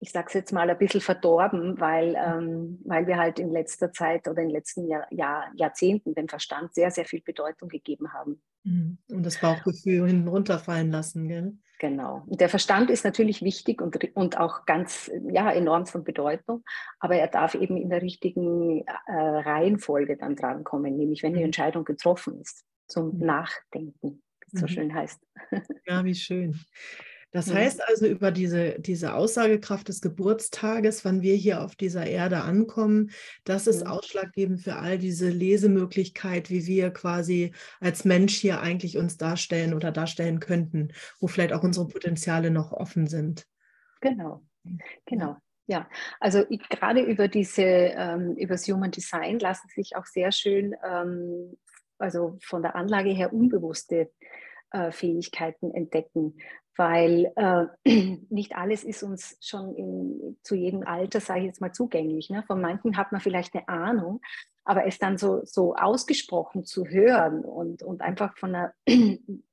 ich 0.00 0.10
sage 0.10 0.26
es 0.28 0.34
jetzt 0.34 0.52
mal, 0.52 0.68
ein 0.68 0.78
bisschen 0.78 1.00
verdorben, 1.00 1.80
weil, 1.80 2.14
ähm, 2.16 2.80
weil 2.84 3.06
wir 3.06 3.16
halt 3.16 3.38
in 3.38 3.50
letzter 3.50 3.92
Zeit 3.92 4.28
oder 4.28 4.42
in 4.42 4.48
den 4.48 4.54
letzten 4.54 4.86
Jahr, 4.86 5.06
Jahr, 5.10 5.50
Jahrzehnten 5.54 6.14
dem 6.14 6.28
Verstand 6.28 6.74
sehr, 6.74 6.90
sehr 6.90 7.04
viel 7.04 7.22
Bedeutung 7.22 7.68
gegeben 7.68 8.12
haben. 8.12 8.42
Mhm. 8.64 8.98
Und 9.10 9.24
das 9.24 9.40
Bauchgefühl 9.40 10.06
hinten 10.06 10.28
runterfallen 10.28 10.90
lassen, 10.90 11.28
gell? 11.28 11.56
Genau. 11.80 12.22
Und 12.26 12.40
der 12.40 12.48
Verstand 12.48 12.88
ist 12.88 13.04
natürlich 13.04 13.42
wichtig 13.42 13.82
und, 13.82 13.98
und 14.14 14.38
auch 14.38 14.64
ganz 14.64 15.10
ja, 15.30 15.50
enorm 15.52 15.86
von 15.86 16.04
Bedeutung, 16.04 16.64
aber 16.98 17.16
er 17.16 17.28
darf 17.28 17.54
eben 17.54 17.76
in 17.76 17.90
der 17.90 18.00
richtigen 18.00 18.86
äh, 18.86 19.12
Reihenfolge 19.12 20.16
dann 20.16 20.36
drankommen, 20.36 20.96
nämlich 20.96 21.22
wenn 21.22 21.34
die 21.34 21.40
mhm. 21.40 21.46
Entscheidung 21.46 21.84
getroffen 21.84 22.40
ist, 22.40 22.64
zum 22.86 23.18
mhm. 23.18 23.26
Nachdenken, 23.26 24.22
wie 24.40 24.54
es 24.54 24.60
so 24.60 24.66
schön 24.66 24.94
heißt. 24.94 25.20
Ja, 25.86 26.04
wie 26.04 26.14
schön. 26.14 26.58
Das 27.34 27.48
mhm. 27.48 27.54
heißt 27.54 27.82
also 27.88 28.06
über 28.06 28.30
diese, 28.30 28.78
diese 28.78 29.14
Aussagekraft 29.14 29.88
des 29.88 30.00
Geburtstages, 30.00 31.04
wann 31.04 31.20
wir 31.20 31.34
hier 31.34 31.62
auf 31.62 31.74
dieser 31.74 32.06
Erde 32.06 32.42
ankommen, 32.42 33.10
das 33.42 33.66
ist 33.66 33.82
mhm. 33.82 33.90
ausschlaggebend 33.90 34.60
für 34.60 34.76
all 34.76 34.98
diese 34.98 35.30
Lesemöglichkeit, 35.30 36.48
wie 36.48 36.64
wir 36.66 36.92
quasi 36.92 37.52
als 37.80 38.04
Mensch 38.04 38.36
hier 38.36 38.60
eigentlich 38.60 38.96
uns 38.98 39.16
darstellen 39.16 39.74
oder 39.74 39.90
darstellen 39.90 40.38
könnten, 40.38 40.92
wo 41.18 41.26
vielleicht 41.26 41.52
auch 41.52 41.64
unsere 41.64 41.88
Potenziale 41.88 42.52
noch 42.52 42.70
offen 42.70 43.08
sind. 43.08 43.48
Genau, 44.00 44.44
genau. 45.04 45.36
Ja, 45.66 45.88
also 46.20 46.44
ich, 46.50 46.60
gerade 46.68 47.00
über 47.00 47.26
diese, 47.26 47.62
ähm, 47.62 48.36
über 48.36 48.54
das 48.54 48.68
Human 48.68 48.92
Design 48.92 49.40
lassen 49.40 49.66
sich 49.74 49.96
auch 49.96 50.06
sehr 50.06 50.30
schön, 50.30 50.76
ähm, 50.88 51.56
also 51.98 52.38
von 52.42 52.62
der 52.62 52.76
Anlage 52.76 53.10
her 53.10 53.32
unbewusste 53.32 54.12
äh, 54.70 54.92
Fähigkeiten 54.92 55.72
entdecken, 55.72 56.36
weil 56.76 57.32
äh, 57.36 57.66
nicht 58.30 58.56
alles 58.56 58.84
ist 58.84 59.02
uns 59.02 59.36
schon 59.40 59.74
in, 59.74 60.38
zu 60.42 60.54
jedem 60.54 60.86
Alter, 60.86 61.20
sage 61.20 61.40
ich 61.40 61.46
jetzt 61.46 61.60
mal, 61.60 61.72
zugänglich. 61.72 62.30
Ne? 62.30 62.42
Von 62.46 62.60
manchen 62.60 62.96
hat 62.96 63.12
man 63.12 63.20
vielleicht 63.20 63.54
eine 63.54 63.68
Ahnung, 63.68 64.20
aber 64.64 64.86
es 64.86 64.98
dann 64.98 65.18
so, 65.18 65.44
so 65.44 65.74
ausgesprochen 65.76 66.64
zu 66.64 66.86
hören 66.86 67.44
und, 67.44 67.82
und 67.82 68.00
einfach 68.00 68.36
von 68.36 68.54
einer, 68.54 68.74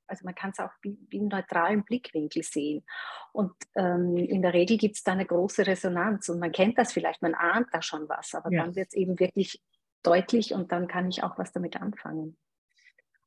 also 0.06 0.24
man 0.24 0.34
kann 0.34 0.50
es 0.50 0.58
auch 0.58 0.72
wie, 0.82 0.98
wie 1.10 1.20
einen 1.20 1.28
neutralen 1.28 1.84
Blickwinkel 1.84 2.42
sehen. 2.42 2.84
Und 3.32 3.52
ähm, 3.76 4.16
in 4.16 4.42
der 4.42 4.54
Regel 4.54 4.76
gibt 4.78 4.96
es 4.96 5.04
da 5.04 5.12
eine 5.12 5.26
große 5.26 5.66
Resonanz 5.66 6.28
und 6.28 6.38
man 6.38 6.52
kennt 6.52 6.78
das 6.78 6.92
vielleicht, 6.92 7.22
man 7.22 7.34
ahnt 7.34 7.68
da 7.72 7.82
schon 7.82 8.08
was, 8.08 8.34
aber 8.34 8.50
ja. 8.50 8.62
dann 8.62 8.74
wird 8.74 8.88
es 8.88 8.94
eben 8.94 9.18
wirklich 9.20 9.62
deutlich 10.02 10.52
und 10.52 10.72
dann 10.72 10.88
kann 10.88 11.08
ich 11.08 11.22
auch 11.22 11.38
was 11.38 11.52
damit 11.52 11.80
anfangen. 11.80 12.36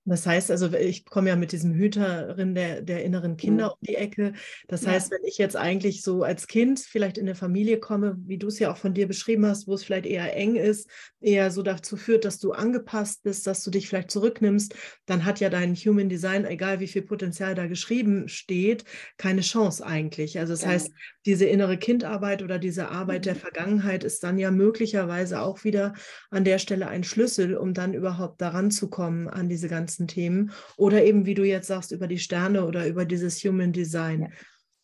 Das 0.05 0.25
heißt 0.27 0.51
also, 0.51 0.71
ich 0.71 1.03
komme 1.05 1.29
ja 1.29 1.35
mit 1.35 1.51
diesem 1.51 1.73
Hüterin 1.73 2.53
der, 2.53 2.81
der 2.81 3.03
inneren 3.03 3.37
Kinder 3.37 3.65
mhm. 3.65 3.71
um 3.71 3.77
die 3.81 3.95
Ecke. 3.95 4.33
Das 4.67 4.83
ja. 4.83 4.91
heißt, 4.91 5.11
wenn 5.11 5.23
ich 5.23 5.39
jetzt 5.39 5.55
eigentlich 5.55 6.03
so 6.03 6.21
als 6.21 6.47
Kind 6.47 6.79
vielleicht 6.79 7.17
in 7.17 7.25
eine 7.25 7.33
Familie 7.33 7.79
komme, 7.79 8.15
wie 8.19 8.37
du 8.37 8.47
es 8.47 8.59
ja 8.59 8.71
auch 8.71 8.77
von 8.77 8.93
dir 8.93 9.07
beschrieben 9.07 9.47
hast, 9.47 9.67
wo 9.67 9.73
es 9.73 9.83
vielleicht 9.83 10.05
eher 10.05 10.35
eng 10.35 10.55
ist, 10.55 10.87
eher 11.21 11.49
so 11.49 11.63
dazu 11.63 11.97
führt, 11.97 12.23
dass 12.23 12.39
du 12.39 12.51
angepasst 12.51 13.23
bist, 13.23 13.47
dass 13.47 13.63
du 13.63 13.71
dich 13.71 13.89
vielleicht 13.89 14.11
zurücknimmst, 14.11 14.75
dann 15.07 15.25
hat 15.25 15.39
ja 15.39 15.49
dein 15.49 15.75
Human 15.75 16.07
Design, 16.07 16.45
egal 16.45 16.79
wie 16.79 16.87
viel 16.87 17.01
Potenzial 17.01 17.55
da 17.55 17.65
geschrieben 17.65 18.27
steht, 18.27 18.85
keine 19.17 19.41
Chance 19.41 19.83
eigentlich. 19.83 20.37
Also 20.37 20.53
das 20.53 20.61
ja. 20.61 20.69
heißt, 20.69 20.91
diese 21.25 21.45
innere 21.45 21.77
Kindarbeit 21.77 22.43
oder 22.43 22.59
diese 22.59 22.89
Arbeit 22.89 23.21
mhm. 23.21 23.23
der 23.23 23.35
Vergangenheit 23.35 24.03
ist 24.03 24.23
dann 24.23 24.37
ja 24.37 24.51
möglicherweise 24.51 25.41
auch 25.41 25.63
wieder 25.63 25.93
an 26.29 26.43
der 26.43 26.59
Stelle 26.59 26.87
ein 26.87 27.03
Schlüssel, 27.03 27.57
um 27.57 27.73
dann 27.73 27.95
überhaupt 27.95 28.39
daran 28.41 28.69
zu 28.69 28.89
kommen 28.89 29.27
an 29.27 29.49
diese 29.49 29.67
ganzen 29.67 29.94
Themen. 30.07 30.51
Oder 30.77 31.03
eben, 31.03 31.25
wie 31.25 31.33
du 31.33 31.43
jetzt 31.43 31.67
sagst, 31.67 31.91
über 31.91 32.07
die 32.07 32.19
Sterne 32.19 32.65
oder 32.65 32.87
über 32.87 33.05
dieses 33.05 33.43
Human 33.43 33.71
Design. 33.71 34.23
Ja. 34.23 34.27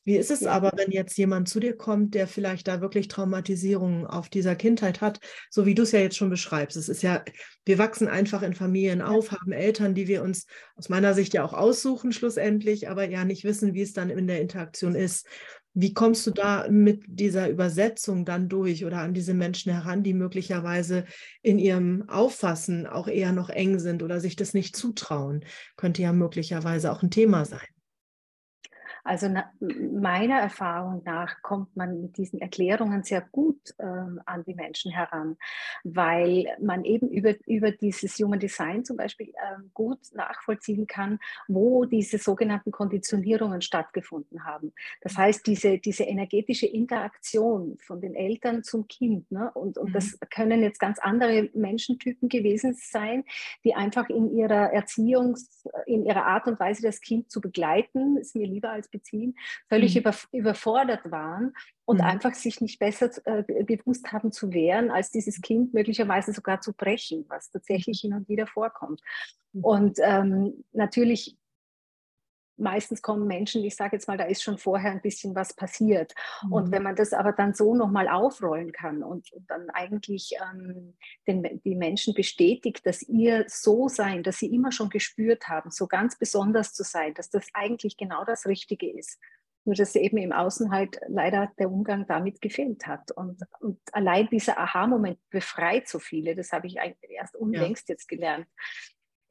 Wie 0.04 0.18
ist 0.18 0.32
es 0.32 0.48
aber, 0.48 0.72
wenn 0.78 0.90
jetzt 0.90 1.16
jemand 1.18 1.48
zu 1.48 1.60
dir 1.60 1.78
kommt, 1.78 2.16
der 2.16 2.28
vielleicht 2.28 2.68
da 2.68 2.82
wirklich 2.82 3.08
Traumatisierungen 3.08 4.08
auf 4.08 4.30
dieser 4.30 4.56
Kindheit 4.56 5.00
hat, 5.00 5.20
so 5.52 5.68
wie 5.68 5.76
du 5.76 5.84
es 5.84 5.92
ja 5.92 6.00
jetzt 6.00 6.18
schon 6.18 6.32
beschreibst? 6.32 6.76
Es 6.76 6.90
ist 6.90 7.04
ja, 7.04 7.24
wir 7.66 7.78
wachsen 7.78 8.08
einfach 8.08 8.42
in 8.42 8.56
Familien 8.56 9.04
auf, 9.04 9.32
haben 9.32 9.52
Eltern, 9.52 9.94
die 9.94 10.08
wir 10.08 10.24
uns 10.24 10.48
aus 10.76 10.90
meiner 10.90 11.14
Sicht 11.14 11.36
ja 11.36 11.44
auch 11.44 11.54
aussuchen 11.54 12.14
schlussendlich, 12.14 12.90
aber 12.90 13.08
ja 13.08 13.26
nicht 13.26 13.44
wissen, 13.44 13.76
wie 13.76 13.84
es 13.84 13.94
dann 13.94 14.10
in 14.10 14.26
der 14.26 14.42
Interaktion 14.42 14.96
ist. 14.96 15.28
Wie 15.74 15.94
kommst 15.94 16.28
du 16.28 16.32
da 16.32 16.68
mit 16.70 17.04
dieser 17.08 17.50
Übersetzung 17.50 18.26
dann 18.26 18.50
durch 18.50 18.84
oder 18.86 19.00
an 19.00 19.14
diese 19.14 19.34
Menschen 19.34 19.72
heran, 19.72 20.04
die 20.04 20.14
möglicherweise 20.14 21.06
in 21.42 21.60
ihrem 21.60 22.08
Auffassen 22.10 22.86
auch 22.88 23.08
eher 23.08 23.32
noch 23.32 23.50
eng 23.50 23.80
sind 23.80 24.04
oder 24.04 24.20
sich 24.20 24.36
das 24.36 24.54
nicht 24.54 24.76
zutrauen? 24.76 25.46
Könnte 25.78 26.02
ja 26.02 26.12
möglicherweise 26.12 26.92
auch 26.92 27.04
ein 27.04 27.10
Thema 27.12 27.46
sein. 27.46 27.71
Also 29.04 29.28
na, 29.30 29.52
meiner 29.60 30.40
Erfahrung 30.40 31.02
nach 31.04 31.42
kommt 31.42 31.76
man 31.76 32.02
mit 32.02 32.18
diesen 32.18 32.40
Erklärungen 32.40 33.04
sehr 33.04 33.22
gut 33.22 33.74
ähm, 33.80 34.22
an 34.26 34.44
die 34.44 34.54
Menschen 34.54 34.92
heran, 34.92 35.38
weil 35.84 36.46
man 36.62 36.84
eben 36.84 37.10
über, 37.10 37.34
über 37.46 37.72
dieses 37.72 38.18
Human 38.20 38.40
Design 38.40 38.86
zum 38.86 38.98
Beispiel 38.98 39.30
ähm, 39.30 39.72
gut 39.74 40.00
nachvollziehen 40.14 40.88
kann, 40.88 41.20
wo 41.48 41.86
diese 41.86 42.18
sogenannten 42.18 42.72
Konditionierungen 42.72 43.62
stattgefunden 43.62 44.46
haben. 44.46 44.74
Das 45.02 45.18
heißt, 45.18 45.46
diese, 45.48 45.80
diese 45.80 46.04
energetische 46.04 46.68
Interaktion 46.68 47.78
von 47.80 48.02
den 48.02 48.16
Eltern 48.16 48.64
zum 48.64 48.88
Kind, 48.88 49.32
ne? 49.32 49.52
und, 49.54 49.78
und 49.78 49.90
mhm. 49.90 49.94
das 49.94 50.20
können 50.30 50.62
jetzt 50.62 50.80
ganz 50.80 51.00
andere 51.00 51.50
Menschentypen 51.54 52.30
gewesen 52.30 52.76
sein, 52.76 53.24
die 53.64 53.74
einfach 53.74 54.10
in 54.10 54.36
ihrer 54.36 54.72
Erziehung, 54.72 55.36
in 55.86 56.06
ihrer 56.06 56.26
Art 56.26 56.48
und 56.48 56.60
Weise 56.60 56.82
das 56.82 57.02
Kind 57.02 57.32
zu 57.32 57.42
begleiten, 57.42 58.18
ist 58.18 58.36
mir 58.36 58.48
lieber 58.48 58.70
als 58.70 58.91
beziehen, 58.92 59.36
völlig 59.70 59.96
mhm. 59.96 60.02
über, 60.02 60.16
überfordert 60.32 61.12
waren 61.12 61.54
und 61.86 61.98
mhm. 61.98 62.04
einfach 62.04 62.34
sich 62.34 62.62
nicht 62.62 62.80
besser 62.80 63.10
äh, 63.26 63.44
gewusst 63.64 64.12
haben 64.12 64.32
zu 64.32 64.54
wehren, 64.54 64.92
als 64.92 65.12
dieses 65.12 65.42
Kind 65.42 65.74
möglicherweise 65.74 66.34
sogar 66.34 66.62
zu 66.62 66.74
brechen, 66.74 67.26
was 67.30 67.50
tatsächlich 67.50 68.04
mhm. 68.04 68.08
hin 68.08 68.18
und 68.18 68.30
wieder 68.30 68.48
vorkommt. 68.48 69.02
Mhm. 69.54 69.64
Und 69.64 70.00
ähm, 70.02 70.64
natürlich 70.72 71.38
meistens 72.62 73.02
kommen 73.02 73.28
Menschen, 73.28 73.64
ich 73.64 73.76
sage 73.76 73.96
jetzt 73.96 74.08
mal, 74.08 74.18
da 74.18 74.26
ist 74.26 74.44
schon 74.44 74.58
vorher 74.58 74.92
ein 74.92 75.02
bisschen 75.02 75.36
was 75.36 75.54
passiert. 75.54 76.14
Mhm. 76.44 76.54
Und 76.54 76.72
wenn 76.72 76.84
man 76.84 76.96
das 76.96 77.12
aber 77.14 77.34
dann 77.34 77.54
so 77.54 77.76
nochmal 77.76 78.08
aufrollen 78.08 78.72
kann 78.72 79.04
und, 79.04 79.32
und 79.34 79.50
dann 79.50 79.70
eigentlich 79.72 80.34
ähm, 80.42 80.94
den, 81.28 81.62
die 81.66 81.76
Menschen 81.76 82.14
bestätigt, 82.14 82.86
dass 82.86 83.02
ihr 83.02 83.46
so 83.48 83.88
sein, 83.88 84.24
dass 84.24 84.40
sie 84.40 84.54
immer 84.54 84.72
schon 84.72 84.90
gespürt 84.90 85.48
haben, 85.48 85.72
so 85.72 85.88
ganz 85.88 86.18
besonders 86.18 86.74
zu 86.74 86.84
sein, 86.84 87.14
dass 87.16 87.30
das 87.30 87.48
eigentlich 87.54 87.98
genau 87.98 88.24
das 88.24 88.46
Richtige 88.46 88.90
ist. 88.90 89.20
Nur 89.64 89.76
dass 89.76 89.96
eben 89.96 90.18
im 90.18 90.32
Außen 90.32 90.72
halt 90.72 91.00
leider 91.08 91.52
der 91.60 91.72
Umgang 91.72 92.08
damit 92.08 92.42
gefehlt 92.42 92.88
hat. 92.88 93.12
Und, 93.12 93.42
und 93.60 93.80
allein 93.92 94.28
dieser 94.30 94.58
Aha-Moment 94.58 95.20
befreit 95.30 95.88
so 95.88 96.00
viele. 96.00 96.36
Das 96.36 96.52
habe 96.52 96.66
ich 96.66 96.78
erst 96.78 97.36
unlängst 97.36 97.88
ja. 97.88 97.94
jetzt 97.94 98.08
gelernt 98.08 98.48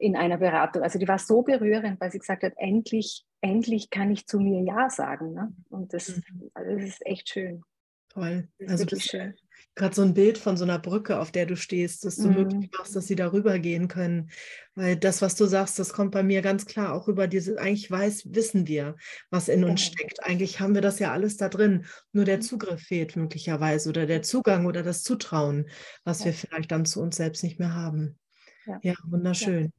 in 0.01 0.17
einer 0.17 0.39
Beratung. 0.39 0.83
Also 0.83 0.99
die 0.99 1.07
war 1.07 1.19
so 1.19 1.43
berührend, 1.43 2.01
weil 2.01 2.11
sie 2.11 2.19
gesagt 2.19 2.43
hat, 2.43 2.55
endlich, 2.57 3.25
endlich 3.41 3.91
kann 3.91 4.11
ich 4.11 4.27
zu 4.27 4.41
mir 4.41 4.63
Ja 4.63 4.89
sagen. 4.89 5.35
Ne? 5.35 5.53
Und 5.69 5.93
das, 5.93 6.09
mhm. 6.09 6.51
also 6.55 6.75
das 6.75 6.85
ist 6.85 7.07
echt 7.07 7.29
schön. 7.29 7.63
Toll. 8.09 8.49
Das 8.59 8.71
also 8.73 8.85
das 8.87 9.03
schön. 9.05 9.35
Gerade 9.77 9.95
so 9.95 10.03
ein 10.03 10.15
Bild 10.15 10.37
von 10.37 10.57
so 10.57 10.65
einer 10.65 10.79
Brücke, 10.79 11.21
auf 11.21 11.31
der 11.31 11.47
du 11.47 11.55
stehst, 11.57 12.05
dass 12.05 12.17
du 12.17 12.29
mhm. 12.29 12.35
möglich 12.35 12.71
machst, 12.77 12.97
dass 12.97 13.07
sie 13.07 13.15
darüber 13.15 13.59
gehen 13.59 13.89
können. 13.89 14.31
Weil 14.75 14.97
das, 14.97 15.23
was 15.23 15.37
du 15.37 15.45
sagst, 15.45 15.79
das 15.79 15.93
kommt 15.93 16.11
bei 16.13 16.23
mir 16.23 16.43
ganz 16.43 16.67
klar 16.67 16.95
auch 16.95 17.07
über 17.07 17.29
diese, 17.29 17.61
eigentlich 17.61 17.91
weiß, 17.91 18.35
wissen 18.35 18.67
wir, 18.67 18.97
was 19.31 19.49
in 19.49 19.65
uns 19.65 19.85
ja. 19.85 19.93
steckt. 19.93 20.25
Eigentlich 20.25 20.61
haben 20.61 20.75
wir 20.75 20.83
das 20.83 20.99
ja 20.99 21.13
alles 21.13 21.37
da 21.37 21.49
drin. 21.49 21.85
Nur 22.13 22.25
der 22.25 22.39
mhm. 22.39 22.43
Zugriff 22.43 22.81
fehlt 22.81 23.17
möglicherweise 23.17 23.91
oder 23.91 24.07
der 24.07 24.23
Zugang 24.23 24.67
oder 24.67 24.83
das 24.83 25.03
Zutrauen, 25.03 25.69
was 26.05 26.21
ja. 26.21 26.27
wir 26.27 26.33
vielleicht 26.33 26.73
dann 26.73 26.87
zu 26.87 27.01
uns 27.01 27.17
selbst 27.17 27.45
nicht 27.45 27.61
mehr 27.61 27.75
haben. 27.75 28.19
Ja, 28.67 28.79
ja 28.83 28.95
wunderschön. 29.05 29.65
Ja, 29.65 29.71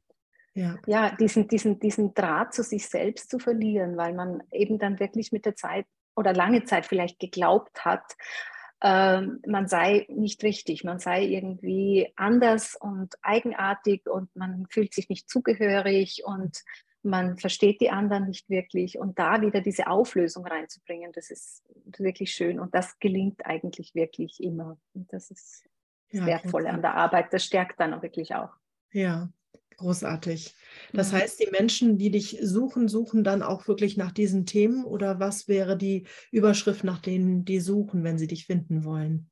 ja. 0.86 1.10
Diesen, 1.16 1.48
diesen, 1.48 1.78
diesen 1.80 2.14
Draht 2.14 2.54
zu 2.54 2.62
sich 2.62 2.88
selbst 2.88 3.30
zu 3.30 3.38
verlieren, 3.38 3.96
weil 3.96 4.14
man 4.14 4.42
eben 4.50 4.78
dann 4.78 5.00
wirklich 5.00 5.32
mit 5.32 5.46
der 5.46 5.56
Zeit 5.56 5.86
oder 6.14 6.32
lange 6.34 6.64
Zeit 6.64 6.86
vielleicht 6.86 7.18
geglaubt 7.18 7.84
hat, 7.84 8.04
äh, 8.82 9.22
man 9.46 9.68
sei 9.68 10.06
nicht 10.08 10.42
richtig, 10.42 10.84
man 10.84 10.98
sei 10.98 11.24
irgendwie 11.24 12.12
anders 12.16 12.76
und 12.78 13.14
eigenartig 13.22 14.08
und 14.08 14.34
man 14.34 14.66
fühlt 14.68 14.92
sich 14.92 15.08
nicht 15.08 15.30
zugehörig 15.30 16.22
und 16.24 16.62
man 17.04 17.36
versteht 17.36 17.80
die 17.80 17.90
anderen 17.90 18.26
nicht 18.26 18.48
wirklich. 18.48 18.98
Und 18.98 19.18
da 19.18 19.40
wieder 19.40 19.60
diese 19.60 19.86
Auflösung 19.86 20.46
reinzubringen, 20.46 21.12
das 21.12 21.30
ist 21.30 21.62
wirklich 21.98 22.32
schön 22.32 22.60
und 22.60 22.74
das 22.74 22.98
gelingt 22.98 23.44
eigentlich 23.46 23.94
wirklich 23.94 24.42
immer. 24.42 24.78
Und 24.94 25.12
das 25.12 25.30
ist 25.30 25.64
das 26.10 26.20
ja, 26.20 26.26
Wertvolle 26.26 26.70
an 26.70 26.82
der 26.82 26.94
Arbeit, 26.94 27.32
das 27.32 27.44
stärkt 27.44 27.80
dann 27.80 27.94
auch 27.94 28.02
wirklich 28.02 28.34
auch. 28.34 28.50
Ja, 28.92 29.30
Großartig. 29.82 30.54
Das 30.92 31.10
ja. 31.10 31.18
heißt, 31.18 31.40
die 31.40 31.50
Menschen, 31.50 31.98
die 31.98 32.12
dich 32.12 32.38
suchen, 32.40 32.86
suchen 32.86 33.24
dann 33.24 33.42
auch 33.42 33.66
wirklich 33.66 33.96
nach 33.96 34.12
diesen 34.12 34.46
Themen 34.46 34.84
oder 34.84 35.18
was 35.18 35.48
wäre 35.48 35.76
die 35.76 36.06
Überschrift, 36.30 36.84
nach 36.84 37.00
denen 37.00 37.44
die 37.44 37.58
suchen, 37.58 38.04
wenn 38.04 38.16
sie 38.16 38.28
dich 38.28 38.46
finden 38.46 38.84
wollen? 38.84 39.28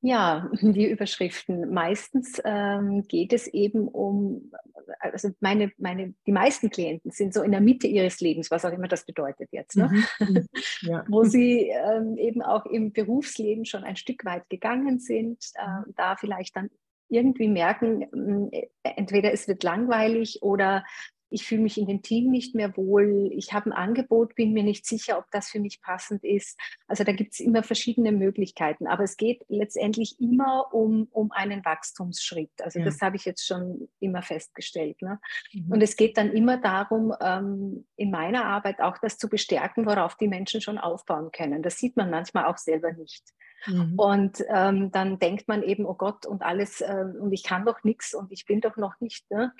Ja, 0.00 0.50
die 0.62 0.90
Überschriften. 0.90 1.70
Meistens 1.70 2.40
ähm, 2.46 3.02
geht 3.08 3.34
es 3.34 3.46
eben 3.46 3.88
um, 3.88 4.50
also 4.98 5.28
meine, 5.40 5.70
meine, 5.76 6.14
die 6.26 6.32
meisten 6.32 6.70
Klienten 6.70 7.10
sind 7.10 7.34
so 7.34 7.42
in 7.42 7.52
der 7.52 7.60
Mitte 7.60 7.86
ihres 7.86 8.20
Lebens, 8.20 8.50
was 8.50 8.64
auch 8.64 8.72
immer 8.72 8.88
das 8.88 9.04
bedeutet 9.04 9.50
jetzt, 9.52 9.76
ne? 9.76 9.90
Mhm. 10.18 10.26
mhm. 10.28 10.46
Ja. 10.80 11.04
wo 11.10 11.24
sie 11.24 11.68
ähm, 11.68 12.16
eben 12.16 12.40
auch 12.40 12.64
im 12.64 12.92
Berufsleben 12.92 13.66
schon 13.66 13.84
ein 13.84 13.96
Stück 13.96 14.24
weit 14.24 14.48
gegangen 14.48 14.98
sind, 14.98 15.44
äh, 15.56 15.92
da 15.94 16.16
vielleicht 16.16 16.56
dann 16.56 16.70
irgendwie 17.12 17.48
merken, 17.48 18.06
mm, 18.12 18.48
e, 18.52 18.68
entweder 18.82 19.32
es 19.32 19.46
wird 19.48 19.62
langweilig 19.62 20.42
oder 20.42 20.84
ich 21.32 21.46
fühle 21.46 21.62
mich 21.62 21.78
in 21.78 21.86
dem 21.86 22.02
Team 22.02 22.30
nicht 22.30 22.54
mehr 22.54 22.76
wohl, 22.76 23.30
ich 23.32 23.52
habe 23.52 23.70
ein 23.70 23.72
Angebot, 23.72 24.34
bin 24.34 24.52
mir 24.52 24.62
nicht 24.62 24.86
sicher, 24.86 25.18
ob 25.18 25.24
das 25.30 25.48
für 25.48 25.60
mich 25.60 25.80
passend 25.80 26.22
ist. 26.24 26.58
Also 26.86 27.04
da 27.04 27.12
gibt 27.12 27.32
es 27.32 27.40
immer 27.40 27.62
verschiedene 27.62 28.12
Möglichkeiten, 28.12 28.86
aber 28.86 29.04
es 29.04 29.16
geht 29.16 29.44
letztendlich 29.48 30.20
immer 30.20 30.72
um, 30.72 31.08
um 31.10 31.32
einen 31.32 31.64
Wachstumsschritt. 31.64 32.52
Also 32.62 32.80
ja. 32.80 32.84
das 32.84 33.00
habe 33.00 33.16
ich 33.16 33.24
jetzt 33.24 33.46
schon 33.46 33.88
immer 33.98 34.22
festgestellt. 34.22 35.00
Ne? 35.00 35.18
Mhm. 35.52 35.72
Und 35.72 35.82
es 35.82 35.96
geht 35.96 36.18
dann 36.18 36.30
immer 36.30 36.58
darum, 36.58 37.14
ähm, 37.20 37.86
in 37.96 38.10
meiner 38.10 38.44
Arbeit 38.44 38.80
auch 38.80 38.98
das 38.98 39.16
zu 39.16 39.28
bestärken, 39.28 39.86
worauf 39.86 40.16
die 40.16 40.28
Menschen 40.28 40.60
schon 40.60 40.78
aufbauen 40.78 41.30
können. 41.32 41.62
Das 41.62 41.78
sieht 41.78 41.96
man 41.96 42.10
manchmal 42.10 42.44
auch 42.44 42.58
selber 42.58 42.92
nicht. 42.92 43.24
Mhm. 43.66 43.94
Und 43.96 44.44
ähm, 44.48 44.90
dann 44.90 45.18
denkt 45.18 45.48
man 45.48 45.62
eben, 45.62 45.86
oh 45.86 45.94
Gott, 45.94 46.26
und 46.26 46.42
alles, 46.42 46.80
äh, 46.80 47.04
und 47.18 47.32
ich 47.32 47.42
kann 47.42 47.64
doch 47.64 47.84
nichts 47.84 48.14
und 48.14 48.32
ich 48.32 48.46
bin 48.46 48.60
doch 48.60 48.76
noch 48.76 49.00
nicht 49.00 49.30
ne, 49.30 49.52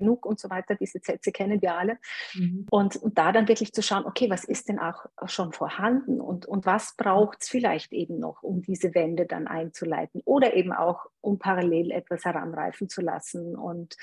genug 0.00 0.26
und 0.26 0.40
so 0.40 0.50
weiter. 0.50 0.74
Diese 0.74 0.98
Sätze 0.98 1.30
kennen 1.30 1.62
wir 1.62 1.76
alle. 1.76 1.98
Mhm. 2.34 2.66
Und, 2.70 2.96
und, 2.96 3.16
da 3.16 3.30
dann 3.30 3.46
wirklich 3.46 3.72
zu 3.72 3.82
schauen, 3.82 4.04
okay, 4.04 4.28
was 4.28 4.44
ist 4.44 4.68
denn 4.68 4.80
auch 4.80 5.06
schon 5.26 5.52
vorhanden 5.52 6.20
und, 6.20 6.46
und 6.46 6.66
was 6.66 6.96
braucht 6.96 7.42
es 7.42 7.48
vielleicht 7.48 7.92
eben 7.92 8.18
noch, 8.18 8.42
um 8.42 8.62
diese 8.62 8.94
Wende 8.94 9.26
dann 9.26 9.46
einzuleiten 9.46 10.22
oder 10.24 10.54
eben 10.54 10.72
auch, 10.72 11.06
um 11.20 11.38
parallel 11.38 11.92
etwas 11.92 12.24
heranreifen 12.24 12.88
zu 12.88 13.02
lassen 13.02 13.56
und, 13.56 13.96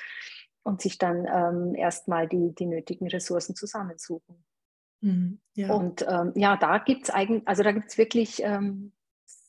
und 0.63 0.81
sich 0.81 0.97
dann 0.97 1.25
ähm, 1.25 1.75
erstmal 1.75 2.27
die, 2.27 2.53
die 2.55 2.67
nötigen 2.67 3.07
Ressourcen 3.07 3.55
zusammensuchen. 3.55 4.45
Mhm, 5.01 5.39
ja. 5.53 5.73
Und 5.73 6.05
ähm, 6.07 6.31
ja, 6.35 6.57
da 6.57 6.77
gibt 6.79 7.05
es 7.05 7.09
eigentlich, 7.09 7.47
also 7.47 7.63
da 7.63 7.71
gibt 7.71 7.89
es 7.89 7.97
wirklich 7.97 8.41
ähm, 8.43 8.93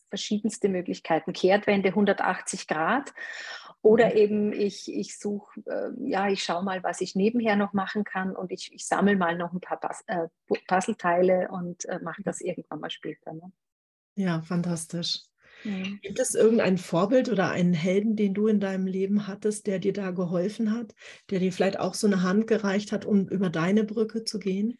verschiedenste 0.08 0.68
Möglichkeiten. 0.68 1.32
Kehrtwende 1.32 1.90
180 1.90 2.66
Grad 2.66 3.12
oder 3.82 4.10
mhm. 4.10 4.16
eben 4.16 4.52
ich, 4.52 4.92
ich 4.92 5.18
suche, 5.18 5.60
äh, 5.66 5.90
ja, 6.08 6.28
ich 6.28 6.42
schaue 6.42 6.64
mal, 6.64 6.82
was 6.82 7.00
ich 7.00 7.14
nebenher 7.14 7.56
noch 7.56 7.72
machen 7.72 8.04
kann 8.04 8.34
und 8.34 8.50
ich, 8.52 8.72
ich 8.72 8.86
sammle 8.86 9.16
mal 9.16 9.36
noch 9.36 9.52
ein 9.52 9.60
paar 9.60 9.80
Bas 9.80 10.02
äh, 10.06 10.28
Puzzleteile 10.66 11.48
und 11.50 11.84
äh, 11.86 12.00
mache 12.02 12.22
das 12.22 12.40
irgendwann 12.40 12.80
mal 12.80 12.90
später. 12.90 13.32
Ne? 13.32 13.52
Ja, 14.16 14.42
fantastisch. 14.42 15.22
Mhm. 15.64 16.00
Gibt 16.02 16.18
es 16.18 16.34
irgendein 16.34 16.78
Vorbild 16.78 17.28
oder 17.28 17.50
einen 17.50 17.74
Helden, 17.74 18.16
den 18.16 18.34
du 18.34 18.46
in 18.46 18.60
deinem 18.60 18.86
Leben 18.86 19.26
hattest, 19.26 19.66
der 19.66 19.78
dir 19.78 19.92
da 19.92 20.10
geholfen 20.10 20.72
hat, 20.72 20.94
der 21.30 21.40
dir 21.40 21.52
vielleicht 21.52 21.78
auch 21.78 21.94
so 21.94 22.06
eine 22.06 22.22
Hand 22.22 22.46
gereicht 22.46 22.92
hat, 22.92 23.04
um 23.04 23.28
über 23.28 23.50
deine 23.50 23.84
Brücke 23.84 24.24
zu 24.24 24.38
gehen? 24.38 24.78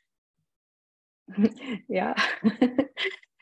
Ja, 1.89 2.15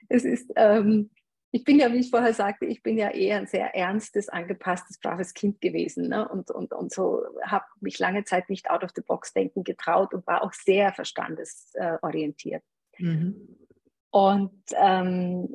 es 0.09 0.25
ist, 0.25 0.51
ähm, 0.57 1.11
ich 1.53 1.65
bin 1.65 1.79
ja, 1.79 1.93
wie 1.93 1.99
ich 1.99 2.11
vorher 2.11 2.35
sagte, 2.35 2.67
ich 2.67 2.83
bin 2.83 2.99
ja 2.99 3.11
eher 3.11 3.39
ein 3.39 3.47
sehr 3.47 3.75
ernstes, 3.75 4.29
angepasstes, 4.29 4.99
braves 4.99 5.33
Kind 5.33 5.61
gewesen. 5.61 6.09
Ne? 6.09 6.29
Und, 6.29 6.51
und, 6.51 6.73
und 6.73 6.93
so 6.93 7.23
habe 7.45 7.65
mich 7.81 7.99
lange 7.99 8.25
Zeit 8.25 8.51
nicht 8.51 8.71
out 8.71 8.85
of 8.85 8.91
the 8.95 9.03
box 9.03 9.33
denken 9.33 9.65
getraut 9.65 10.13
und 10.13 10.27
war 10.27 10.43
auch 10.43 10.53
sehr 10.53 10.93
verstandesorientiert. 10.93 12.63
Mhm. 12.99 13.57
Und 14.11 14.63
ähm, 14.75 15.55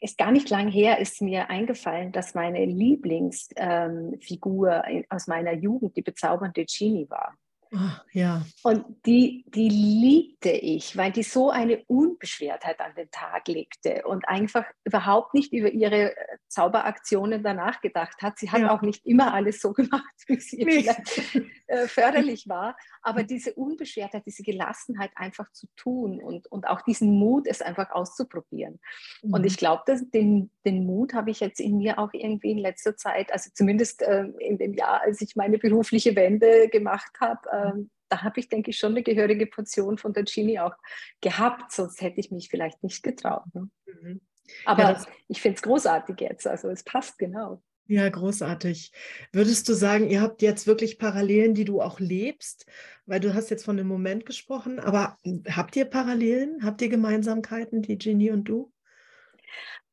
ist 0.00 0.18
gar 0.18 0.32
nicht 0.32 0.50
lang 0.50 0.68
her, 0.68 0.98
ist 0.98 1.22
mir 1.22 1.48
eingefallen, 1.48 2.10
dass 2.10 2.34
meine 2.34 2.64
Lieblingsfigur 2.64 4.84
ähm, 4.86 5.04
aus 5.08 5.28
meiner 5.28 5.52
Jugend 5.52 5.96
die 5.96 6.02
bezaubernde 6.02 6.64
Genie 6.64 7.08
war. 7.08 7.36
Ach, 7.74 8.04
ja. 8.12 8.42
Und 8.62 8.84
die, 9.06 9.44
die 9.48 9.68
liebte 9.68 10.50
ich, 10.50 10.94
weil 10.94 11.10
die 11.10 11.22
so 11.22 11.50
eine 11.50 11.82
Unbeschwertheit 11.86 12.78
an 12.80 12.94
den 12.94 13.10
Tag 13.10 13.48
legte 13.48 14.02
und 14.06 14.28
einfach 14.28 14.66
überhaupt 14.84 15.32
nicht 15.32 15.54
über 15.54 15.70
ihre 15.70 16.14
äh, 16.14 16.36
Zauberaktionen 16.48 17.42
danach 17.42 17.80
gedacht 17.80 18.20
hat. 18.20 18.38
Sie 18.38 18.50
hat 18.50 18.60
ja. 18.60 18.74
auch 18.74 18.82
nicht 18.82 19.06
immer 19.06 19.32
alles 19.32 19.60
so 19.60 19.72
gemacht, 19.72 20.04
wie 20.26 20.34
nee. 20.34 20.82
vielleicht 20.82 21.18
äh, 21.66 21.86
förderlich 21.86 22.46
war. 22.46 22.76
Aber 23.00 23.22
diese 23.22 23.54
Unbeschwertheit, 23.54 24.26
diese 24.26 24.42
Gelassenheit 24.42 25.10
einfach 25.14 25.50
zu 25.52 25.66
tun 25.74 26.22
und, 26.22 26.52
und 26.52 26.68
auch 26.68 26.82
diesen 26.82 27.18
Mut, 27.18 27.46
es 27.46 27.62
einfach 27.62 27.90
auszuprobieren. 27.90 28.80
Mhm. 29.22 29.32
Und 29.32 29.46
ich 29.46 29.56
glaube, 29.56 29.84
den, 30.12 30.50
den 30.66 30.84
Mut 30.84 31.14
habe 31.14 31.30
ich 31.30 31.40
jetzt 31.40 31.58
in 31.58 31.78
mir 31.78 31.98
auch 31.98 32.10
irgendwie 32.12 32.50
in 32.50 32.58
letzter 32.58 32.96
Zeit, 32.96 33.32
also 33.32 33.50
zumindest 33.54 34.02
äh, 34.02 34.24
in 34.40 34.58
dem 34.58 34.74
Jahr, 34.74 35.00
als 35.00 35.22
ich 35.22 35.36
meine 35.36 35.56
berufliche 35.56 36.14
Wende 36.16 36.68
gemacht 36.68 37.12
habe, 37.18 37.40
ähm, 37.62 37.90
da 38.08 38.22
habe 38.22 38.40
ich, 38.40 38.48
denke 38.48 38.70
ich, 38.70 38.78
schon 38.78 38.92
eine 38.92 39.02
gehörige 39.02 39.46
Portion 39.46 39.96
von 39.96 40.12
der 40.12 40.24
Genie 40.24 40.60
auch 40.60 40.74
gehabt, 41.20 41.72
sonst 41.72 42.00
hätte 42.02 42.20
ich 42.20 42.30
mich 42.30 42.48
vielleicht 42.50 42.82
nicht 42.82 43.02
getraut. 43.02 43.44
Ne? 43.54 43.70
Mhm. 43.86 44.20
Aber 44.64 44.82
ja, 44.82 45.06
ich 45.28 45.40
finde 45.40 45.56
es 45.56 45.62
großartig 45.62 46.20
jetzt, 46.20 46.46
also 46.46 46.68
es 46.68 46.84
passt 46.84 47.18
genau. 47.18 47.62
Ja, 47.86 48.08
großartig. 48.08 48.92
Würdest 49.32 49.68
du 49.68 49.74
sagen, 49.74 50.08
ihr 50.08 50.20
habt 50.20 50.40
jetzt 50.40 50.66
wirklich 50.66 50.98
Parallelen, 50.98 51.54
die 51.54 51.64
du 51.64 51.82
auch 51.82 52.00
lebst? 52.00 52.66
Weil 53.06 53.20
du 53.20 53.34
hast 53.34 53.50
jetzt 53.50 53.64
von 53.64 53.76
dem 53.76 53.88
Moment 53.88 54.24
gesprochen, 54.24 54.78
aber 54.78 55.18
habt 55.48 55.74
ihr 55.76 55.84
Parallelen? 55.84 56.64
Habt 56.64 56.80
ihr 56.80 56.88
Gemeinsamkeiten, 56.88 57.82
die 57.82 57.98
Genie 57.98 58.30
und 58.30 58.44
du? 58.44 58.72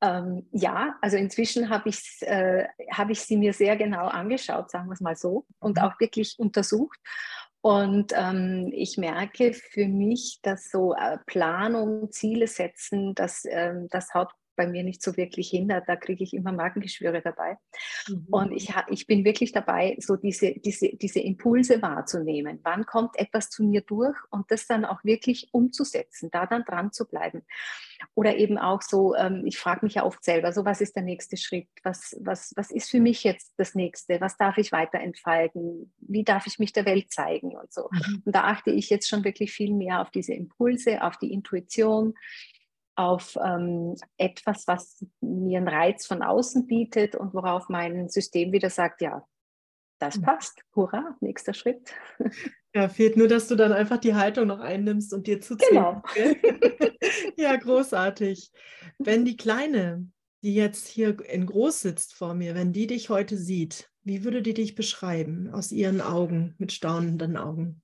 Ähm, 0.02 0.48
ja, 0.52 0.98
also 1.02 1.18
inzwischen 1.18 1.70
habe 1.70 1.90
ich, 1.90 2.20
äh, 2.22 2.68
hab 2.92 3.10
ich 3.10 3.22
sie 3.22 3.36
mir 3.36 3.54
sehr 3.54 3.76
genau 3.76 4.08
angeschaut, 4.08 4.72
sagen 4.72 4.88
wir 4.88 4.94
es 4.94 5.02
mal 5.02 5.16
so, 5.16 5.46
und 5.60 5.78
mhm. 5.78 5.84
auch 5.84 6.00
wirklich 6.00 6.36
untersucht. 6.38 7.00
Und 7.62 8.14
ähm, 8.16 8.72
ich 8.74 8.98
merke 8.98 9.54
für 9.54 9.88
mich, 9.88 10.40
dass 10.42 10.70
so 10.70 10.94
äh, 10.94 11.18
Planung, 11.26 12.12
Ziele 12.12 12.48
setzen, 12.48 13.14
das, 13.16 13.44
ähm, 13.46 13.88
das 13.90 14.14
haut 14.14 14.32
bei 14.60 14.68
mir 14.68 14.84
nicht 14.84 15.02
so 15.02 15.16
wirklich 15.16 15.50
hin. 15.50 15.70
Da 15.70 15.96
kriege 15.96 16.22
ich 16.22 16.34
immer 16.34 16.52
Magengeschwüre 16.52 17.22
dabei. 17.22 17.58
Mhm. 18.10 18.28
Und 18.30 18.52
ich, 18.52 18.74
ich 18.90 19.08
bin 19.08 19.24
wirklich 19.24 19.54
dabei, 19.54 19.96
so 20.02 20.18
diese, 20.18 20.52
diese, 20.52 20.90
diese 20.98 21.22
Impulse 21.22 21.82
wahrzunehmen. 21.82 22.60
Wann 22.64 22.86
kommt 22.86 23.18
etwas 23.18 23.50
zu 23.50 23.64
mir 23.64 23.80
durch 23.80 24.18
und 24.32 24.52
das 24.52 24.68
dann 24.68 24.84
auch 24.84 25.02
wirklich 25.06 25.48
umzusetzen, 25.54 26.30
da 26.30 26.46
dann 26.46 26.66
dran 26.66 26.92
zu 26.92 27.06
bleiben. 27.08 27.44
Oder 28.16 28.36
eben 28.36 28.58
auch 28.58 28.82
so, 28.82 29.16
ähm, 29.16 29.44
ich 29.46 29.58
frage 29.58 29.86
mich 29.86 29.94
ja 29.96 30.04
oft 30.04 30.26
selber, 30.26 30.52
so 30.52 30.66
was 30.66 30.82
ist 30.82 30.94
der 30.98 31.04
nächste 31.04 31.38
Schritt? 31.38 31.70
Was, 31.84 32.18
was, 32.20 32.52
was 32.58 32.70
ist 32.70 32.90
für 32.90 33.00
mich 33.00 33.24
jetzt 33.24 33.54
das 33.56 33.76
nächste? 33.76 34.20
Was 34.20 34.36
darf 34.36 34.58
ich 34.58 34.74
weiter 34.74 35.00
entfalten? 35.00 35.94
Wie 36.00 36.26
darf 36.26 36.48
ich 36.48 36.60
mich 36.60 36.74
der 36.74 36.86
Welt 36.86 37.14
zeigen 37.14 37.56
und 37.56 37.72
so? 37.72 37.88
Mhm. 37.92 38.24
Und 38.26 38.36
da 38.36 38.44
achte 38.44 38.72
ich 38.72 38.90
jetzt 38.90 39.08
schon 39.08 39.24
wirklich 39.24 39.54
viel 39.54 39.74
mehr 39.74 40.02
auf 40.02 40.12
diese 40.12 40.34
Impulse, 40.34 41.02
auf 41.02 41.16
die 41.16 41.32
Intuition 41.32 42.14
auf 43.00 43.38
ähm, 43.42 43.96
etwas, 44.18 44.68
was 44.68 45.06
mir 45.22 45.60
einen 45.60 45.70
Reiz 45.70 46.06
von 46.06 46.22
außen 46.22 46.68
bietet 46.68 47.16
und 47.16 47.34
worauf 47.34 47.70
mein 47.70 48.10
System 48.10 48.52
wieder 48.52 48.70
sagt, 48.70 49.02
ja, 49.02 49.26
das 50.00 50.16
hm. 50.16 50.24
passt, 50.24 50.62
hurra, 50.76 51.16
nächster 51.22 51.54
Schritt. 51.54 51.94
Ja, 52.76 52.88
fehlt 52.88 53.18
nur, 53.18 53.28
dass 53.28 53.48
du 53.48 53.56
dann 53.56 53.74
einfach 53.74 53.98
die 53.98 54.14
Haltung 54.14 54.46
noch 54.46 54.60
einnimmst 54.60 55.12
und 55.12 55.26
dir 55.26 55.42
zuziehst. 55.42 55.72
Genau. 55.72 56.04
ja, 57.36 57.56
großartig. 57.56 58.52
Wenn 59.00 59.26
die 59.26 59.38
Kleine, 59.38 60.08
die 60.44 60.54
jetzt 60.54 60.88
hier 60.88 61.20
in 61.28 61.48
groß 61.48 61.82
sitzt 61.82 62.14
vor 62.14 62.36
mir, 62.36 62.54
wenn 62.54 62.72
die 62.72 62.86
dich 62.86 63.10
heute 63.10 63.38
sieht, 63.38 63.90
wie 64.04 64.24
würde 64.24 64.44
die 64.44 64.54
dich 64.54 64.76
beschreiben 64.76 65.50
aus 65.52 65.72
ihren 65.72 66.00
Augen, 66.00 66.54
mit 66.60 66.72
staunenden 66.72 67.38
Augen? 67.38 67.82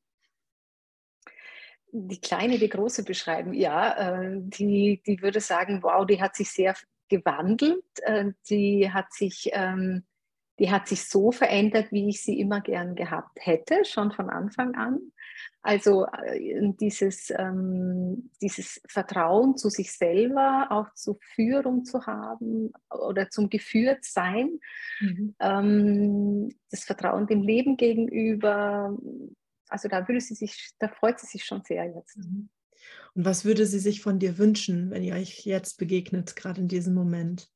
Die 1.96 2.20
Kleine, 2.20 2.60
die 2.60 2.70
Große 2.70 3.04
beschreiben. 3.04 3.54
Ja, 3.54 4.22
äh, 4.22 4.38
die, 4.42 5.02
die 5.06 5.22
würde 5.22 5.40
sagen, 5.40 5.82
wow, 5.82 6.06
die 6.06 6.22
hat 6.22 6.36
sich 6.36 6.52
sehr 6.52 6.76
gewandelt. 7.10 7.84
Äh, 8.02 8.32
die, 8.50 8.92
hat 8.92 9.14
sich, 9.14 9.50
ähm, 9.54 10.04
die 10.60 10.72
hat 10.72 10.88
sich 10.88 11.08
so 11.08 11.32
verändert, 11.32 11.92
wie 11.92 12.10
ich 12.10 12.22
sie 12.22 12.40
immer 12.40 12.60
gern 12.60 12.96
gehabt 12.96 13.38
hätte, 13.42 13.86
schon 13.86 14.12
von 14.12 14.30
Anfang 14.30 14.76
an. 14.76 15.00
Also 15.62 16.06
äh, 16.06 16.74
dieses, 16.80 17.32
ähm, 17.36 18.30
dieses 18.42 18.82
Vertrauen 18.88 19.56
zu 19.58 19.70
sich 19.70 19.94
selber, 19.94 20.68
auch 20.70 20.94
zur 20.96 21.18
Führung 21.34 21.86
zu 21.86 22.06
haben 22.06 22.74
oder 22.90 23.30
zum 23.30 23.50
Geführtsein, 23.50 24.60
mhm. 25.00 25.36
ähm, 25.40 26.56
das 26.70 26.84
Vertrauen 26.84 27.26
dem 27.26 27.42
Leben 27.42 27.78
gegenüber, 27.78 28.96
also 29.70 29.88
da 29.88 30.08
würde 30.08 30.22
sie 30.22 30.36
sich, 30.36 30.72
da 30.80 30.88
freut 30.88 31.20
sie 31.20 31.28
sich 31.28 31.44
schon 31.44 31.64
sehr 31.64 31.86
jetzt. 31.86 32.18
Mhm. 32.18 32.50
Und 33.16 33.26
was 33.26 33.46
würde 33.46 33.66
sie 33.66 33.80
sich 33.80 34.02
von 34.02 34.20
dir 34.20 34.38
wünschen, 34.38 34.92
wenn 34.92 35.04
ihr 35.04 35.16
euch 35.16 35.46
jetzt 35.46 35.78
begegnet, 35.78 36.36
gerade 36.36 36.62
in 36.62 36.68
diesem 36.68 36.94
Moment? 36.94 37.50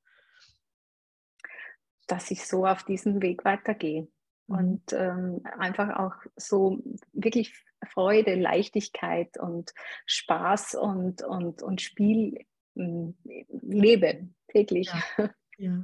Dass 2.08 2.32
ich 2.32 2.46
so 2.46 2.66
auf 2.66 2.84
diesem 2.84 3.22
Weg 3.22 3.46
weitergehe 3.46 4.08
mhm. 4.48 4.58
und 4.58 4.94
ähm, 4.94 5.42
einfach 5.58 5.98
auch 5.98 6.16
so 6.36 6.82
wirklich 7.14 7.54
Freude, 7.94 8.36
Leichtigkeit 8.36 9.38
und 9.38 9.74
Spaß 10.06 10.76
und, 10.76 11.24
und, 11.24 11.62
und 11.62 11.82
Spiel 11.82 12.46
äh, 12.76 13.14
lebe 13.62 14.30
täglich. 14.48 14.92
Ja. 15.18 15.30
Ja. 15.62 15.84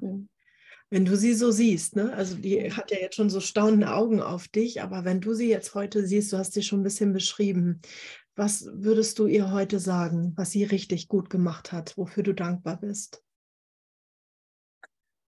Mhm. 0.89 0.95
Wenn 0.95 1.05
du 1.05 1.17
sie 1.17 1.33
so 1.33 1.51
siehst, 1.51 1.95
ne? 1.95 2.13
also 2.13 2.35
die 2.35 2.71
hat 2.71 2.91
ja 2.91 2.97
jetzt 2.99 3.15
schon 3.15 3.29
so 3.29 3.39
staunende 3.39 3.93
Augen 3.93 4.21
auf 4.21 4.47
dich, 4.47 4.81
aber 4.81 5.05
wenn 5.05 5.21
du 5.21 5.33
sie 5.33 5.49
jetzt 5.49 5.75
heute 5.75 6.05
siehst, 6.05 6.31
du 6.33 6.37
hast 6.37 6.53
sie 6.53 6.63
schon 6.63 6.81
ein 6.81 6.83
bisschen 6.83 7.13
beschrieben, 7.13 7.81
was 8.35 8.67
würdest 8.73 9.19
du 9.19 9.27
ihr 9.27 9.51
heute 9.51 9.79
sagen, 9.79 10.33
was 10.35 10.51
sie 10.51 10.65
richtig 10.65 11.07
gut 11.07 11.29
gemacht 11.29 11.71
hat, 11.71 11.97
wofür 11.97 12.23
du 12.23 12.33
dankbar 12.33 12.79
bist? 12.79 13.23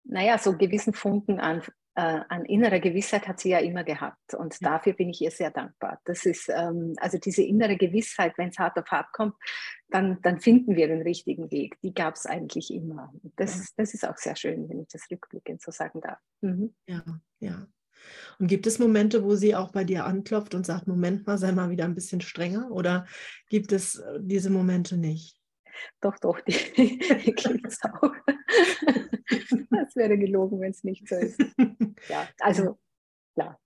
Naja, 0.04 0.38
so 0.38 0.56
gewissen 0.56 0.92
Funken 0.92 1.40
an 1.40 1.62
äh, 1.96 2.20
an 2.28 2.44
innerer 2.44 2.80
Gewissheit 2.80 3.28
hat 3.28 3.40
sie 3.40 3.50
ja 3.50 3.58
immer 3.58 3.84
gehabt 3.84 4.34
und 4.34 4.60
ja. 4.60 4.70
dafür 4.70 4.94
bin 4.94 5.10
ich 5.10 5.20
ihr 5.20 5.30
sehr 5.30 5.50
dankbar. 5.50 6.00
Das 6.04 6.26
ist 6.26 6.48
ähm, 6.48 6.94
also 6.98 7.18
diese 7.18 7.42
innere 7.42 7.76
Gewissheit, 7.76 8.36
wenn 8.36 8.48
es 8.48 8.58
hart 8.58 8.76
auf 8.78 8.86
hart 8.90 9.12
kommt, 9.12 9.34
dann, 9.88 10.20
dann 10.22 10.40
finden 10.40 10.76
wir 10.76 10.88
den 10.88 11.02
richtigen 11.02 11.50
Weg. 11.50 11.78
Die 11.82 11.94
gab 11.94 12.16
es 12.16 12.26
eigentlich 12.26 12.72
immer. 12.72 13.12
Das, 13.36 13.56
ja. 13.56 13.64
das 13.76 13.94
ist 13.94 14.06
auch 14.06 14.16
sehr 14.16 14.34
schön, 14.34 14.68
wenn 14.68 14.80
ich 14.80 14.88
das 14.88 15.06
rückblickend 15.10 15.62
so 15.62 15.70
sagen 15.70 16.00
darf. 16.00 16.18
Mhm. 16.40 16.74
Ja, 16.86 17.04
ja. 17.38 17.66
Und 18.38 18.48
gibt 18.48 18.66
es 18.66 18.78
Momente, 18.78 19.22
wo 19.24 19.34
sie 19.34 19.54
auch 19.54 19.70
bei 19.70 19.84
dir 19.84 20.04
anklopft 20.04 20.54
und 20.54 20.66
sagt, 20.66 20.86
Moment 20.86 21.26
mal, 21.26 21.38
sei 21.38 21.52
mal 21.52 21.70
wieder 21.70 21.84
ein 21.84 21.94
bisschen 21.94 22.20
strenger? 22.20 22.70
Oder 22.70 23.06
gibt 23.48 23.72
es 23.72 23.96
äh, 23.96 24.18
diese 24.20 24.50
Momente 24.50 24.96
nicht? 24.96 25.40
Doch, 26.00 26.18
doch, 26.18 26.40
die, 26.40 26.52
die 26.76 27.32
gibt 27.32 27.66
es 27.66 27.80
auch. 27.84 28.12
Das 29.70 29.96
wäre 29.96 30.18
gelogen, 30.18 30.60
wenn 30.60 30.70
es 30.70 30.84
nicht 30.84 31.08
so 31.08 31.16
ist. 31.16 31.40
Ja, 32.08 32.28
also 32.40 32.78
klar. 33.34 33.58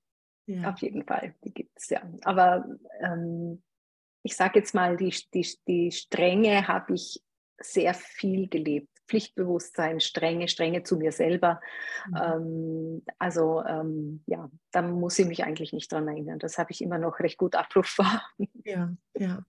ja. 0.47 0.71
Auf 0.71 0.79
jeden 0.79 1.05
Fall, 1.05 1.35
die 1.45 1.53
gibt 1.53 1.77
es 1.77 1.89
ja. 1.89 2.03
Aber 2.23 2.65
ähm, 3.01 3.63
ich 4.23 4.37
sage 4.37 4.61
jetzt 4.61 4.75
mal, 4.75 4.97
die, 4.97 5.15
die, 5.35 5.47
die 5.67 5.91
Strenge 5.91 6.69
habe 6.69 6.95
ich 6.95 7.23
sehr 7.61 7.95
viel 7.95 8.49
gelebt. 8.49 8.89
Pflichtbewusstsein, 9.09 10.01
Strenge, 10.01 10.49
Strenge 10.49 10.83
zu 10.83 10.97
mir 10.97 11.13
selber. 11.13 11.61
Mhm. 12.09 12.17
Ähm, 12.23 13.03
also 13.19 13.65
ähm, 13.65 14.23
ja, 14.27 14.51
da 14.71 14.83
muss 14.83 15.19
ich 15.19 15.27
mich 15.27 15.45
eigentlich 15.45 15.73
nicht 15.73 15.91
dran 15.91 16.07
erinnern. 16.09 16.39
Das 16.39 16.59
habe 16.59 16.71
ich 16.73 16.83
immer 16.83 16.99
noch 16.99 17.19
recht 17.21 17.39
gut 17.39 17.55
abrufbar. 17.55 18.23
Ja, 18.65 18.95
ja. 19.15 19.45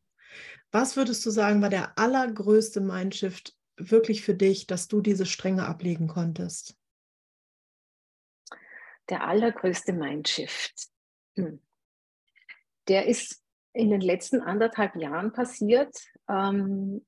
Was 0.72 0.96
würdest 0.96 1.26
du 1.26 1.32
sagen, 1.32 1.62
war 1.62 1.70
der 1.70 1.98
allergrößte 1.98 2.82
Mindshift 2.82 3.56
wirklich 3.78 4.22
für 4.24 4.36
dich, 4.36 4.68
dass 4.68 4.88
du 4.88 5.02
diese 5.02 5.26
Strenge 5.26 5.65
ablegen 5.65 6.08
konntest? 6.08 6.78
Der 9.10 9.28
allergrößte 9.28 9.94
Mindshift. 9.94 10.89
Hm. 11.36 11.62
Der 12.88 13.08
ist 13.08 13.44
in 13.74 13.89
den 13.89 14.02
letzten 14.02 14.42
anderthalb 14.42 14.96
Jahren 14.96 15.32
passiert. 15.32 15.96
Ähm, 16.28 17.06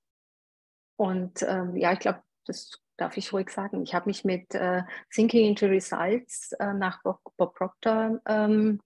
und 0.96 1.42
ähm, 1.44 1.76
ja, 1.76 1.94
ich 1.94 2.00
glaube, 2.00 2.24
das 2.46 2.80
darf 2.98 3.18
ich 3.18 3.34
ruhig 3.34 3.50
sagen. 3.50 3.84
Ich 3.84 3.94
habe 3.94 4.08
mich 4.08 4.24
mit 4.24 4.54
äh, 4.54 4.84
Thinking 5.14 5.48
into 5.50 5.66
Results 5.66 6.52
äh, 6.54 6.74
nach 6.74 7.02
Bob, 7.04 7.22
Proctor 7.56 8.22
ähm, 8.26 8.80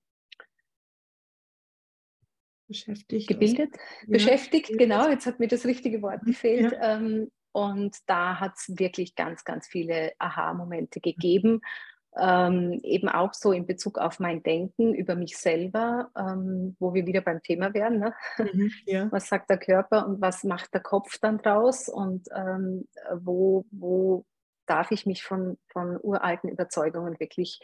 beschäftigt. 2.67 3.27
Gebildet, 3.27 3.73
ja. 3.73 4.13
beschäftigt, 4.13 4.77
genau. 4.77 5.09
Jetzt 5.09 5.25
hat 5.25 5.39
mir 5.39 5.47
das 5.47 5.65
richtige 5.65 6.01
Wort 6.01 6.23
gefehlt. 6.25 6.71
Ja. 6.71 6.97
Ähm, 6.97 7.31
und 7.51 7.97
da 8.07 8.39
hat 8.39 8.53
es 8.57 8.77
wirklich 8.77 9.15
ganz, 9.15 9.43
ganz 9.43 9.67
viele 9.67 10.11
Aha-Momente 10.19 10.99
gegeben 10.99 11.61
ähm, 12.17 12.79
eben 12.83 13.09
auch 13.09 13.33
so 13.33 13.51
in 13.51 13.65
Bezug 13.65 13.97
auf 13.97 14.19
mein 14.19 14.41
Denken 14.43 14.93
über 14.93 15.15
mich 15.15 15.37
selber, 15.37 16.09
ähm, 16.17 16.75
wo 16.79 16.93
wir 16.93 17.05
wieder 17.05 17.21
beim 17.21 17.41
Thema 17.41 17.73
wären. 17.73 17.99
Ne? 17.99 18.13
Mhm, 18.37 18.71
ja. 18.85 19.07
Was 19.11 19.27
sagt 19.27 19.49
der 19.49 19.57
Körper 19.57 20.07
und 20.07 20.21
was 20.21 20.43
macht 20.43 20.73
der 20.73 20.81
Kopf 20.81 21.17
dann 21.19 21.37
draus 21.37 21.89
und 21.89 22.27
ähm, 22.35 22.87
wo, 23.13 23.65
wo 23.71 24.25
darf 24.65 24.91
ich 24.91 25.05
mich 25.05 25.23
von, 25.23 25.57
von 25.67 25.99
uralten 26.01 26.49
Überzeugungen 26.49 27.19
wirklich 27.19 27.59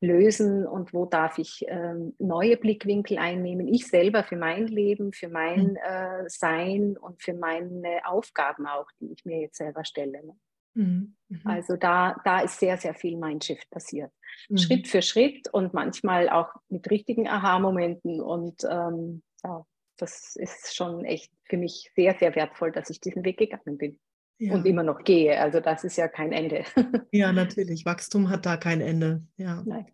lösen 0.00 0.66
und 0.66 0.92
wo 0.92 1.06
darf 1.06 1.38
ich 1.38 1.64
ähm, 1.68 2.14
neue 2.18 2.56
Blickwinkel 2.56 3.18
einnehmen, 3.18 3.66
ich 3.66 3.86
selber 3.86 4.24
für 4.24 4.36
mein 4.36 4.66
Leben, 4.66 5.12
für 5.12 5.28
mein 5.28 5.70
mhm. 5.70 5.76
äh, 5.76 6.28
Sein 6.28 6.96
und 6.98 7.22
für 7.22 7.34
meine 7.34 8.06
Aufgaben 8.06 8.66
auch, 8.66 8.86
die 9.00 9.12
ich 9.12 9.24
mir 9.24 9.40
jetzt 9.40 9.56
selber 9.56 9.84
stelle. 9.84 10.24
Ne? 10.24 10.36
Mhm, 10.76 11.16
mhm. 11.28 11.40
Also 11.44 11.76
da, 11.76 12.16
da 12.24 12.40
ist 12.40 12.60
sehr, 12.60 12.76
sehr 12.76 12.94
viel 12.94 13.16
Mindshift 13.16 13.68
passiert. 13.70 14.12
Mhm. 14.48 14.58
Schritt 14.58 14.88
für 14.88 15.00
Schritt 15.00 15.48
und 15.52 15.72
manchmal 15.72 16.28
auch 16.28 16.50
mit 16.68 16.90
richtigen 16.90 17.26
Aha-Momenten. 17.26 18.20
Und 18.20 18.62
ähm, 18.70 19.22
ja, 19.42 19.64
das 19.96 20.36
ist 20.36 20.76
schon 20.76 21.06
echt 21.06 21.32
für 21.44 21.56
mich 21.56 21.90
sehr, 21.96 22.14
sehr 22.18 22.34
wertvoll, 22.34 22.72
dass 22.72 22.90
ich 22.90 23.00
diesen 23.00 23.24
Weg 23.24 23.38
gegangen 23.38 23.78
bin. 23.78 23.98
Ja. 24.38 24.54
Und 24.54 24.66
immer 24.66 24.82
noch 24.82 25.02
gehe. 25.02 25.40
Also 25.40 25.60
das 25.60 25.84
ist 25.84 25.96
ja 25.96 26.08
kein 26.08 26.32
Ende. 26.32 26.64
ja, 27.10 27.32
natürlich. 27.32 27.86
Wachstum 27.86 28.28
hat 28.28 28.44
da 28.44 28.56
kein 28.56 28.80
Ende. 28.80 29.22
Ja. 29.36 29.62
Nein. 29.64 29.86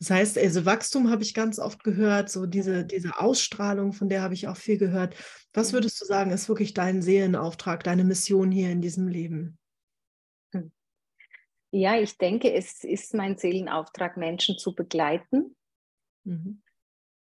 Das 0.00 0.10
heißt, 0.10 0.38
also 0.38 0.64
Wachstum 0.64 1.10
habe 1.10 1.22
ich 1.22 1.34
ganz 1.34 1.58
oft 1.58 1.82
gehört, 1.82 2.30
so 2.30 2.46
diese, 2.46 2.84
diese 2.84 3.18
Ausstrahlung, 3.18 3.92
von 3.92 4.08
der 4.08 4.22
habe 4.22 4.34
ich 4.34 4.46
auch 4.46 4.56
viel 4.56 4.78
gehört. 4.78 5.16
Was 5.52 5.72
würdest 5.72 6.00
du 6.00 6.04
sagen, 6.04 6.30
ist 6.30 6.48
wirklich 6.48 6.72
dein 6.72 7.02
Seelenauftrag, 7.02 7.82
deine 7.82 8.04
Mission 8.04 8.52
hier 8.52 8.70
in 8.70 8.80
diesem 8.80 9.08
Leben? 9.08 9.58
Ja, 11.70 12.00
ich 12.00 12.16
denke, 12.16 12.52
es 12.52 12.82
ist 12.82 13.12
mein 13.12 13.36
Seelenauftrag, 13.36 14.16
Menschen 14.16 14.56
zu 14.56 14.74
begleiten, 14.74 15.54
mhm. 16.24 16.62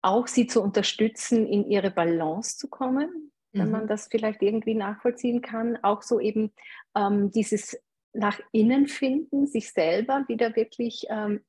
auch 0.02 0.28
sie 0.28 0.46
zu 0.46 0.62
unterstützen, 0.62 1.46
in 1.46 1.68
ihre 1.68 1.90
Balance 1.90 2.56
zu 2.56 2.68
kommen, 2.68 3.32
mhm. 3.56 3.60
wenn 3.60 3.70
man 3.70 3.82
mhm. 3.84 3.88
das 3.88 4.08
vielleicht 4.08 4.42
irgendwie 4.42 4.74
nachvollziehen 4.74 5.42
kann. 5.42 5.78
Auch 5.82 6.02
so 6.02 6.20
eben 6.20 6.52
ähm, 6.94 7.30
dieses 7.30 7.78
nach 8.12 8.40
innen 8.52 8.86
finden, 8.86 9.46
sich 9.46 9.72
selber 9.72 10.24
wieder 10.28 10.56
wirklich 10.56 11.06
ähm, 11.10 11.40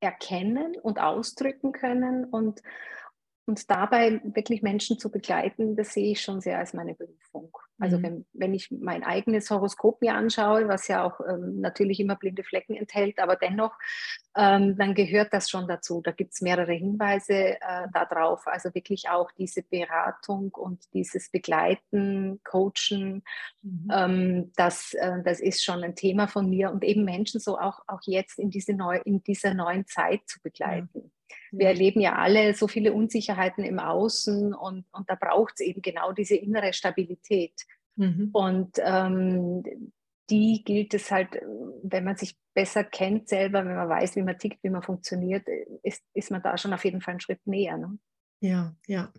erkennen 0.00 0.76
und 0.82 0.98
ausdrücken 0.98 1.72
können 1.72 2.24
und, 2.24 2.62
und 3.46 3.70
dabei 3.70 4.20
wirklich 4.24 4.62
Menschen 4.62 4.98
zu 4.98 5.10
begleiten, 5.10 5.76
das 5.76 5.92
sehe 5.92 6.12
ich 6.12 6.20
schon 6.20 6.40
sehr 6.40 6.58
als 6.58 6.72
meine 6.72 6.94
Berufung. 6.94 7.56
Also 7.78 7.98
mhm. 7.98 8.02
wenn, 8.02 8.26
wenn 8.32 8.54
ich 8.54 8.70
mein 8.70 9.02
eigenes 9.02 9.50
Horoskop 9.50 10.00
mir 10.00 10.14
anschaue, 10.14 10.68
was 10.68 10.88
ja 10.88 11.04
auch 11.04 11.20
ähm, 11.20 11.60
natürlich 11.60 12.00
immer 12.00 12.16
blinde 12.16 12.44
Flecken 12.44 12.74
enthält, 12.74 13.18
aber 13.18 13.36
dennoch, 13.36 13.76
ähm, 14.36 14.76
dann 14.78 14.94
gehört 14.94 15.32
das 15.32 15.50
schon 15.50 15.66
dazu. 15.66 16.00
Da 16.00 16.12
gibt 16.12 16.32
es 16.34 16.40
mehrere 16.40 16.72
Hinweise 16.72 17.34
äh, 17.34 17.88
darauf. 17.92 18.46
Also 18.46 18.74
wirklich 18.74 19.08
auch 19.08 19.30
diese 19.32 19.62
Beratung 19.62 20.50
und 20.54 20.82
dieses 20.94 21.30
Begleiten, 21.30 22.40
Coachen, 22.44 23.24
mhm. 23.62 23.88
ähm, 23.92 24.52
das, 24.56 24.94
äh, 24.94 25.22
das 25.22 25.40
ist 25.40 25.64
schon 25.64 25.82
ein 25.82 25.96
Thema 25.96 26.28
von 26.28 26.48
mir 26.48 26.70
und 26.70 26.84
eben 26.84 27.04
Menschen 27.04 27.40
so 27.40 27.58
auch, 27.58 27.80
auch 27.88 28.00
jetzt 28.04 28.38
in, 28.38 28.50
diese 28.50 28.72
neu, 28.72 29.00
in 29.04 29.22
dieser 29.22 29.52
neuen 29.52 29.86
Zeit 29.86 30.22
zu 30.26 30.40
begleiten. 30.42 30.88
Ja. 30.94 31.10
Wir 31.58 31.68
erleben 31.68 32.00
ja 32.00 32.16
alle 32.16 32.54
so 32.54 32.68
viele 32.68 32.92
Unsicherheiten 32.92 33.64
im 33.64 33.78
Außen 33.78 34.54
und, 34.54 34.84
und 34.92 35.10
da 35.10 35.14
braucht 35.14 35.54
es 35.54 35.60
eben 35.60 35.82
genau 35.82 36.12
diese 36.12 36.36
innere 36.36 36.72
Stabilität. 36.72 37.54
Mhm. 37.96 38.30
Und 38.32 38.76
ähm, 38.78 39.92
die 40.30 40.62
gilt 40.64 40.94
es 40.94 41.10
halt, 41.10 41.28
wenn 41.82 42.04
man 42.04 42.16
sich 42.16 42.36
besser 42.54 42.84
kennt 42.84 43.28
selber, 43.28 43.64
wenn 43.64 43.76
man 43.76 43.88
weiß, 43.88 44.16
wie 44.16 44.22
man 44.22 44.38
tickt, 44.38 44.62
wie 44.62 44.70
man 44.70 44.82
funktioniert, 44.82 45.46
ist, 45.82 46.02
ist 46.14 46.30
man 46.30 46.42
da 46.42 46.56
schon 46.56 46.72
auf 46.72 46.84
jeden 46.84 47.00
Fall 47.00 47.12
einen 47.12 47.20
Schritt 47.20 47.46
näher. 47.46 47.76
Ne? 47.76 47.98
Ja, 48.40 48.74
ja 48.86 49.12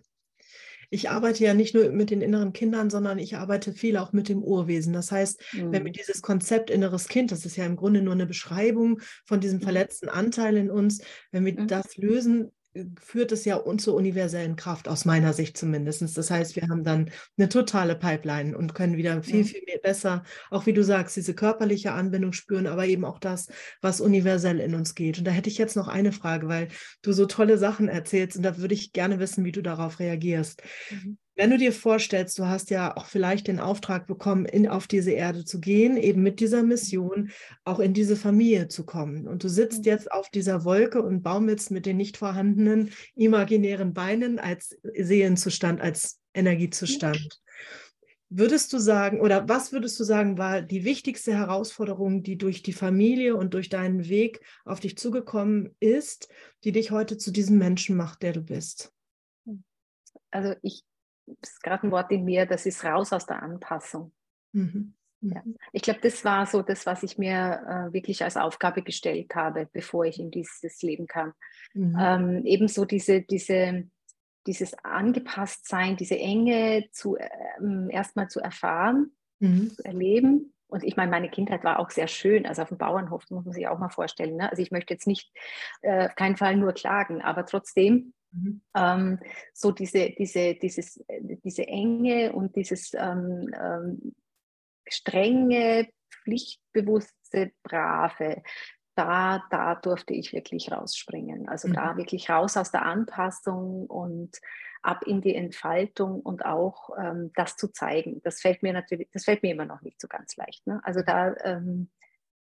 ich 0.90 1.10
arbeite 1.10 1.44
ja 1.44 1.54
nicht 1.54 1.74
nur 1.74 1.90
mit 1.90 2.10
den 2.10 2.20
inneren 2.20 2.52
Kindern, 2.52 2.90
sondern 2.90 3.18
ich 3.18 3.36
arbeite 3.36 3.72
viel 3.72 3.96
auch 3.96 4.12
mit 4.12 4.28
dem 4.28 4.42
Urwesen. 4.42 4.92
Das 4.92 5.10
heißt, 5.12 5.40
mhm. 5.52 5.72
wenn 5.72 5.84
wir 5.84 5.90
mhm. 5.90 5.96
dieses 5.96 6.22
Konzept 6.22 6.70
inneres 6.70 7.08
Kind, 7.08 7.32
das 7.32 7.44
ist 7.44 7.56
ja 7.56 7.66
im 7.66 7.76
Grunde 7.76 8.02
nur 8.02 8.14
eine 8.14 8.26
Beschreibung 8.26 9.00
von 9.24 9.40
diesem 9.40 9.58
mhm. 9.58 9.64
verletzten 9.64 10.08
Anteil 10.08 10.56
in 10.56 10.70
uns, 10.70 11.02
wenn 11.32 11.44
wir 11.44 11.58
mhm. 11.58 11.68
das 11.68 11.96
lösen, 11.96 12.52
führt 13.00 13.32
es 13.32 13.44
ja 13.44 13.62
zur 13.78 13.94
universellen 13.94 14.56
Kraft, 14.56 14.88
aus 14.88 15.04
meiner 15.04 15.32
Sicht 15.32 15.56
zumindest. 15.56 16.16
Das 16.16 16.30
heißt, 16.30 16.56
wir 16.56 16.68
haben 16.68 16.84
dann 16.84 17.10
eine 17.36 17.48
totale 17.48 17.94
Pipeline 17.94 18.56
und 18.56 18.74
können 18.74 18.96
wieder 18.96 19.22
viel, 19.22 19.44
viel 19.44 19.62
mehr 19.66 19.78
besser, 19.78 20.24
auch 20.50 20.66
wie 20.66 20.72
du 20.72 20.82
sagst, 20.82 21.16
diese 21.16 21.34
körperliche 21.34 21.92
Anbindung 21.92 22.32
spüren, 22.32 22.66
aber 22.66 22.86
eben 22.86 23.04
auch 23.04 23.18
das, 23.18 23.48
was 23.80 24.00
universell 24.00 24.60
in 24.60 24.74
uns 24.74 24.94
geht. 24.94 25.18
Und 25.18 25.24
da 25.24 25.30
hätte 25.30 25.50
ich 25.50 25.58
jetzt 25.58 25.76
noch 25.76 25.88
eine 25.88 26.12
Frage, 26.12 26.48
weil 26.48 26.68
du 27.02 27.12
so 27.12 27.26
tolle 27.26 27.58
Sachen 27.58 27.88
erzählst 27.88 28.36
und 28.36 28.42
da 28.42 28.58
würde 28.58 28.74
ich 28.74 28.92
gerne 28.92 29.18
wissen, 29.18 29.44
wie 29.44 29.52
du 29.52 29.62
darauf 29.62 29.98
reagierst. 30.00 30.62
Mhm. 30.90 31.18
Wenn 31.36 31.50
du 31.50 31.58
dir 31.58 31.72
vorstellst, 31.72 32.38
du 32.38 32.46
hast 32.46 32.70
ja 32.70 32.96
auch 32.96 33.04
vielleicht 33.04 33.46
den 33.46 33.60
Auftrag 33.60 34.06
bekommen, 34.06 34.46
in, 34.46 34.66
auf 34.66 34.86
diese 34.86 35.10
Erde 35.10 35.44
zu 35.44 35.60
gehen, 35.60 35.98
eben 35.98 36.22
mit 36.22 36.40
dieser 36.40 36.62
Mission 36.62 37.30
auch 37.64 37.78
in 37.78 37.92
diese 37.92 38.16
Familie 38.16 38.68
zu 38.68 38.86
kommen. 38.86 39.28
Und 39.28 39.44
du 39.44 39.48
sitzt 39.48 39.80
mhm. 39.80 39.84
jetzt 39.84 40.10
auf 40.10 40.30
dieser 40.30 40.64
Wolke 40.64 41.02
und 41.02 41.22
baumelst 41.22 41.70
mit 41.70 41.84
den 41.84 41.98
nicht 41.98 42.16
vorhandenen 42.16 42.90
imaginären 43.14 43.92
Beinen 43.92 44.38
als 44.38 44.78
Seelenzustand, 44.82 45.82
als 45.82 46.18
Energiezustand. 46.32 47.42
Würdest 48.30 48.72
du 48.72 48.78
sagen, 48.78 49.20
oder 49.20 49.46
was 49.46 49.72
würdest 49.72 50.00
du 50.00 50.04
sagen, 50.04 50.38
war 50.38 50.62
die 50.62 50.84
wichtigste 50.84 51.34
Herausforderung, 51.34 52.22
die 52.22 52.38
durch 52.38 52.62
die 52.62 52.72
Familie 52.72 53.36
und 53.36 53.52
durch 53.52 53.68
deinen 53.68 54.08
Weg 54.08 54.40
auf 54.64 54.80
dich 54.80 54.96
zugekommen 54.96 55.76
ist, 55.80 56.28
die 56.64 56.72
dich 56.72 56.90
heute 56.90 57.18
zu 57.18 57.30
diesem 57.30 57.58
Menschen 57.58 57.94
macht, 57.94 58.22
der 58.22 58.32
du 58.32 58.40
bist? 58.40 58.90
Also 60.30 60.54
ich 60.62 60.82
ist 61.42 61.62
gerade 61.62 61.86
ein 61.86 61.90
Wort 61.90 62.10
in 62.10 62.24
mir, 62.24 62.46
das 62.46 62.66
ist 62.66 62.84
raus 62.84 63.12
aus 63.12 63.26
der 63.26 63.42
Anpassung. 63.42 64.12
Mhm. 64.52 64.94
Ja. 65.20 65.42
Mhm. 65.44 65.56
Ich 65.72 65.82
glaube, 65.82 66.00
das 66.02 66.24
war 66.24 66.46
so 66.46 66.62
das, 66.62 66.86
was 66.86 67.02
ich 67.02 67.18
mir 67.18 67.62
äh, 67.88 67.92
wirklich 67.92 68.22
als 68.22 68.36
Aufgabe 68.36 68.82
gestellt 68.82 69.34
habe, 69.34 69.68
bevor 69.72 70.04
ich 70.04 70.18
in 70.18 70.30
dieses 70.30 70.82
Leben 70.82 71.06
kam. 71.06 71.32
Mhm. 71.74 71.96
Ähm, 71.98 72.42
ebenso 72.44 72.84
diese, 72.84 73.22
diese, 73.22 73.84
dieses 74.46 74.74
Angepasstsein, 74.84 75.96
diese 75.96 76.18
Enge 76.18 76.88
zu, 76.92 77.16
ähm, 77.58 77.88
erstmal 77.90 78.28
zu 78.28 78.40
erfahren, 78.40 79.12
mhm. 79.40 79.70
zu 79.70 79.84
erleben. 79.84 80.52
Und 80.68 80.82
ich 80.82 80.96
meine, 80.96 81.10
meine 81.10 81.30
Kindheit 81.30 81.62
war 81.62 81.78
auch 81.78 81.90
sehr 81.90 82.08
schön. 82.08 82.44
Also 82.44 82.62
auf 82.62 82.68
dem 82.68 82.78
Bauernhof 82.78 83.24
muss 83.30 83.44
man 83.44 83.54
sich 83.54 83.68
auch 83.68 83.78
mal 83.78 83.88
vorstellen. 83.88 84.36
Ne? 84.36 84.50
Also 84.50 84.62
ich 84.62 84.72
möchte 84.72 84.94
jetzt 84.94 85.06
nicht, 85.06 85.32
äh, 85.82 86.08
keinen 86.16 86.36
Fall 86.36 86.56
nur 86.56 86.72
klagen, 86.72 87.22
aber 87.22 87.46
trotzdem 87.46 88.12
Mhm. 88.36 88.60
Ähm, 88.74 89.18
so 89.52 89.72
diese, 89.72 90.10
diese, 90.10 90.54
dieses, 90.54 91.04
diese 91.44 91.66
Enge 91.66 92.32
und 92.32 92.54
dieses 92.56 92.92
ähm, 92.94 93.50
ähm, 93.58 94.14
strenge, 94.88 95.88
pflichtbewusste, 96.10 97.52
brave, 97.62 98.42
da, 98.94 99.42
da 99.50 99.74
durfte 99.74 100.14
ich 100.14 100.32
wirklich 100.32 100.72
rausspringen. 100.72 101.48
Also 101.48 101.68
mhm. 101.68 101.74
da 101.74 101.96
wirklich 101.96 102.30
raus 102.30 102.56
aus 102.56 102.70
der 102.70 102.82
Anpassung 102.82 103.86
und 103.86 104.38
ab 104.82 105.02
in 105.04 105.20
die 105.20 105.34
Entfaltung 105.34 106.20
und 106.20 106.44
auch 106.44 106.90
ähm, 106.98 107.32
das 107.34 107.56
zu 107.56 107.68
zeigen. 107.68 108.20
Das 108.22 108.40
fällt 108.40 108.62
mir 108.62 108.72
natürlich, 108.72 109.10
das 109.12 109.24
fällt 109.24 109.42
mir 109.42 109.52
immer 109.52 109.66
noch 109.66 109.82
nicht 109.82 110.00
so 110.00 110.08
ganz 110.08 110.36
leicht. 110.36 110.66
Ne? 110.66 110.80
Also 110.84 111.02
da 111.02 111.34
ähm, 111.44 111.90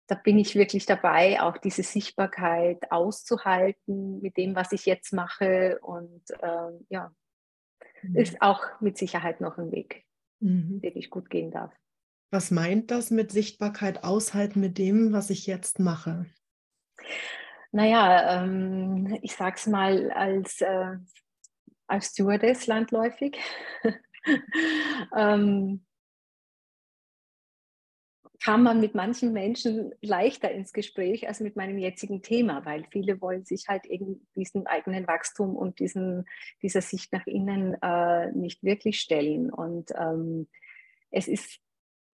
da 0.09 0.15
bin 0.15 0.39
ich 0.39 0.55
wirklich 0.55 0.87
dabei, 0.87 1.41
auch 1.43 1.59
diese 1.59 1.83
Sichtbarkeit 1.83 2.91
auszuhalten 2.91 4.21
mit 4.23 4.39
dem, 4.39 4.57
was 4.57 4.73
ich 4.73 4.87
jetzt 4.87 5.13
mache. 5.13 5.79
Und 5.83 6.23
ähm, 6.43 6.87
ja, 6.89 7.13
mhm. 8.03 8.17
ist 8.17 8.41
auch 8.41 8.63
mit 8.81 8.97
Sicherheit 8.97 9.43
noch 9.43 9.59
ein 9.59 9.71
Weg, 9.71 10.07
mhm. 10.41 10.81
den 10.81 10.97
ich 10.97 11.11
gut 11.11 11.29
gehen 11.29 11.51
darf. 11.51 11.73
Was 12.31 12.51
meint 12.51 12.91
das 12.91 13.11
mit 13.11 13.31
Sichtbarkeit 13.31 14.03
aushalten 14.03 14.61
mit 14.61 14.79
dem, 14.79 15.13
was 15.13 15.29
ich 15.29 15.47
jetzt 15.47 15.79
mache? 15.79 16.27
Naja, 17.71 18.43
ähm, 18.43 19.19
ich 19.21 19.35
sage 19.35 19.57
es 19.57 19.67
mal 19.67 20.11
als, 20.11 20.63
äh, 20.63 20.97
als 21.87 22.07
Stewardess 22.07 22.67
landläufig. 22.67 23.39
ähm, 25.17 25.85
kam 28.49 28.63
man 28.63 28.81
mit 28.81 28.95
manchen 28.95 29.35
Menschen 29.35 29.93
leichter 30.01 30.51
ins 30.51 30.73
Gespräch 30.73 31.29
als 31.29 31.41
mit 31.41 31.55
meinem 31.55 31.77
jetzigen 31.77 32.23
Thema, 32.23 32.65
weil 32.65 32.87
viele 32.91 33.21
wollen 33.21 33.45
sich 33.45 33.67
halt 33.69 33.85
eben 33.85 34.27
diesen 34.37 34.67
eigenen 34.67 35.07
Wachstum 35.07 35.55
und 35.55 35.81
diesen, 35.81 36.25
dieser 36.63 36.81
Sicht 36.81 37.13
nach 37.13 37.27
innen 37.27 37.77
äh, 37.83 38.33
nicht 38.33 38.65
wirklich 38.65 39.01
stellen. 39.01 39.53
Und 39.53 39.91
ähm, 40.01 40.49
es 41.11 41.29
ist 41.29 41.61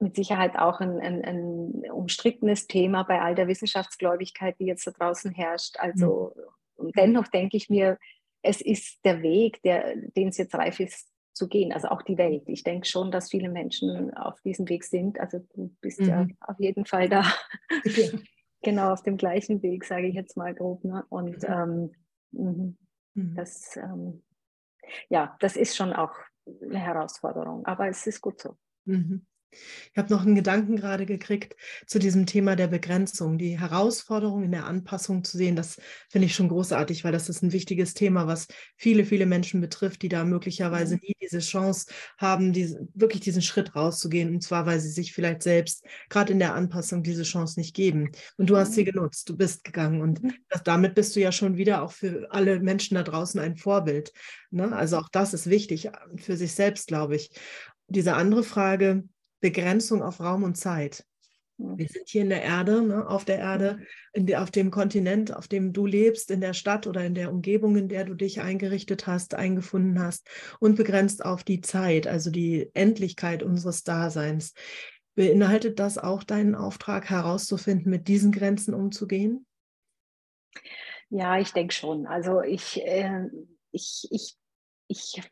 mit 0.01 0.17
Sicherheit 0.17 0.59
auch 0.59 0.81
ein, 0.81 0.99
ein, 0.99 1.25
ein, 1.25 1.89
umstrittenes 1.93 2.67
Thema 2.67 3.05
bei 3.05 3.21
all 3.21 3.37
der 3.37 3.47
Wissenschaftsgläubigkeit, 3.47 4.59
die 4.59 4.67
jetzt 4.67 4.89
da 4.89 4.91
draußen 4.91 5.31
herrscht. 5.31 5.77
Also 5.79 6.35
mhm. 6.77 6.91
dennoch 6.97 7.29
denke 7.29 7.57
ich 7.57 7.71
mir, 7.71 7.97
es 8.43 8.61
ist 8.61 8.99
der 9.05 9.23
Weg, 9.23 9.63
den 9.63 10.29
es 10.31 10.37
jetzt 10.37 10.57
reif 10.57 10.81
ist 10.81 11.14
zu 11.35 11.49
gehen, 11.49 11.73
also 11.73 11.89
auch 11.89 12.03
die 12.03 12.17
Welt. 12.17 12.45
Ich 12.47 12.63
denke 12.63 12.87
schon, 12.87 13.11
dass 13.11 13.31
viele 13.31 13.51
Menschen 13.51 14.15
auf 14.15 14.41
diesem 14.43 14.69
Weg 14.69 14.85
sind. 14.85 15.21
Also 15.21 15.41
du 15.55 15.75
bist 15.81 16.01
mhm. 16.01 16.09
ja 16.09 16.27
auf 16.41 16.59
jeden 16.59 16.87
Fall 16.87 17.09
da. 17.09 17.25
Genau 18.65 18.95
auf 18.95 19.03
dem 19.03 19.19
gleichen 19.19 19.63
Weg, 19.63 19.85
sage 19.85 20.07
ich 20.07 20.15
jetzt 20.15 20.39
mal 20.39 20.55
grob. 20.55 20.85
Ne? 20.85 21.05
Und 21.11 21.43
mhm. 21.43 21.49
Ähm, 21.49 21.93
mhm. 22.33 22.79
mhm. 23.13 23.35
das, 23.35 23.77
ähm, 23.77 24.23
ja, 25.11 25.37
das 25.41 25.57
ist 25.57 25.77
schon 25.77 25.93
auch 25.93 26.15
eine 26.63 26.79
Herausforderung, 26.79 27.67
aber 27.67 27.89
es 27.89 28.07
ist 28.07 28.23
gut 28.23 28.41
so. 28.41 28.57
Mhm. 28.87 29.27
Ich 29.93 29.99
habe 29.99 30.13
noch 30.13 30.23
einen 30.23 30.35
Gedanken 30.35 30.77
gerade 30.77 31.07
gekriegt 31.07 31.57
zu 31.87 31.99
diesem 31.99 32.27
Thema 32.27 32.57
der 32.57 32.69
Begrenzung, 32.69 33.39
die 33.39 33.59
Herausforderung 33.59 34.43
in 34.43 34.53
der 34.53 34.67
Anpassung 34.67 35.25
zu 35.25 35.37
sehen. 35.37 35.57
Das 35.57 35.81
finde 36.11 36.27
ich 36.27 36.35
schon 36.35 36.49
großartig, 36.49 37.05
weil 37.05 37.13
das 37.13 37.29
ist 37.29 37.43
ein 37.43 37.53
wichtiges 37.53 37.95
Thema, 37.95 38.27
was 38.27 38.47
viele, 38.77 39.05
viele 39.05 39.27
Menschen 39.27 39.61
betrifft, 39.61 40.03
die 40.03 40.09
da 40.09 40.25
möglicherweise 40.25 40.95
mhm. 40.95 41.01
nie 41.03 41.17
diese 41.21 41.41
Chance 41.41 41.87
haben, 42.19 42.53
diese, 42.53 42.89
wirklich 42.95 43.21
diesen 43.21 43.43
Schritt 43.43 43.75
rauszugehen. 43.75 44.35
Und 44.35 44.43
zwar, 44.43 44.67
weil 44.67 44.81
sie 44.81 44.91
sich 44.91 45.13
vielleicht 45.13 45.43
selbst 45.43 45.85
gerade 46.09 46.33
in 46.33 46.39
der 46.39 46.55
Anpassung 46.55 47.03
diese 47.03 47.23
Chance 47.23 47.59
nicht 47.59 47.75
geben. 47.75 48.11
Und 48.37 48.51
du 48.51 48.57
hast 48.57 48.75
sie 48.75 48.83
mhm. 48.83 48.93
genutzt, 48.93 49.29
du 49.29 49.37
bist 49.37 49.65
gegangen. 49.65 50.03
Und 50.03 50.23
mhm. 50.23 50.33
das, 50.49 50.63
damit 50.63 50.95
bist 50.95 51.17
du 51.17 51.21
ja 51.21 51.33
schon 51.33 51.57
wieder 51.57 51.83
auch 51.83 51.93
für 51.93 52.29
alle 52.31 52.61
Menschen 52.61 52.95
da 52.95 53.03
draußen 53.03 53.41
ein 53.41 53.57
Vorbild. 53.57 54.13
Ne? 54.51 54.75
Also 54.75 54.99
auch 54.99 55.09
das 55.09 55.35
ist 55.35 55.49
wichtig 55.51 55.91
für 56.17 56.37
sich 56.37 56.53
selbst, 56.53 56.89
glaube 56.89 57.17
ich. 57.17 57.31
Diese 57.89 58.15
andere 58.15 58.43
Frage, 58.43 59.05
Begrenzung 59.45 60.03
auf 60.03 60.21
Raum 60.21 60.43
und 60.43 60.57
Zeit. 60.57 61.05
Wir 61.59 61.87
sind 61.87 62.09
hier 62.09 62.23
in 62.23 62.31
der 62.31 62.43
Erde, 62.43 62.81
ne, 62.81 63.07
auf 63.07 63.27
der 63.27 63.39
Erde, 63.39 63.79
der, 64.17 64.43
auf 64.43 64.51
dem 64.51 64.71
Kontinent, 64.71 65.37
auf 65.37 65.49
dem 65.49 65.75
du 65.75 65.85
lebst, 65.85 66.31
in 66.31 66.41
der 66.41 66.55
Stadt 66.55 66.87
oder 66.87 67.05
in 67.05 67.15
der 67.15 67.31
Umgebung, 67.31 67.77
in 67.77 67.91
der 67.91 68.07
du 68.07 68.15
dich 68.15 68.41
eingerichtet 68.41 69.07
hast, 69.07 69.35
eingefunden 69.35 70.01
hast 70.01 70.27
und 70.61 70.77
begrenzt 70.77 71.23
auf 71.23 71.45
die 71.45 71.61
Zeit, 71.61 72.07
also 72.07 72.31
die 72.31 72.71
Endlichkeit 72.73 73.43
unseres 73.43 73.85
Daseins. 73.85 74.55
Beinhaltet 75.15 75.79
das 75.79 75.99
auch 75.99 76.25
deinen 76.25 76.55
Auftrag 76.55 77.11
herauszufinden, 77.11 77.91
mit 77.91 78.09
diesen 78.09 78.33
Grenzen 78.33 78.73
umzugehen? 78.73 79.47
Ja, 81.11 81.39
ich 81.39 81.53
denke 81.53 81.75
schon. 81.75 82.07
Also 82.07 82.41
ich, 82.41 82.81
äh, 82.83 83.27
ich, 83.73 84.09
ich, 84.11 84.39
ich 84.89 85.23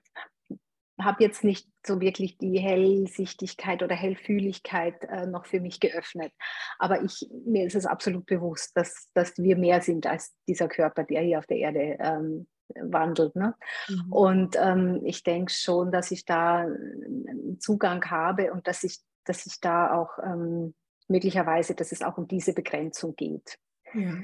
habe 1.04 1.22
jetzt 1.22 1.44
nicht 1.44 1.68
so 1.86 2.00
wirklich 2.00 2.38
die 2.38 2.58
Hellsichtigkeit 2.58 3.82
oder 3.82 3.94
Hellfühligkeit 3.94 5.04
äh, 5.04 5.26
noch 5.26 5.46
für 5.46 5.60
mich 5.60 5.80
geöffnet. 5.80 6.32
Aber 6.78 7.02
ich, 7.02 7.28
mir 7.44 7.66
ist 7.66 7.74
es 7.74 7.86
absolut 7.86 8.26
bewusst, 8.26 8.72
dass, 8.76 9.08
dass 9.14 9.36
wir 9.38 9.56
mehr 9.56 9.80
sind 9.80 10.06
als 10.06 10.34
dieser 10.48 10.68
Körper, 10.68 11.04
der 11.04 11.22
hier 11.22 11.38
auf 11.38 11.46
der 11.46 11.58
Erde 11.58 11.96
ähm, 12.00 12.46
wandelt. 12.74 13.36
Ne? 13.36 13.54
Mhm. 13.88 14.12
Und 14.12 14.56
ähm, 14.58 15.00
ich 15.04 15.22
denke 15.22 15.52
schon, 15.52 15.92
dass 15.92 16.10
ich 16.10 16.24
da 16.24 16.60
einen 16.60 17.58
Zugang 17.60 18.04
habe 18.10 18.52
und 18.52 18.66
dass 18.66 18.84
ich, 18.84 18.98
dass 19.24 19.46
ich 19.46 19.60
da 19.60 19.94
auch 19.94 20.18
ähm, 20.24 20.74
möglicherweise, 21.08 21.74
dass 21.74 21.92
es 21.92 22.02
auch 22.02 22.18
um 22.18 22.28
diese 22.28 22.54
Begrenzung 22.54 23.14
geht, 23.16 23.58
ja. 23.92 24.14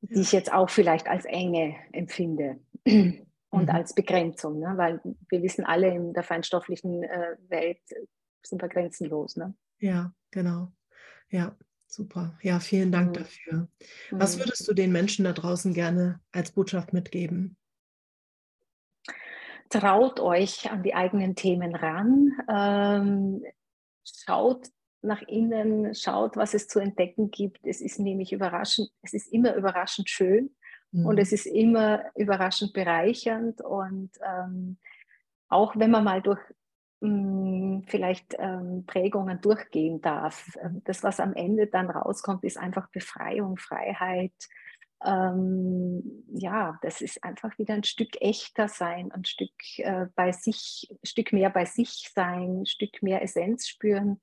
die 0.00 0.20
ich 0.20 0.32
jetzt 0.32 0.52
auch 0.52 0.70
vielleicht 0.70 1.08
als 1.08 1.24
Enge 1.24 1.76
empfinde 1.92 2.58
und 3.56 3.64
mhm. 3.64 3.74
als 3.74 3.94
Begrenzung, 3.94 4.58
ne? 4.58 4.74
weil 4.76 5.00
wir 5.30 5.42
wissen 5.42 5.64
alle, 5.64 5.88
in 5.88 6.12
der 6.12 6.22
feinstofflichen 6.22 7.02
äh, 7.02 7.36
Welt 7.48 7.80
sind 8.42 8.60
wir 8.60 8.68
grenzenlos. 8.68 9.36
Ne? 9.36 9.54
Ja, 9.78 10.12
genau. 10.30 10.72
Ja, 11.30 11.56
super. 11.86 12.38
Ja, 12.42 12.60
vielen 12.60 12.92
Dank 12.92 13.10
mhm. 13.10 13.12
dafür. 13.14 13.68
Was 14.10 14.36
mhm. 14.36 14.40
würdest 14.40 14.68
du 14.68 14.74
den 14.74 14.92
Menschen 14.92 15.24
da 15.24 15.32
draußen 15.32 15.72
gerne 15.72 16.20
als 16.32 16.52
Botschaft 16.52 16.92
mitgeben? 16.92 17.56
Traut 19.70 20.20
euch 20.20 20.70
an 20.70 20.82
die 20.82 20.94
eigenen 20.94 21.34
Themen 21.34 21.74
ran. 21.74 22.32
Ähm, 22.48 23.42
schaut 24.04 24.68
nach 25.02 25.22
innen, 25.22 25.94
schaut, 25.94 26.36
was 26.36 26.52
es 26.52 26.68
zu 26.68 26.78
entdecken 26.78 27.30
gibt. 27.30 27.64
Es 27.64 27.80
ist 27.80 27.98
nämlich 27.98 28.32
überraschend, 28.32 28.90
es 29.02 29.14
ist 29.14 29.32
immer 29.32 29.54
überraschend 29.54 30.10
schön. 30.10 30.54
Mhm. 30.96 31.06
Und 31.06 31.18
es 31.18 31.32
ist 31.32 31.46
immer 31.46 32.04
überraschend 32.14 32.72
bereichernd. 32.72 33.60
Und 33.60 34.10
ähm, 34.26 34.78
auch 35.48 35.76
wenn 35.76 35.90
man 35.90 36.04
mal 36.04 36.22
durch 36.22 36.40
mh, 37.00 37.08
hm, 37.08 37.84
vielleicht 37.86 38.34
ähm, 38.38 38.84
Prägungen 38.86 39.40
durchgehen 39.40 40.00
darf, 40.00 40.56
äh, 40.56 40.70
das, 40.84 41.02
was 41.02 41.20
am 41.20 41.34
Ende 41.34 41.66
dann 41.66 41.90
rauskommt, 41.90 42.44
ist 42.44 42.56
einfach 42.56 42.88
Befreiung, 42.90 43.58
Freiheit. 43.58 44.32
Ähm, 45.04 46.24
ja, 46.32 46.78
das 46.80 47.02
ist 47.02 47.22
einfach 47.22 47.58
wieder 47.58 47.74
ein 47.74 47.84
Stück 47.84 48.20
echter 48.22 48.68
sein, 48.68 49.12
ein 49.12 49.26
Stück 49.26 49.52
äh, 49.76 50.06
bei 50.14 50.32
sich, 50.32 50.88
ein 50.90 51.06
Stück 51.06 51.34
mehr 51.34 51.50
bei 51.50 51.66
sich 51.66 52.10
sein, 52.14 52.62
ein 52.62 52.66
Stück 52.66 53.02
mehr 53.02 53.20
Essenz 53.22 53.68
spüren. 53.68 54.20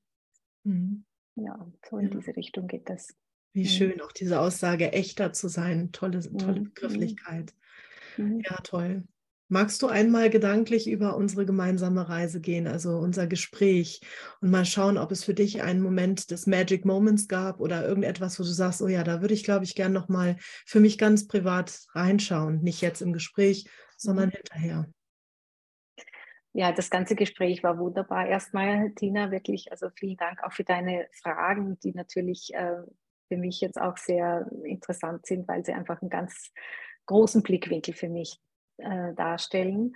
Mhm. 0.64 1.06
Ja, 1.36 1.68
so 1.88 1.98
in 1.98 2.08
ja. 2.08 2.16
diese 2.16 2.36
Richtung 2.36 2.68
geht 2.68 2.90
das. 2.90 3.16
Wie 3.54 3.64
mhm. 3.64 3.68
schön, 3.68 4.01
auch 4.01 4.12
diese 4.12 4.39
Aussage, 4.39 4.91
echter 4.91 5.32
zu 5.32 5.47
sein. 5.47 5.91
Tolle, 5.91 6.22
tolle 6.22 6.62
mhm. 6.62 6.64
Begrifflichkeit. 6.66 7.54
Mhm. 8.18 8.41
Ja, 8.41 8.58
toll. 8.64 9.04
Magst 9.49 9.84
du 9.84 9.88
einmal 9.88 10.32
gedanklich 10.32 10.89
über 10.89 11.16
unsere 11.16 11.45
gemeinsame 11.45 12.10
Reise 12.10 12.41
gehen, 12.41 12.66
also 12.66 12.97
unser 12.97 13.28
Gespräch 13.28 14.01
und 14.41 14.49
mal 14.49 14.66
schauen, 14.66 14.97
ob 14.97 15.12
es 15.12 15.24
für 15.24 15.36
dich 15.36 15.62
einen 15.62 15.82
Moment 15.82 16.32
des 16.32 16.47
Magic 16.47 16.86
Moments 16.86 17.28
gab 17.28 17.60
oder 17.60 17.88
irgendetwas, 17.88 18.39
wo 18.39 18.43
du 18.43 18.49
sagst, 18.49 18.82
oh 18.82 18.88
ja, 18.88 19.04
da 19.04 19.22
würde 19.22 19.36
ich, 19.36 19.43
glaube 19.43 19.66
ich, 19.66 19.76
gern 19.76 19.93
nochmal 19.93 20.38
für 20.66 20.80
mich 20.80 20.97
ganz 20.97 21.28
privat 21.28 21.82
reinschauen. 21.93 22.64
Nicht 22.64 22.82
jetzt 22.82 23.01
im 23.01 23.14
Gespräch, 23.14 23.70
sondern 23.95 24.30
mhm. 24.30 24.32
hinterher. 24.32 24.88
Ja, 26.54 26.72
das 26.72 26.89
ganze 26.89 27.16
Gespräch 27.16 27.64
war 27.64 27.78
wunderbar. 27.78 28.28
Erstmal, 28.28 28.91
Tina, 28.93 29.30
wirklich, 29.30 29.72
also 29.72 29.89
vielen 29.95 30.18
Dank 30.18 30.43
auch 30.43 30.54
für 30.54 30.64
deine 30.64 31.08
Fragen, 31.22 31.80
die 31.80 31.93
natürlich 31.93 32.54
äh, 32.54 32.82
für 33.34 33.40
mich 33.40 33.62
jetzt 33.62 33.82
auch 33.82 33.98
sehr 33.98 34.48
interessant 34.64 35.26
sind, 35.26 35.48
weil 35.48 35.66
sie 35.66 35.74
einfach 35.74 36.02
einen 36.02 36.12
ganz 36.12 36.52
großen 37.08 37.42
Blickwinkel 37.42 37.96
für 37.96 38.10
mich 38.10 38.40
äh, 38.78 39.14
darstellen. 39.16 39.96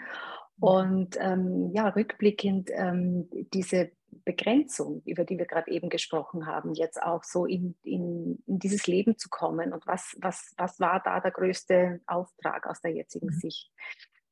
Mhm. 0.57 0.63
Und 0.63 1.17
ähm, 1.19 1.71
ja, 1.71 1.89
rückblickend 1.89 2.71
ähm, 2.73 3.29
diese 3.53 3.91
Begrenzung, 4.25 5.03
über 5.05 5.23
die 5.23 5.37
wir 5.37 5.45
gerade 5.45 5.69
eben 5.69 5.89
gesprochen 5.89 6.47
haben, 6.47 6.73
jetzt 6.73 7.01
auch 7.01 7.23
so 7.23 7.45
in, 7.45 7.75
in, 7.83 8.41
in, 8.47 8.57
dieses 8.57 8.87
Leben 8.87 9.17
zu 9.17 9.29
kommen 9.29 9.71
und 9.71 9.85
was, 9.85 10.17
was, 10.19 10.53
was 10.57 10.79
war 10.79 11.01
da 11.03 11.19
der 11.19 11.31
größte 11.31 12.01
Auftrag 12.07 12.65
aus 12.65 12.81
der 12.81 12.93
jetzigen 12.93 13.27
mhm. 13.27 13.39
Sicht? 13.39 13.71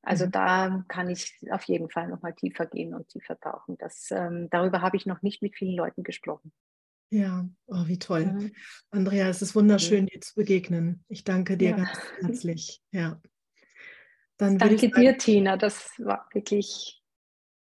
Also 0.01 0.25
mhm. 0.25 0.31
da 0.31 0.83
kann 0.87 1.09
ich 1.09 1.37
auf 1.51 1.63
jeden 1.63 1.91
Fall 1.91 2.07
nochmal 2.07 2.33
tiefer 2.33 2.65
gehen 2.65 2.95
und 2.95 3.07
tiefer 3.09 3.39
tauchen. 3.39 3.77
Das, 3.77 4.09
ähm, 4.09 4.49
darüber 4.49 4.81
habe 4.81 4.97
ich 4.97 5.05
noch 5.05 5.21
nicht 5.21 5.43
mit 5.43 5.55
vielen 5.55 5.75
Leuten 5.75 6.01
gesprochen. 6.01 6.51
Ja, 7.09 7.49
oh, 7.67 7.87
wie 7.87 7.99
toll. 7.99 8.25
Mhm. 8.25 8.51
Andrea, 8.89 9.29
es 9.29 9.41
ist 9.41 9.55
wunderschön, 9.55 10.07
dir 10.07 10.19
zu 10.21 10.35
begegnen. 10.35 11.05
Ich 11.07 11.23
danke 11.23 11.55
dir 11.57 11.69
ja. 11.71 11.77
ganz 11.77 11.89
herzlich. 12.21 12.81
Ja. 12.91 13.21
Dann 14.37 14.57
danke 14.57 14.89
sagen, 14.89 15.01
dir, 15.01 15.17
Tina. 15.17 15.57
Das 15.57 15.91
war 15.97 16.27
wirklich 16.33 17.01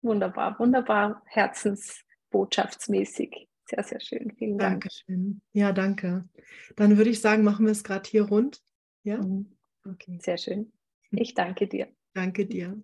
wunderbar, 0.02 0.58
wunderbar 0.60 1.22
herzensbotschaftsmäßig. 1.26 3.48
Sehr, 3.66 3.84
sehr 3.84 4.00
schön. 4.00 4.32
Vielen 4.38 4.58
Dank. 4.58 4.84
Dankeschön. 4.84 5.42
Ja, 5.54 5.72
danke. 5.72 6.28
Dann 6.76 6.98
würde 6.98 7.10
ich 7.10 7.22
sagen, 7.22 7.44
machen 7.44 7.66
wir 7.66 7.72
es 7.72 7.84
gerade 7.84 8.10
hier 8.10 8.24
rund. 8.24 8.62
Ja? 9.04 9.18
Mhm. 9.18 9.58
Okay. 9.86 10.20
Sehr 10.22 10.38
schön. 10.38 10.72
Ich 11.16 11.36
danke 11.36 11.68
dir. 11.68 11.90
Danke 12.16 12.48
dir. 12.48 12.84